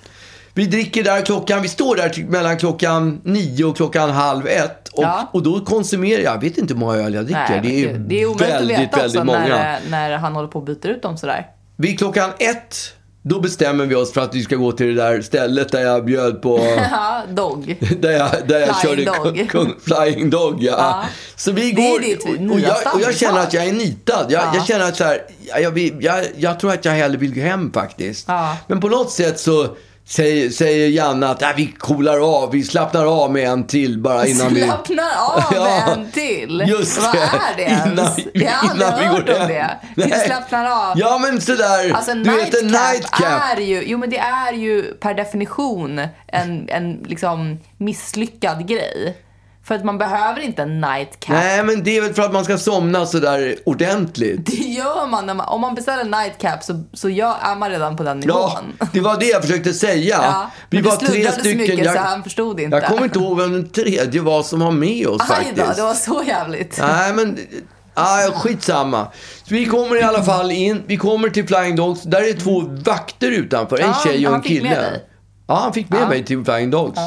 Vi 0.57 0.65
dricker 0.65 1.03
där 1.03 1.21
klockan, 1.21 1.61
vi 1.61 1.67
står 1.67 1.95
där 1.95 2.25
mellan 2.29 2.57
klockan 2.57 3.21
nio 3.23 3.63
och 3.65 3.75
klockan 3.75 4.09
halv 4.09 4.47
ett. 4.47 4.87
Och, 4.87 5.03
Ja. 5.03 5.29
och 5.33 5.43
då 5.43 5.59
konsumerar 5.65 6.21
jag, 6.21 6.35
jag 6.35 6.41
vet 6.41 6.57
inte 6.57 6.73
hur 6.73 6.79
många 6.79 6.95
öl 6.97 7.13
jag 7.13 7.25
dricker. 7.25 7.49
Nej, 7.49 7.59
det 7.63 7.83
är, 7.85 7.93
det 7.93 8.21
är 8.21 8.25
omöjligt 8.25 8.49
väldigt, 8.55 8.77
att 8.77 8.83
veta 8.83 8.97
väldigt 8.97 9.23
många. 9.23 9.39
när, 9.47 9.79
när 9.89 10.17
han 10.17 10.35
håller 10.35 10.47
på 10.47 10.59
och 10.59 10.65
byter 10.65 10.87
ut 10.87 11.01
dem 11.01 11.17
sådär. 11.17 11.47
Vid 11.75 11.97
klockan 11.97 12.29
ett, 12.39 12.75
då 13.21 13.39
bestämmer 13.39 13.85
vi 13.85 13.95
oss 13.95 14.13
för 14.13 14.21
att 14.21 14.35
vi 14.35 14.43
ska 14.43 14.55
gå 14.55 14.71
till 14.71 14.87
det 14.87 14.93
där 15.03 15.21
stället 15.21 15.71
där 15.71 15.81
jag 15.81 16.05
bjöd 16.05 16.41
på 16.41 16.57
dog. 17.29 17.75
Där 17.99 18.11
jag, 18.11 18.29
där 18.47 18.59
jag 18.59 18.81
Flying 18.81 19.05
körde 19.05 19.23
Dog. 19.35 19.49
kung, 19.49 19.73
Flying 19.81 20.29
Dog, 20.29 20.63
ja. 20.63 20.71
Ja. 20.77 21.03
Så 21.35 21.51
vi 21.51 21.71
Det 21.71 21.87
är 21.87 21.91
går, 21.91 21.99
ditt 21.99 22.23
och, 22.51 22.59
jag, 22.59 22.95
och 22.95 23.01
jag 23.01 23.15
känner 23.15 23.39
att 23.39 23.53
jag 23.53 23.65
är 23.67 23.73
nitad. 23.73 24.25
Jag, 24.29 24.41
Ja. 24.43 24.51
jag 24.55 24.65
känner 24.65 24.85
att 24.85 24.95
så 24.97 25.03
här, 25.03 25.21
jag, 25.61 25.77
jag, 26.01 26.25
jag 26.37 26.59
tror 26.59 26.73
att 26.73 26.85
jag 26.85 26.91
hellre 26.91 27.17
vill 27.17 27.35
gå 27.35 27.41
hem 27.41 27.73
faktiskt. 27.73 28.25
Ja. 28.27 28.57
Men 28.67 28.79
på 28.79 28.87
något 28.89 29.11
sätt 29.11 29.39
så 29.39 29.67
säger, 30.07 30.49
säger 30.49 30.87
Janne 30.87 31.27
att 31.27 31.41
äh, 31.41 31.49
vi 31.55 31.67
coolar 31.67 32.41
av, 32.43 32.51
vi 32.51 32.63
slappnar 32.63 33.23
av 33.23 33.31
med 33.31 33.49
en 33.49 33.67
till 33.67 33.99
bara 33.99 34.27
innan 34.27 34.53
vi... 34.53 34.61
Slappnar 34.63 35.09
av 35.19 35.43
Ja, 35.51 35.63
med 35.63 35.97
en 35.97 36.11
till. 36.11 36.63
Just 36.67 37.01
Vad 37.01 37.13
det. 37.13 37.19
är 37.19 37.55
det 37.57 37.63
ens? 37.63 38.17
Innan, 38.19 38.31
jag 38.33 38.51
har 38.51 38.69
aldrig 38.69 38.87
innan 38.87 38.99
vi 38.99 39.05
hört 39.05 39.27
går 39.27 39.41
om 39.41 39.47
det. 39.47 39.79
Vi 39.95 40.11
slappnar 40.11 40.89
av. 40.89 40.99
Ja, 40.99 41.17
men 41.17 41.41
sådär. 41.41 41.91
Alltså 41.93 42.13
du 42.13 42.35
vet 42.35 42.61
en 42.61 42.67
nightcap. 42.67 43.41
är 43.57 43.61
ju, 43.61 43.83
jo 43.85 43.97
men 43.97 44.09
det 44.09 44.17
är 44.17 44.53
ju 44.53 44.83
per 44.83 45.13
definition 45.13 46.01
en, 46.27 46.69
en 46.69 46.93
liksom 47.07 47.59
misslyckad 47.77 48.67
grej. 48.67 49.17
För 49.67 49.75
att 49.75 49.83
man 49.85 49.97
behöver 49.97 50.41
inte 50.41 50.61
en 50.61 50.81
nightcap. 50.81 51.29
Nej, 51.29 51.63
men 51.63 51.83
det 51.83 51.97
är 51.97 52.01
väl 52.01 52.13
för 52.13 52.21
att 52.23 52.33
man 52.33 52.43
ska 52.43 52.57
somna 52.57 53.05
sådär 53.05 53.55
ordentligt. 53.65 54.45
Det 54.45 54.53
gör 54.55 55.07
man, 55.07 55.25
man 55.25 55.39
om 55.39 55.61
man 55.61 55.75
beställer 55.75 56.01
en 56.03 56.11
nightcap 56.11 56.63
så, 56.63 56.83
så 56.93 57.09
gör, 57.09 57.35
är 57.41 57.55
man 57.55 57.69
redan 57.69 57.97
på 57.97 58.03
den 58.03 58.19
nivån. 58.19 58.51
Ja, 58.79 58.87
det 58.93 58.99
var 58.99 59.19
det 59.19 59.25
jag 59.25 59.41
försökte 59.41 59.73
säga. 59.73 60.19
Ja, 60.23 60.51
vi 60.69 60.81
var 60.81 60.95
tre 60.95 61.31
stycken. 61.31 61.57
mycket 61.57 61.93
så 61.93 61.99
han 61.99 62.23
förstod 62.23 62.59
inte. 62.59 62.77
Jag 62.77 62.85
kommer 62.85 63.03
inte 63.03 63.19
ihåg 63.19 63.37
vem 63.37 63.53
den 63.53 63.69
tredje 63.69 64.21
var 64.21 64.43
som 64.43 64.59
var 64.59 64.71
med 64.71 65.07
oss 65.07 65.21
Aj 65.21 65.27
faktiskt. 65.27 65.57
då, 65.67 65.73
det 65.75 65.81
var 65.81 65.93
så 65.93 66.23
jävligt. 66.27 66.77
Nej, 66.81 67.13
men... 67.13 67.37
Ah, 67.93 68.31
skitsamma. 68.31 69.07
Så 69.43 69.53
vi 69.53 69.65
kommer 69.65 69.95
i 69.95 70.03
alla 70.03 70.23
fall 70.33 70.51
in. 70.51 70.83
Vi 70.87 70.97
kommer 70.97 71.29
till 71.29 71.47
Flying 71.47 71.75
Dogs. 71.75 72.01
Där 72.01 72.29
är 72.29 72.33
två 72.33 72.61
vakter 72.61 73.31
utanför. 73.31 73.77
En 73.77 73.87
Ja, 73.87 74.01
tjej 74.03 74.27
och 74.27 74.35
en 74.35 74.41
kille. 74.41 74.99
Ja, 75.47 75.55
han 75.55 75.73
fick 75.73 75.89
med 75.89 76.01
Ja. 76.01 76.09
mig 76.09 76.25
till 76.25 76.45
Flying 76.45 76.69
Dogs. 76.71 76.99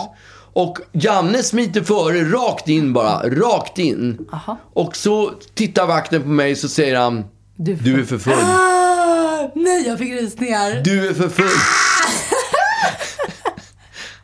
Och 0.52 0.78
Janne 0.92 1.42
smiter 1.42 1.82
före, 1.82 2.24
rakt 2.24 2.68
in 2.68 2.92
bara. 2.92 3.22
Rakt 3.28 3.78
in. 3.78 4.18
Aha. 4.32 4.56
Och 4.74 4.96
så 4.96 5.30
tittar 5.54 5.86
vakten 5.86 6.22
på 6.22 6.28
mig 6.28 6.56
så 6.56 6.68
säger 6.68 6.96
han, 6.96 7.24
Du- 7.56 7.74
du 7.74 8.00
är 8.00 8.04
för 8.04 8.18
full. 8.18 8.32
Ah, 8.32 9.50
nej, 9.54 9.86
jag 9.86 9.98
fick 9.98 10.12
rysningar. 10.12 10.82
Du 10.84 11.08
är 11.08 11.14
för 11.14 11.28
full. 11.28 11.58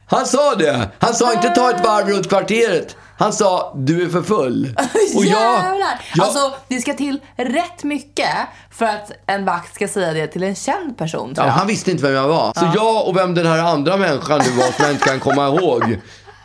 Han 0.07 0.27
sa 0.27 0.55
det. 0.55 0.89
Han 0.99 1.15
sa 1.15 1.33
inte 1.33 1.49
ta 1.49 1.71
ett 1.71 1.85
varv 1.85 2.09
runt 2.09 2.29
kvarteret. 2.29 2.97
Han 3.19 3.33
sa 3.33 3.73
du 3.77 4.05
är 4.05 4.09
för 4.09 4.23
full. 4.23 4.75
Och 5.17 5.25
jag, 5.25 5.81
jag, 6.15 6.25
Alltså, 6.25 6.55
det 6.69 6.81
ska 6.81 6.95
till 6.95 7.21
rätt 7.37 7.85
mycket 7.85 8.29
för 8.71 8.85
att 8.87 9.11
en 9.27 9.45
vakt 9.45 9.75
ska 9.75 9.89
säga 9.89 10.13
det 10.13 10.27
till 10.27 10.43
en 10.43 10.55
känd 10.55 10.99
person, 10.99 11.35
ja, 11.37 11.43
han 11.43 11.67
visste 11.67 11.91
inte 11.91 12.03
vem 12.03 12.13
jag 12.15 12.29
var. 12.29 12.53
Så 12.55 12.71
jag 12.75 13.09
och 13.09 13.17
vem 13.17 13.35
den 13.35 13.47
här 13.47 13.59
andra 13.59 13.97
människan 13.97 14.41
nu 14.45 14.51
var 14.51 14.65
som 14.73 14.85
jag 14.85 14.91
inte 14.91 15.05
kan 15.05 15.21
komma 15.21 15.47
ihåg. 15.47 16.01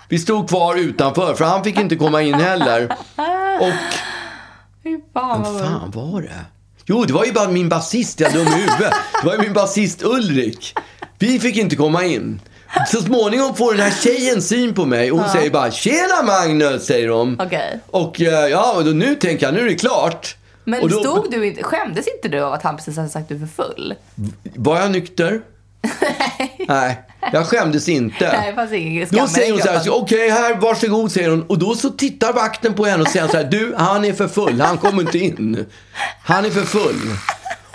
Vi 0.10 0.20
stod 0.20 0.50
kvar 0.50 0.76
utanför 0.76 1.34
för 1.34 1.46
han 1.46 1.64
fick 1.64 1.80
inte 1.80 1.96
komma 1.96 2.22
in 2.22 2.34
heller. 2.34 2.98
Och 3.62 3.74
Fy 4.84 4.98
fan 5.14 5.44
vad 5.44 5.60
fan 5.62 5.92
var 5.92 6.22
det? 6.22 6.46
Jo, 6.86 7.04
det 7.06 7.14
var 7.14 7.26
ju 7.26 7.32
bara 7.34 7.48
min 7.48 7.70
basist, 7.70 8.20
jag 8.20 8.34
dum 8.34 8.48
i 8.48 8.52
huvudet. 8.52 8.94
Det 9.22 9.26
var 9.28 9.34
ju 9.34 9.40
min 9.42 9.54
basist 9.54 10.04
Ulrik. 10.04 10.76
Vi 11.20 11.40
fick 11.40 11.58
inte 11.58 11.76
komma 11.76 12.04
in. 12.04 12.42
Så 12.92 13.02
småningom 13.02 13.56
får 13.56 13.74
den 13.74 13.82
här 13.82 14.02
tjejen 14.02 14.42
syn 14.42 14.74
på 14.74 14.86
mig 14.86 15.12
och 15.12 15.20
hon 15.20 15.30
säger 15.30 15.50
bara 15.50 15.72
“Tjena 15.72 16.24
Magnus” 16.26 16.86
säger 16.86 17.10
hon. 17.10 17.40
Okej. 17.42 17.80
Och 17.88 18.22
eh, 18.22 18.48
ja, 18.48 18.74
och 18.78 18.86
då, 18.86 18.92
nu 18.92 19.16
tänker 19.16 19.46
jag, 19.46 19.54
nu 19.54 19.60
är 19.62 19.66
det 19.66 19.76
klart. 19.76 20.36
Men 20.64 20.82
och 20.82 20.90
då, 20.90 21.00
stod 21.00 21.32
du 21.32 21.48
inte, 21.48 21.64
skämdes 21.64 22.08
inte 22.08 22.28
du 22.28 22.40
av 22.40 22.54
att 22.54 22.64
han 22.64 22.78
precis 22.78 22.98
hade 22.98 23.10
sagt 23.10 23.24
att 23.24 23.30
du 23.30 23.36
är 23.36 23.48
för 23.48 23.64
full? 23.64 23.96
Var 24.56 24.80
jag 24.80 24.92
nykter? 24.92 25.42
Nej, 26.68 27.02
jag 27.34 27.46
skämdes 27.46 27.90
inte. 27.90 28.38
Nej, 28.38 28.50
det 28.50 28.56
fanns 28.56 28.72
ingen 28.72 29.08
skam 29.08 29.20
Då 29.20 29.28
säger 29.28 29.52
hon 29.52 29.62
så 29.62 29.70
här, 29.70 29.90
okej 29.90 30.30
här, 30.30 30.56
varsågod, 30.56 31.12
säger 31.12 31.30
hon. 31.30 31.44
Och 31.44 31.60
då 31.60 31.76
så 31.76 31.90
tittar 31.90 32.34
vakten 32.34 32.74
på 32.74 32.86
henne 32.86 33.04
och 33.04 33.10
säger 33.10 33.28
så 33.28 33.38
här, 33.38 33.44
du, 33.44 33.74
han 33.78 34.06
är 34.06 34.14
för 34.14 34.28
full, 34.28 34.62
han 34.62 34.78
kommer 34.78 35.02
inte 35.02 35.20
in. 35.20 35.66
Han 36.24 36.46
är 36.46 36.50
för 36.50 36.62
full. 36.62 37.02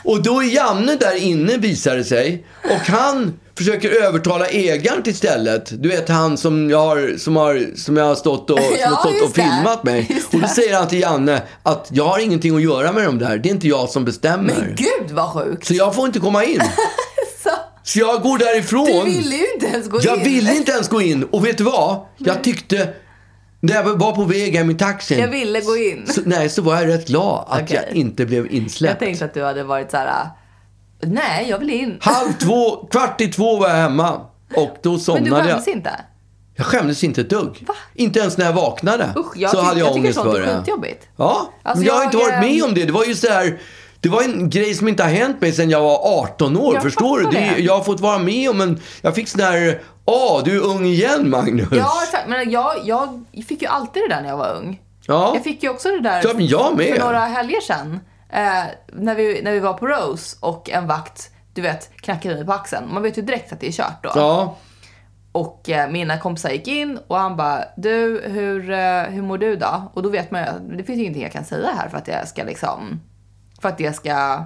Och 0.06 0.22
då 0.22 0.42
är 0.42 0.46
Janne 0.46 0.96
där 0.96 1.16
inne, 1.16 1.56
visar 1.56 1.96
det 1.96 2.04
sig. 2.04 2.46
Och 2.64 2.70
han 2.86 3.40
försöker 3.58 4.02
övertala 4.04 4.46
ägaren 4.46 5.02
till 5.02 5.16
stället. 5.16 5.82
Du 5.82 5.88
vet 5.88 6.08
han 6.08 6.36
som 6.38 6.70
jag 6.70 6.78
har, 6.78 7.18
som 7.18 7.36
har, 7.36 7.76
som 7.76 7.96
jag 7.96 8.04
har 8.04 8.14
stått 8.14 8.50
och, 8.50 8.58
Ja, 8.80 8.88
har 8.88 8.96
stått 9.10 9.22
och 9.22 9.28
det. 9.34 9.42
filmat 9.42 9.84
mig. 9.84 10.06
Just 10.10 10.34
Och 10.34 10.40
då 10.40 10.48
säger 10.48 10.76
han 10.76 10.88
till 10.88 11.00
Janne 11.00 11.42
att 11.62 11.88
jag 11.92 12.04
har 12.04 12.18
ingenting 12.18 12.56
att 12.56 12.62
göra 12.62 12.92
med 12.92 13.04
dem 13.04 13.18
där. 13.18 13.38
Det 13.38 13.48
är 13.48 13.50
inte 13.50 13.68
jag 13.68 13.88
som 13.88 14.04
bestämmer. 14.04 14.54
Men 14.54 14.74
gud 14.76 15.10
vad 15.10 15.28
sjukt! 15.32 15.66
Så 15.66 15.74
jag 15.74 15.94
får 15.94 16.06
inte 16.06 16.18
komma 16.18 16.44
in. 16.44 16.60
Så, 17.42 17.50
Så 17.82 17.98
jag 17.98 18.22
går 18.22 18.38
därifrån. 18.38 18.84
Du 18.86 19.04
ville 19.04 19.36
ju 19.36 19.46
inte 19.54 19.66
ens 19.66 19.88
gå 19.88 19.98
Jag 20.02 20.18
in. 20.18 20.24
ville 20.24 20.54
inte 20.56 20.72
ens 20.72 20.88
gå 20.88 21.00
in. 21.02 21.24
Och 21.24 21.46
vet 21.46 21.58
du 21.58 21.64
vad? 21.64 22.00
Jag 22.18 22.42
tyckte, 22.44 22.88
när 23.66 23.74
jag 23.74 23.84
var 23.98 24.12
på 24.12 24.24
väg 24.24 24.56
hem 24.56 24.70
i 24.70 24.74
taxin. 24.74 25.18
Jag 25.18 25.28
ville 25.28 25.60
gå 25.60 25.76
in. 25.76 26.06
Så, 26.06 26.20
nej, 26.24 26.48
så 26.48 26.62
var 26.62 26.74
jag 26.76 26.88
rätt 26.88 27.06
glad 27.08 27.44
att 27.48 27.62
Okej. 27.62 27.82
jag 27.86 27.96
inte 27.96 28.26
blev 28.26 28.44
Jag 28.44 28.52
insläppt. 28.52 28.98
tänkte 29.00 29.24
att 29.24 29.34
du 29.34 29.44
hade 29.44 29.64
varit 29.64 29.90
så 29.90 29.96
här. 29.96 30.28
nej 31.00 31.46
jag 31.50 31.58
vill 31.58 31.70
in. 31.70 31.98
Halv 32.00 32.32
två, 32.32 32.86
kvart 32.90 33.20
i 33.20 33.28
två 33.28 33.56
var 33.56 33.68
jag 33.68 33.76
hemma. 33.76 34.20
Och 34.54 34.76
då 34.82 34.90
Men 34.90 34.98
du 34.98 35.04
somnade 35.04 35.30
skämdes 35.44 35.66
jag. 35.66 35.76
inte? 35.76 35.90
Jag 36.58 36.66
skämdes 36.66 37.04
inte 37.04 37.20
ett 37.20 37.30
dugg. 37.30 37.66
Inte 37.94 38.18
ens 38.20 38.36
när 38.38 38.44
jag 38.46 38.52
vaknade. 38.52 39.12
Usch, 39.16 39.32
jag 39.36 39.50
så 39.50 39.56
tyck- 39.56 39.64
hade 39.64 39.80
jag, 39.80 39.86
jag 39.88 39.94
tycker 39.94 40.00
ångest 40.04 40.14
sånt 40.18 40.28
är 40.28 40.32
för 40.32 40.40
det. 40.40 40.58
skitjobbigt. 40.58 41.08
Ja, 41.16 41.52
Alltså, 41.62 41.78
men 41.78 41.86
jag 41.86 41.94
har 41.94 42.00
jag, 42.00 42.06
inte 42.06 42.16
varit 42.16 42.40
med 42.40 42.64
om 42.64 42.74
det. 42.74 42.84
Det 42.84 42.92
var 42.92 43.04
ju 43.04 43.14
så 43.14 43.28
här, 43.28 43.58
det 44.00 44.08
var 44.08 44.22
en 44.22 44.50
grej 44.50 44.74
som 44.74 44.88
inte 44.88 45.02
har 45.02 45.10
hänt 45.10 45.40
mig 45.40 45.52
sedan 45.52 45.70
jag 45.70 45.80
var 45.82 46.20
18 46.22 46.56
år. 46.56 46.74
Jag 46.74 46.82
förstår 46.82 47.18
du? 47.18 47.24
Det, 47.30 47.38
är- 47.38 47.54
det. 47.54 47.60
jag 47.62 47.76
har 47.76 47.84
fått 47.84 48.00
vara 48.00 48.18
med 48.18 48.50
om 48.50 48.60
en... 48.60 48.80
Jag 49.00 49.14
fick 49.14 49.28
sån 49.28 49.38
där... 49.40 49.80
Åh, 50.06 50.42
du 50.44 50.56
är 50.56 50.64
ung 50.64 50.84
igen 50.84 51.30
Magnus. 51.30 51.68
Ja, 51.72 51.92
exakt. 52.02 52.28
Men 52.28 52.50
jag, 52.50 52.74
jag 52.84 53.24
fick 53.48 53.62
ju 53.62 53.68
alltid 53.68 54.02
det 54.02 54.14
där 54.14 54.22
när 54.22 54.28
jag 54.28 54.36
var 54.36 54.54
ung. 54.54 54.80
Ja. 55.06 55.30
Jag 55.34 55.44
fick 55.44 55.62
ju 55.62 55.68
också 55.68 55.88
det 55.88 56.00
där 56.00 56.34
men 56.34 56.46
jag 56.46 56.76
med. 56.76 56.94
för 56.94 57.04
några 57.04 57.18
helger 57.18 57.60
sedan. 57.60 58.00
Eh, 58.30 58.64
när, 58.92 59.14
vi, 59.14 59.42
när 59.42 59.52
vi 59.52 59.60
var 59.60 59.72
på 59.72 59.86
Rose 59.86 60.36
och 60.40 60.70
en 60.70 60.86
vakt, 60.86 61.30
du 61.54 61.62
vet, 61.62 61.96
knackade 61.96 62.34
mig 62.34 62.46
på 62.46 62.52
axeln. 62.52 62.94
Man 62.94 63.02
vet 63.02 63.18
ju 63.18 63.22
direkt 63.22 63.52
att 63.52 63.60
det 63.60 63.68
är 63.68 63.72
kört 63.72 64.02
då. 64.02 64.10
Ja. 64.14 64.56
Och 65.32 65.70
eh, 65.70 65.90
mina 65.90 66.18
kompisar 66.18 66.50
gick 66.50 66.68
in 66.68 66.98
och 67.06 67.16
han 67.18 67.36
bara, 67.36 67.64
du, 67.76 68.22
hur, 68.24 68.70
eh, 68.70 69.02
hur 69.02 69.22
mår 69.22 69.38
du 69.38 69.56
då? 69.56 69.92
Och 69.94 70.02
då 70.02 70.08
vet 70.08 70.30
man 70.30 70.40
ju, 70.40 70.76
det 70.76 70.84
finns 70.84 70.98
ju 70.98 71.02
ingenting 71.02 71.22
jag 71.22 71.32
kan 71.32 71.44
säga 71.44 71.68
här 71.76 71.88
för 71.88 71.98
att 71.98 72.08
jag 72.08 72.28
ska 72.28 72.44
liksom, 72.44 73.00
för 73.60 73.68
att 73.68 73.80
jag 73.80 73.94
ska, 73.94 74.44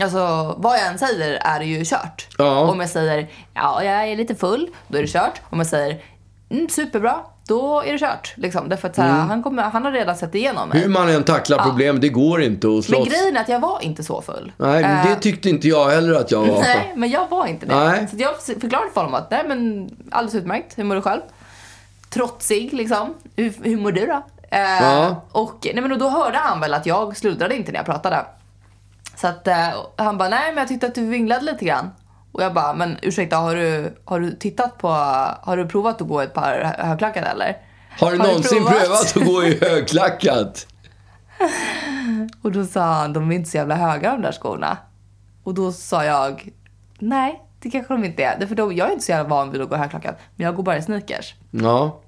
alltså 0.00 0.54
vad 0.58 0.76
jag 0.78 0.86
än 0.86 0.98
säger 0.98 1.38
är 1.44 1.58
det 1.58 1.64
ju 1.64 1.84
kört. 1.84 2.28
Ja. 2.38 2.58
Om 2.70 2.80
jag 2.80 2.88
säger, 2.90 3.28
ja 3.54 3.84
jag 3.84 4.08
är 4.08 4.16
lite 4.16 4.34
full, 4.34 4.68
då 4.88 4.98
är 4.98 5.02
det 5.02 5.08
kört. 5.08 5.40
Om 5.50 5.58
jag 5.58 5.66
säger, 5.66 6.02
mm, 6.50 6.68
superbra, 6.68 7.16
då 7.48 7.80
är 7.82 7.92
det 7.92 7.98
kört. 7.98 8.32
Liksom. 8.36 8.68
Därför 8.68 8.88
att 8.88 8.94
så 8.94 9.02
här, 9.02 9.10
han, 9.10 9.42
kommer, 9.42 9.62
han 9.62 9.84
har 9.84 9.92
redan 9.92 10.16
sett 10.16 10.34
igenom 10.34 10.68
mig. 10.68 10.80
Hur 10.80 10.88
man 10.88 11.08
än 11.08 11.22
tacklar 11.24 11.58
problem, 11.58 12.00
det 12.00 12.08
går 12.08 12.42
inte 12.42 12.66
att 12.78 12.84
slåss. 12.84 12.98
Men 13.00 13.08
grejen 13.08 13.36
är 13.36 13.40
att 13.40 13.48
jag 13.48 13.60
var 13.60 13.78
inte 13.82 14.04
så 14.04 14.22
full. 14.22 14.52
Nej, 14.56 14.84
Eh, 14.84 15.08
det 15.08 15.16
tyckte 15.16 15.48
inte 15.50 15.68
jag 15.68 15.88
heller 15.88 16.14
att 16.14 16.30
jag 16.30 16.46
var. 16.46 16.60
Nej, 16.60 16.92
men 16.96 17.10
jag 17.10 17.28
var 17.28 17.46
inte 17.46 17.66
det. 17.66 17.74
Nej. 17.84 18.08
Så 18.10 18.16
jag 18.18 18.42
förklarade 18.60 18.90
för 18.94 19.00
honom 19.00 19.14
att 19.14 19.30
nej 19.30 19.42
men 19.48 19.90
alldeles 20.10 20.34
utmärkt, 20.34 20.78
hur 20.78 20.84
mår 20.84 20.94
du 20.94 21.02
själv? 21.02 21.20
Trotsig 22.10 22.72
liksom. 22.72 23.14
Hur, 23.36 23.52
hur 23.62 23.76
mår 23.76 23.92
du 23.92 24.06
då? 24.06 24.22
Eh, 24.50 24.60
Ja. 24.82 25.22
Och, 25.32 25.66
nej, 25.74 25.82
men 25.88 25.98
då 25.98 26.08
hörde 26.08 26.38
han 26.38 26.60
väl 26.60 26.74
att 26.74 26.86
jag 26.86 27.16
sluddrade 27.16 27.56
inte 27.56 27.72
när 27.72 27.78
jag 27.78 27.86
pratade. 27.86 28.24
Så 29.16 29.26
att 29.26 29.48
eh, 29.48 29.68
han 29.96 30.18
bara, 30.18 30.28
nej 30.28 30.46
men 30.48 30.56
jag 30.58 30.68
tyckte 30.68 30.86
att 30.86 30.94
du 30.94 31.06
vinglade 31.06 31.44
lite 31.44 31.64
grann. 31.64 31.90
Och 32.32 32.42
jag 32.42 32.54
bara, 32.54 32.74
men 32.74 32.96
ursäkta 33.02 33.36
har 33.36 33.56
du, 33.56 33.94
har 34.04 34.20
du 34.20 34.36
tittat 34.36 34.78
på, 34.78 34.88
har 35.42 35.56
du 35.56 35.68
provat 35.68 36.00
att 36.00 36.08
gå 36.08 36.20
ett 36.20 36.34
par 36.34 36.52
hö- 36.78 36.86
högklackade 36.86 37.26
eller? 37.26 37.56
Har 38.00 38.12
du 38.12 38.18
någonsin 38.18 38.64
prövat 38.66 39.16
att 39.16 39.24
gå 39.24 39.44
i 39.44 39.58
högklackat? 39.60 40.66
Och 42.42 42.52
då 42.52 42.64
sa 42.66 42.80
han, 42.82 43.12
de 43.12 43.30
är 43.30 43.34
inte 43.36 43.50
så 43.50 43.56
jävla 43.56 43.74
höga 43.74 44.10
de 44.12 44.22
där 44.22 44.32
skorna. 44.32 44.76
Och 45.44 45.54
då 45.54 45.72
sa 45.72 46.04
jag, 46.04 46.48
nej 46.98 47.42
det 47.58 47.70
kanske 47.70 47.94
de 47.94 48.04
inte 48.04 48.24
är. 48.24 48.46
För 48.46 48.54
då, 48.54 48.72
jag 48.72 48.88
är 48.88 48.92
inte 48.92 49.04
så 49.04 49.12
jävla 49.12 49.28
van 49.28 49.50
vid 49.50 49.60
att 49.62 49.68
gå 49.68 49.76
högklackat. 49.76 50.18
Men 50.36 50.44
jag 50.46 50.56
går 50.56 50.62
bara 50.62 50.76
i 50.76 50.82
sneakers. 50.82 51.34
Ja. 51.50 52.00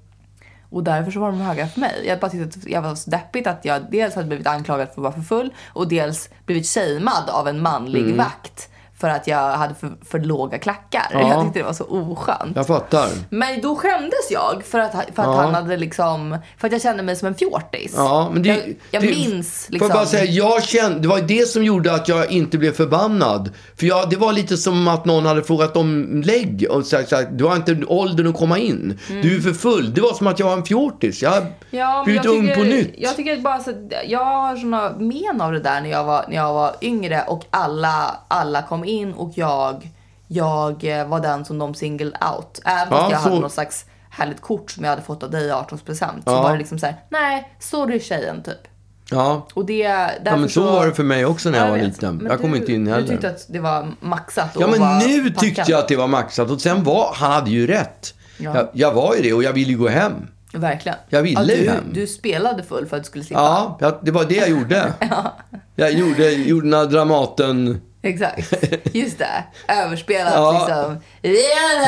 Och 0.69 0.83
därför 0.83 1.11
så 1.11 1.19
var 1.19 1.31
de 1.31 1.41
höga 1.41 1.67
för 1.67 1.79
mig. 1.79 2.03
Jag 2.05 2.19
bara 2.19 2.31
tyckte 2.31 2.59
att 2.59 2.65
jag 2.69 2.81
var 2.81 2.95
så 2.95 3.09
deppigt 3.09 3.47
att 3.47 3.65
jag 3.65 3.91
dels 3.91 4.15
hade 4.15 4.27
blivit 4.27 4.47
anklagad 4.47 4.87
för 4.87 4.93
att 4.93 4.97
vara 4.97 5.13
för 5.13 5.21
full 5.21 5.53
och 5.73 5.87
dels 5.87 6.29
blivit 6.45 6.67
shamead 6.67 7.29
av 7.29 7.47
en 7.47 7.61
manlig 7.61 8.15
vakt 8.15 8.69
för 8.99 9.09
att 9.09 9.27
jag 9.27 9.51
hade 9.51 9.75
för, 9.75 9.91
för 10.05 10.19
låga 10.19 10.57
klackar. 10.57 11.07
Ja. 11.13 11.19
Jag 11.29 11.43
tyckte 11.43 11.59
det 11.59 11.63
var 11.65 11.73
så 11.73 11.83
oskönt. 11.83 12.55
Jag 12.55 12.67
fattar. 12.67 13.07
Men 13.29 13.61
då 13.61 13.75
skämdes 13.75 14.31
jag 14.31 14.63
för 14.65 14.79
att, 14.79 14.91
för 14.91 14.99
att 14.99 15.11
Ja. 15.15 15.35
han 15.41 15.53
hade 15.55 15.77
liksom, 15.77 16.37
för 16.57 16.67
att 16.67 16.71
jag 16.71 16.81
kände 16.81 17.03
mig 17.03 17.15
som 17.15 17.27
en 17.27 17.35
fjortis. 17.35 17.93
Ja, 17.95 18.29
men 18.33 18.43
det, 18.43 18.49
jag 18.49 18.75
jag 18.91 19.01
det, 19.03 19.07
minns 19.07 19.65
Får 19.65 19.71
liksom. 19.73 19.89
jag 19.89 19.97
bara 19.97 20.05
säga, 20.05 20.25
jag 20.25 20.63
kände, 20.63 20.99
det 20.99 21.07
var 21.07 21.21
det 21.21 21.47
som 21.47 21.63
gjorde 21.63 21.93
att 21.93 22.07
jag 22.07 22.31
inte 22.31 22.57
blev 22.57 22.71
förbannad. 22.73 23.49
För 23.79 23.85
jag, 23.85 24.09
det 24.09 24.15
var 24.15 24.33
lite 24.33 24.57
som 24.57 24.87
att 24.87 25.05
någon 25.05 25.25
hade 25.25 25.43
frågat 25.43 25.77
om 25.77 26.21
lägg 26.25 26.67
och 26.69 26.85
sagt, 26.85 27.09
sagt 27.09 27.29
du 27.31 27.43
har 27.45 27.55
inte 27.55 27.85
åldern 27.87 28.27
att 28.27 28.37
komma 28.37 28.57
in. 28.57 28.99
Du 29.07 29.37
är 29.37 29.41
för 29.41 29.53
full. 29.53 29.93
Det 29.93 30.01
var 30.01 30.13
som 30.13 30.27
att 30.27 30.39
jag 30.39 30.47
var 30.47 30.53
en 30.53 30.65
fjortis. 30.65 31.21
Jag 31.21 31.29
har 31.31 31.37
Mm. 31.71 31.79
Ja, 31.79 32.03
blivit 32.05 32.25
jag 32.25 32.33
ung 32.35 32.41
tycker, 32.41 32.55
på 32.55 32.63
nytt. 32.63 32.93
Jag 32.97 33.15
tycker 33.15 33.37
bara 33.37 33.59
så, 33.59 33.71
jag 34.07 34.25
har 34.25 34.55
såna 34.55 34.93
men 34.97 35.41
av 35.41 35.51
det 35.51 35.59
där 35.59 35.81
när 35.81 35.89
jag 35.89 36.03
var, 36.03 36.25
när 36.27 36.35
jag 36.35 36.53
var 36.53 36.75
yngre 36.81 37.23
och 37.27 37.43
alla, 37.49 38.15
alla 38.27 38.61
kom 38.61 38.85
in 38.87 39.13
och 39.13 39.31
jag, 39.35 39.89
jag 40.27 40.99
eh, 40.99 41.07
var 41.07 41.19
den 41.19 41.45
som 41.45 41.57
de 41.57 41.73
singled 41.73 42.13
out. 42.35 42.61
Även 42.65 42.87
fast 42.87 43.01
Ja, 43.01 43.11
jag 43.11 43.21
så- 43.21 43.29
hade 43.29 43.41
något 43.41 43.51
slags 43.51 43.85
härligt 44.09 44.41
kort 44.41 44.71
som 44.71 44.83
jag 44.83 44.89
hade 44.91 45.01
fått 45.01 45.23
av 45.23 45.31
dig 45.31 45.45
i 45.47 45.51
18-present. 45.51 46.23
Så 46.23 46.31
Ja. 46.31 46.41
var 46.41 46.51
det 46.51 46.57
liksom 46.57 46.79
såhär, 46.79 46.95
nej, 47.09 47.55
sorry 47.59 47.99
tjejen 47.99 48.43
typ. 48.43 48.67
Ja. 49.11 49.47
Och 49.53 49.65
det, 49.65 49.77
ja, 49.77 50.09
men 50.23 50.49
så 50.49 50.63
var 50.63 50.85
det 50.87 50.93
för 50.93 51.03
mig 51.03 51.25
också 51.25 51.49
när 51.49 51.57
jag, 51.57 51.67
Ja, 51.67 51.71
var 51.71 51.77
vet. 51.77 51.87
liten. 51.87 52.17
Men 52.17 52.25
Jag 52.31 52.41
kom 52.41 52.51
du, 52.51 52.57
inte 52.57 52.73
in 52.73 52.85
Du 52.85 52.91
heller. 52.91 53.07
tyckte 53.07 53.29
att 53.29 53.45
det 53.49 53.59
var 53.59 53.87
maxat 53.99 54.49
Ja, 54.59 54.65
och 54.65 54.71
men 54.71 54.79
var 54.79 54.99
nu 55.07 55.23
packad. 55.23 55.39
tyckte 55.39 55.71
jag 55.71 55.79
att 55.79 55.87
det 55.87 55.95
var 55.95 56.07
maxat. 56.07 56.49
Och 56.51 56.61
sen 56.61 56.83
var, 56.83 57.11
han 57.15 57.31
hade 57.31 57.49
ju 57.51 57.67
rätt. 57.67 58.13
Ja. 58.37 58.55
Jag, 58.55 58.67
jag 58.73 58.93
var 58.93 59.15
ju 59.15 59.21
det 59.21 59.33
och 59.33 59.43
jag 59.43 59.53
ville 59.53 59.71
ju 59.71 59.77
gå 59.77 59.87
hem. 59.87 60.13
Verkligen. 60.53 60.97
Jag 61.09 61.21
ville 61.21 61.53
ja, 61.53 61.61
du, 61.63 61.69
hem. 61.69 61.83
du 61.93 62.07
spelade 62.07 62.63
full 62.63 62.85
för 62.85 62.97
att 62.97 63.03
du 63.03 63.07
skulle 63.07 63.23
slippa. 63.23 63.41
Ja, 63.41 63.77
jag, 63.81 63.99
det 64.01 64.11
var 64.11 64.25
det 64.25 64.35
jag 64.35 64.49
gjorde. 64.49 64.93
Jag 65.75 65.91
gjorde, 65.93 66.31
gjorde 66.31 66.67
när 66.67 66.85
Dramaten... 66.85 67.81
Exakt. 68.07 68.53
Just 68.95 69.17
det. 69.17 69.43
Överspelat 69.67 70.33
Ja. 70.35 70.51
liksom. 70.51 70.97
Det 71.21 71.29
är 71.51 71.75
en 71.75 71.83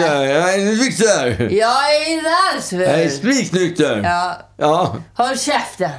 Ja, 0.00 0.24
jag 0.24 0.54
är 0.54 0.76
fixar. 0.76 1.26
Jag 1.50 1.94
är 1.96 2.10
inte 2.12 2.30
alls 2.54 2.72
Jag 2.72 2.82
är 2.82 3.08
full. 3.08 3.34
spiknykter. 3.34 4.00
Ja, 4.04 4.36
Ja. 4.56 4.96
håll 5.14 5.38
käften. 5.38 5.90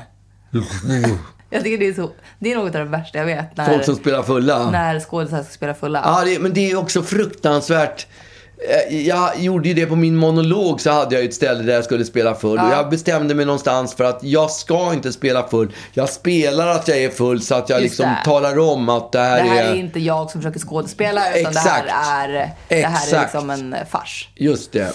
Jag 1.53 1.63
tycker 1.63 1.77
det 1.77 1.87
är, 1.87 1.93
så, 1.93 2.11
det 2.39 2.51
är 2.51 2.55
något 2.55 2.75
av 2.75 2.81
det 2.85 2.91
värsta 2.91 3.17
jag 3.17 3.25
vet. 3.25 3.57
När, 3.57 3.65
Folk 3.65 3.85
som 3.85 3.95
spelar 3.95 4.23
fulla. 4.23 4.69
när 4.71 4.99
skådespelare 4.99 5.43
ska 5.45 5.53
spela 5.53 5.73
fulla. 5.73 6.01
Ja, 6.05 6.23
det, 6.25 6.39
men 6.39 6.53
det 6.53 6.71
är 6.71 6.75
också 6.75 7.03
fruktansvärt. 7.03 8.07
Eh, 8.69 9.07
Jag 9.07 9.39
gjorde 9.39 9.67
ju 9.67 9.73
det 9.73 9.85
på 9.85 9.95
min 9.95 10.15
monolog 10.15 10.81
så 10.81 10.91
hade 10.91 11.15
jag 11.15 11.25
ett 11.25 11.33
ställe 11.33 11.63
där 11.63 11.73
jag 11.73 11.83
skulle 11.83 12.05
spela 12.05 12.35
full. 12.35 12.59
Och 12.59 12.69
jag 12.71 12.89
bestämde 12.89 13.35
mig 13.35 13.45
någonstans 13.45 13.93
för 13.93 14.03
att 14.03 14.23
jag 14.23 14.51
ska 14.51 14.93
inte 14.93 15.13
spela 15.13 15.47
full. 15.47 15.73
Jag 15.93 16.09
spelar 16.09 16.67
att 16.67 16.87
jag 16.87 16.97
är 16.97 17.09
full 17.09 17.41
så 17.41 17.55
att 17.55 17.69
jag 17.69 17.81
Just 17.81 17.91
liksom 17.91 18.09
det. 18.09 18.25
talar 18.25 18.59
om 18.59 18.89
att 18.89 19.11
det 19.11 19.19
här, 19.19 19.43
det 19.43 19.49
här 19.49 19.63
är... 19.63 19.71
är 19.71 19.75
inte 19.75 19.99
jag 19.99 20.31
som 20.31 20.41
försöker 20.41 20.59
skådespela 20.59 21.33
utan 21.35 21.51
Exakt. 21.51 21.85
det 21.85 21.91
här 21.91 22.29
är, 22.29 22.51
det 22.67 22.85
här 22.87 23.15
är 23.15 23.21
liksom 23.21 23.49
en 23.49 23.73
eh, 23.73 23.85
fars. 23.89 24.29
Just 24.35 24.71
det. 24.71 24.93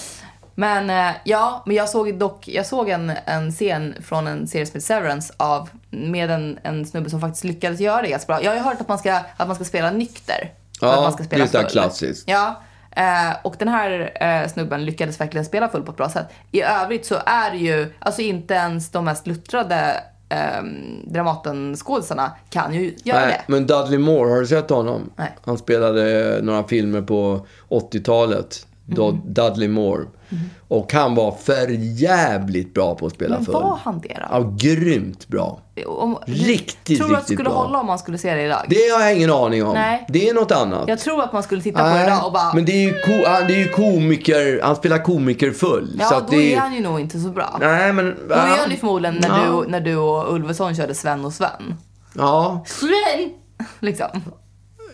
Men 0.54 0.90
eh, 0.90 1.14
ja, 1.24 1.62
men 1.66 1.76
jag 1.76 1.88
såg 1.88 2.18
dock 2.18 2.48
jag 2.48 2.66
såg 2.66 2.88
en, 2.88 3.12
en 3.24 3.52
scen 3.52 3.94
från 4.06 4.26
en 4.26 4.46
serie 4.48 4.66
som 4.66 4.70
heter 4.72 4.86
Severance 4.86 5.34
av, 5.36 5.68
med 5.90 6.30
en, 6.30 6.58
en 6.62 6.86
snubbe 6.86 7.10
som 7.10 7.20
faktiskt 7.20 7.44
lyckades 7.44 7.80
göra 7.80 8.02
det 8.02 8.08
ganska 8.08 8.26
bra. 8.26 8.42
Jag 8.42 8.50
har 8.50 8.56
ju 8.56 8.62
hört 8.62 8.80
att 8.80 8.88
man 8.88 8.98
ska, 8.98 9.20
att 9.36 9.46
man 9.46 9.54
ska 9.54 9.64
spela 9.64 9.90
nykter. 9.90 10.52
Ja, 10.80 10.92
att 10.94 11.02
man 11.02 11.12
ska 11.12 11.24
spela 11.24 11.44
det 11.44 11.58
är 11.58 11.62
så 11.62 11.68
klassiskt. 11.68 12.24
Ja, 12.26 12.62
eh, 12.96 13.36
och 13.42 13.54
den 13.58 13.68
här 13.68 14.12
eh, 14.20 14.48
snubben 14.48 14.84
lyckades 14.84 15.20
verkligen 15.20 15.44
spela 15.44 15.68
full 15.68 15.82
på 15.82 15.90
ett 15.90 15.96
bra 15.96 16.08
sätt. 16.10 16.26
I 16.52 16.62
övrigt 16.62 17.06
så 17.06 17.14
är 17.26 17.50
det 17.50 17.56
ju, 17.56 17.92
alltså 17.98 18.22
inte 18.22 18.54
ens 18.54 18.90
de 18.90 19.04
mest 19.04 19.26
luttrade 19.26 20.04
eh, 20.28 20.62
Dramaten-skådisarna 21.04 22.30
kan 22.50 22.74
ju 22.74 22.96
göra 23.04 23.20
Nej, 23.20 23.28
det. 23.28 23.52
men 23.52 23.66
Dudley 23.66 23.98
Moore, 23.98 24.30
har 24.30 24.40
du 24.40 24.46
sett 24.46 24.70
honom? 24.70 25.10
Nej. 25.16 25.36
Han 25.44 25.58
spelade 25.58 26.38
några 26.42 26.64
filmer 26.64 27.02
på 27.02 27.46
80-talet. 27.68 28.66
Mm. 28.88 29.20
Dudley 29.34 29.68
Moore. 29.68 30.04
Och 30.68 30.92
han 30.92 31.14
var 31.14 31.32
för 31.32 31.68
jävligt 32.00 32.74
bra 32.74 32.94
på 32.94 33.06
att 33.06 33.12
spela 33.12 33.36
Men 33.36 33.44
full. 33.44 33.54
var 33.54 33.78
han 33.84 34.00
det 34.00 34.08
då? 34.14 34.26
Ja, 34.30 34.52
grymt 34.58 35.28
bra. 35.28 35.60
Om, 35.86 36.18
Riktigt, 36.26 36.98
tror 36.98 37.08
du 37.08 37.16
att 37.16 37.26
det 37.26 37.34
skulle 37.34 37.50
bra. 37.50 37.58
hålla 37.62 37.80
om 37.80 37.86
man 37.86 37.98
skulle 37.98 38.18
se 38.18 38.34
det 38.34 38.42
idag? 38.42 38.64
Det 38.68 38.76
har 38.76 39.00
jag 39.00 39.16
ingen 39.16 39.30
aning 39.32 39.64
om. 39.66 39.74
Nej. 39.74 40.04
Det 40.08 40.28
är 40.28 40.34
något 40.34 40.52
annat. 40.52 40.84
Jag 40.88 40.98
tror 40.98 41.22
att 41.22 41.32
man 41.32 41.42
skulle 41.42 41.62
titta 41.62 41.78
på 41.78 41.84
det 41.84 41.90
Nej, 41.94 42.06
idag 42.06 42.26
och 42.26 42.32
bara... 42.32 42.54
Men 42.54 42.64
det 42.64 42.72
är, 42.72 42.82
ju 42.82 42.92
ko- 42.92 43.28
han, 43.30 43.46
det 43.46 43.54
är 43.54 43.58
ju 43.58 43.68
komiker, 43.68 44.60
han 44.62 44.76
spelar 44.76 44.98
komiker 45.04 45.50
full. 45.50 45.96
Ja, 46.00 46.06
så 46.06 46.14
då 46.20 46.26
det 46.30 46.54
är 46.54 46.58
han 46.60 46.74
ju 46.74 46.80
nog 46.80 47.00
inte 47.00 47.18
så 47.20 47.28
bra. 47.28 47.56
Nej, 47.60 47.92
men... 47.92 48.16
Då 48.28 48.34
är 48.34 48.38
han 48.58 48.70
ju 48.70 48.76
förmodligen 48.76 49.14
när, 49.16 49.28
Ja. 49.28 49.62
du, 49.64 49.70
när 49.70 49.80
du 49.80 49.96
och 49.96 50.34
Ulveson 50.34 50.74
körde 50.74 50.94
Sven 50.94 51.24
och 51.24 51.32
Sven. 51.32 51.74
Ja, 52.14 52.64
Sven! 52.66 53.30
Liksom. 53.80 54.06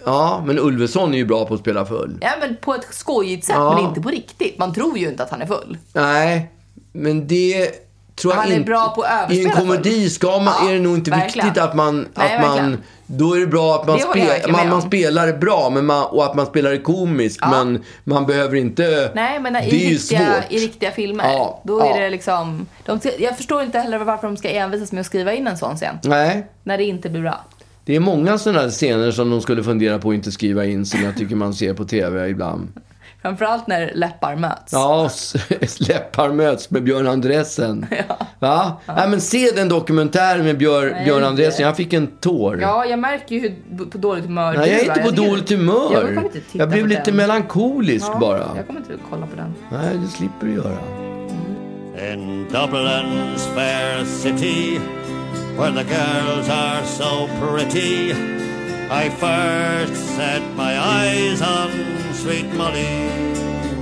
Ja, 0.04 0.42
men 0.46 0.58
Ulveson 0.58 1.14
är 1.14 1.18
ju 1.18 1.24
bra 1.26 1.44
på 1.46 1.54
att 1.54 1.60
spela 1.60 1.86
full. 1.86 2.18
Ja, 2.20 2.30
men 2.40 2.56
på 2.56 2.74
ett 2.74 2.86
skojigt 2.90 3.44
sätt, 3.46 3.54
Ja. 3.58 3.74
men 3.74 3.84
inte 3.88 4.00
på 4.00 4.08
riktigt. 4.08 4.58
Man 4.58 4.74
tror 4.74 4.98
ju 4.98 5.08
inte 5.08 5.22
att 5.22 5.30
han 5.30 5.42
är 5.42 5.46
full. 5.46 5.78
Nej, 5.92 6.50
men 6.92 7.26
det 7.26 7.70
tror 8.16 8.32
jag 8.34 8.40
Han 8.40 8.50
är 8.52 8.56
inte. 8.56 8.66
bra 8.66 8.88
på 8.96 9.02
att 9.02 9.32
I 9.32 9.40
en 9.40 9.46
överspela 9.46 9.66
komedi 9.66 10.10
ska 10.10 10.38
man, 10.38 10.54
Ja, 10.62 10.68
är 10.70 10.72
det 10.74 10.80
nog 10.80 10.94
inte 10.96 11.10
verkligen. 11.10 11.46
viktigt 11.48 11.62
att 11.64 11.74
man, 11.74 12.08
Nej, 12.14 12.34
att 12.36 12.40
man 12.42 12.50
verkligen. 12.50 12.82
då 13.06 13.34
är 13.36 13.40
det 13.40 13.46
bra 13.46 13.74
att 13.74 13.86
man, 13.86 13.96
Det 13.96 14.02
spel, 14.02 14.52
man, 14.52 14.68
man 14.68 14.82
spelar 14.82 15.32
bra 15.32 15.70
men 15.70 15.86
man, 15.86 16.04
och 16.06 16.24
att 16.24 16.34
man 16.34 16.46
spelar 16.46 16.70
det 16.70 16.78
komiskt. 16.78 17.40
Men 17.50 17.84
man 18.04 18.26
behöver 18.26 18.56
inte... 18.56 19.10
Nej, 19.14 19.40
men 19.40 19.56
i, 19.56 19.70
det 19.70 19.86
är 19.86 19.90
riktiga, 19.90 20.18
svårt. 20.18 20.52
i 20.52 20.58
riktiga 20.58 20.90
filmer, 20.90 21.24
Ja, 21.32 21.60
då 21.64 21.78
ja. 21.80 21.94
är 21.96 22.00
det 22.00 22.10
liksom... 22.10 22.66
De, 22.84 23.00
jag 23.18 23.36
förstår 23.36 23.62
inte 23.62 23.78
heller 23.78 23.98
varför 23.98 24.26
de 24.26 24.36
ska 24.36 24.48
envisas 24.50 24.92
med 24.92 25.00
att 25.00 25.06
skriva 25.06 25.32
in 25.32 25.46
en 25.46 25.58
sån 25.58 25.76
scen. 25.76 25.98
Nej, 26.04 26.46
När 26.64 26.78
det 26.78 26.84
inte 26.84 27.08
blir 27.10 27.22
bra. 27.22 27.40
Det 27.84 27.96
är 27.96 28.00
många 28.00 28.38
sådana 28.38 28.68
scener 28.70 29.10
som 29.10 29.30
de 29.30 29.40
skulle 29.40 29.62
fundera 29.64 29.98
på 29.98 30.08
att 30.08 30.14
inte 30.14 30.32
skriva 30.32 30.64
in 30.64 30.86
som 30.86 31.02
jag 31.04 31.16
tycker 31.16 31.36
man 31.36 31.54
ser 31.54 31.74
på 31.74 31.84
tv 31.84 32.28
ibland. 32.28 32.68
Framförallt 33.22 33.66
när 33.66 33.92
läppar 33.94 34.36
möts. 34.36 34.72
Ja, 34.72 35.10
läppar 35.88 36.32
möts 36.32 36.70
med 36.70 36.82
Björn 36.84 37.06
Andresen. 37.06 37.86
Ja. 38.08 38.16
Va? 38.38 38.72
Nej, 38.86 39.08
men 39.08 39.20
se 39.20 39.50
den 39.56 39.68
dokumentären 39.68 40.44
med 40.44 40.58
Björn, 40.58 40.88
Nej, 40.92 41.04
Björn 41.04 41.16
inte. 41.16 41.28
Andresen. 41.28 41.66
Jag 41.66 41.76
fick 41.76 41.92
en 41.92 42.06
tår. 42.06 42.58
Ja, 42.60 42.84
jag 42.86 42.98
märker 42.98 43.34
ju 43.34 43.40
hur 43.40 43.84
på 43.84 43.98
dåligt 43.98 44.24
humör 44.24 44.54
Nej, 44.56 44.70
jag 44.70 44.80
är 44.80 44.84
inte 44.84 45.00
på 45.00 45.08
tycker- 45.10 45.28
dåligt 45.30 45.50
Jag 45.50 45.58
humör. 45.58 46.06
kommer 46.14 46.22
inte 46.24 46.40
Jag 46.52 46.68
blev 46.70 46.86
lite 46.86 47.02
den. 47.04 47.16
melankolisk 47.16 48.06
Ja, 48.12 48.18
bara. 48.20 48.38
Jag 48.56 48.66
kommer 48.66 48.80
inte 48.80 48.92
kolla 49.10 49.26
på 49.26 49.36
den. 49.36 49.54
Nej, 49.72 49.96
det 50.02 50.08
slipper 50.08 50.46
du 50.46 50.54
göra. 50.54 50.78
In 52.12 52.46
Dublin's 52.50 53.54
fair 53.54 54.04
city, 54.04 54.80
where 55.56 55.70
the 55.70 55.84
girls 55.84 56.48
are 56.48 56.84
so 56.84 57.26
pretty, 57.40 58.12
I 58.90 59.08
first 59.10 60.02
set 60.16 60.42
my 60.54 60.78
eyes 60.78 61.40
on 61.42 61.70
sweet 62.14 62.46
Molly 62.54 63.08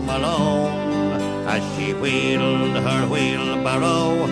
Malone 0.07 1.21
as 1.47 1.63
she 1.77 1.95
wheeled 1.95 2.77
her 2.77 3.07
wheelbarrow 3.09 4.27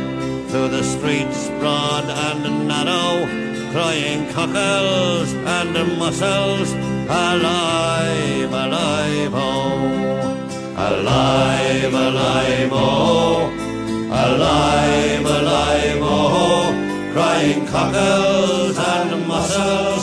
through 0.49 0.69
the 0.69 0.83
streets 0.83 1.49
broad 1.61 2.05
and 2.05 2.69
narrow, 2.69 3.27
crying 3.73 4.33
cockles 4.33 5.33
and 5.33 5.99
mussels, 5.99 6.73
alive, 6.73 8.53
alive, 8.53 9.33
oh. 9.35 10.09
Alive, 10.81 11.93
alive, 11.93 12.71
oh, 12.73 13.51
alive, 14.13 15.27
alive, 15.27 15.99
oh, 16.01 16.68
crying 17.19 17.67
cockles 17.67 18.79
and 18.79 19.27
mussels, 19.27 19.98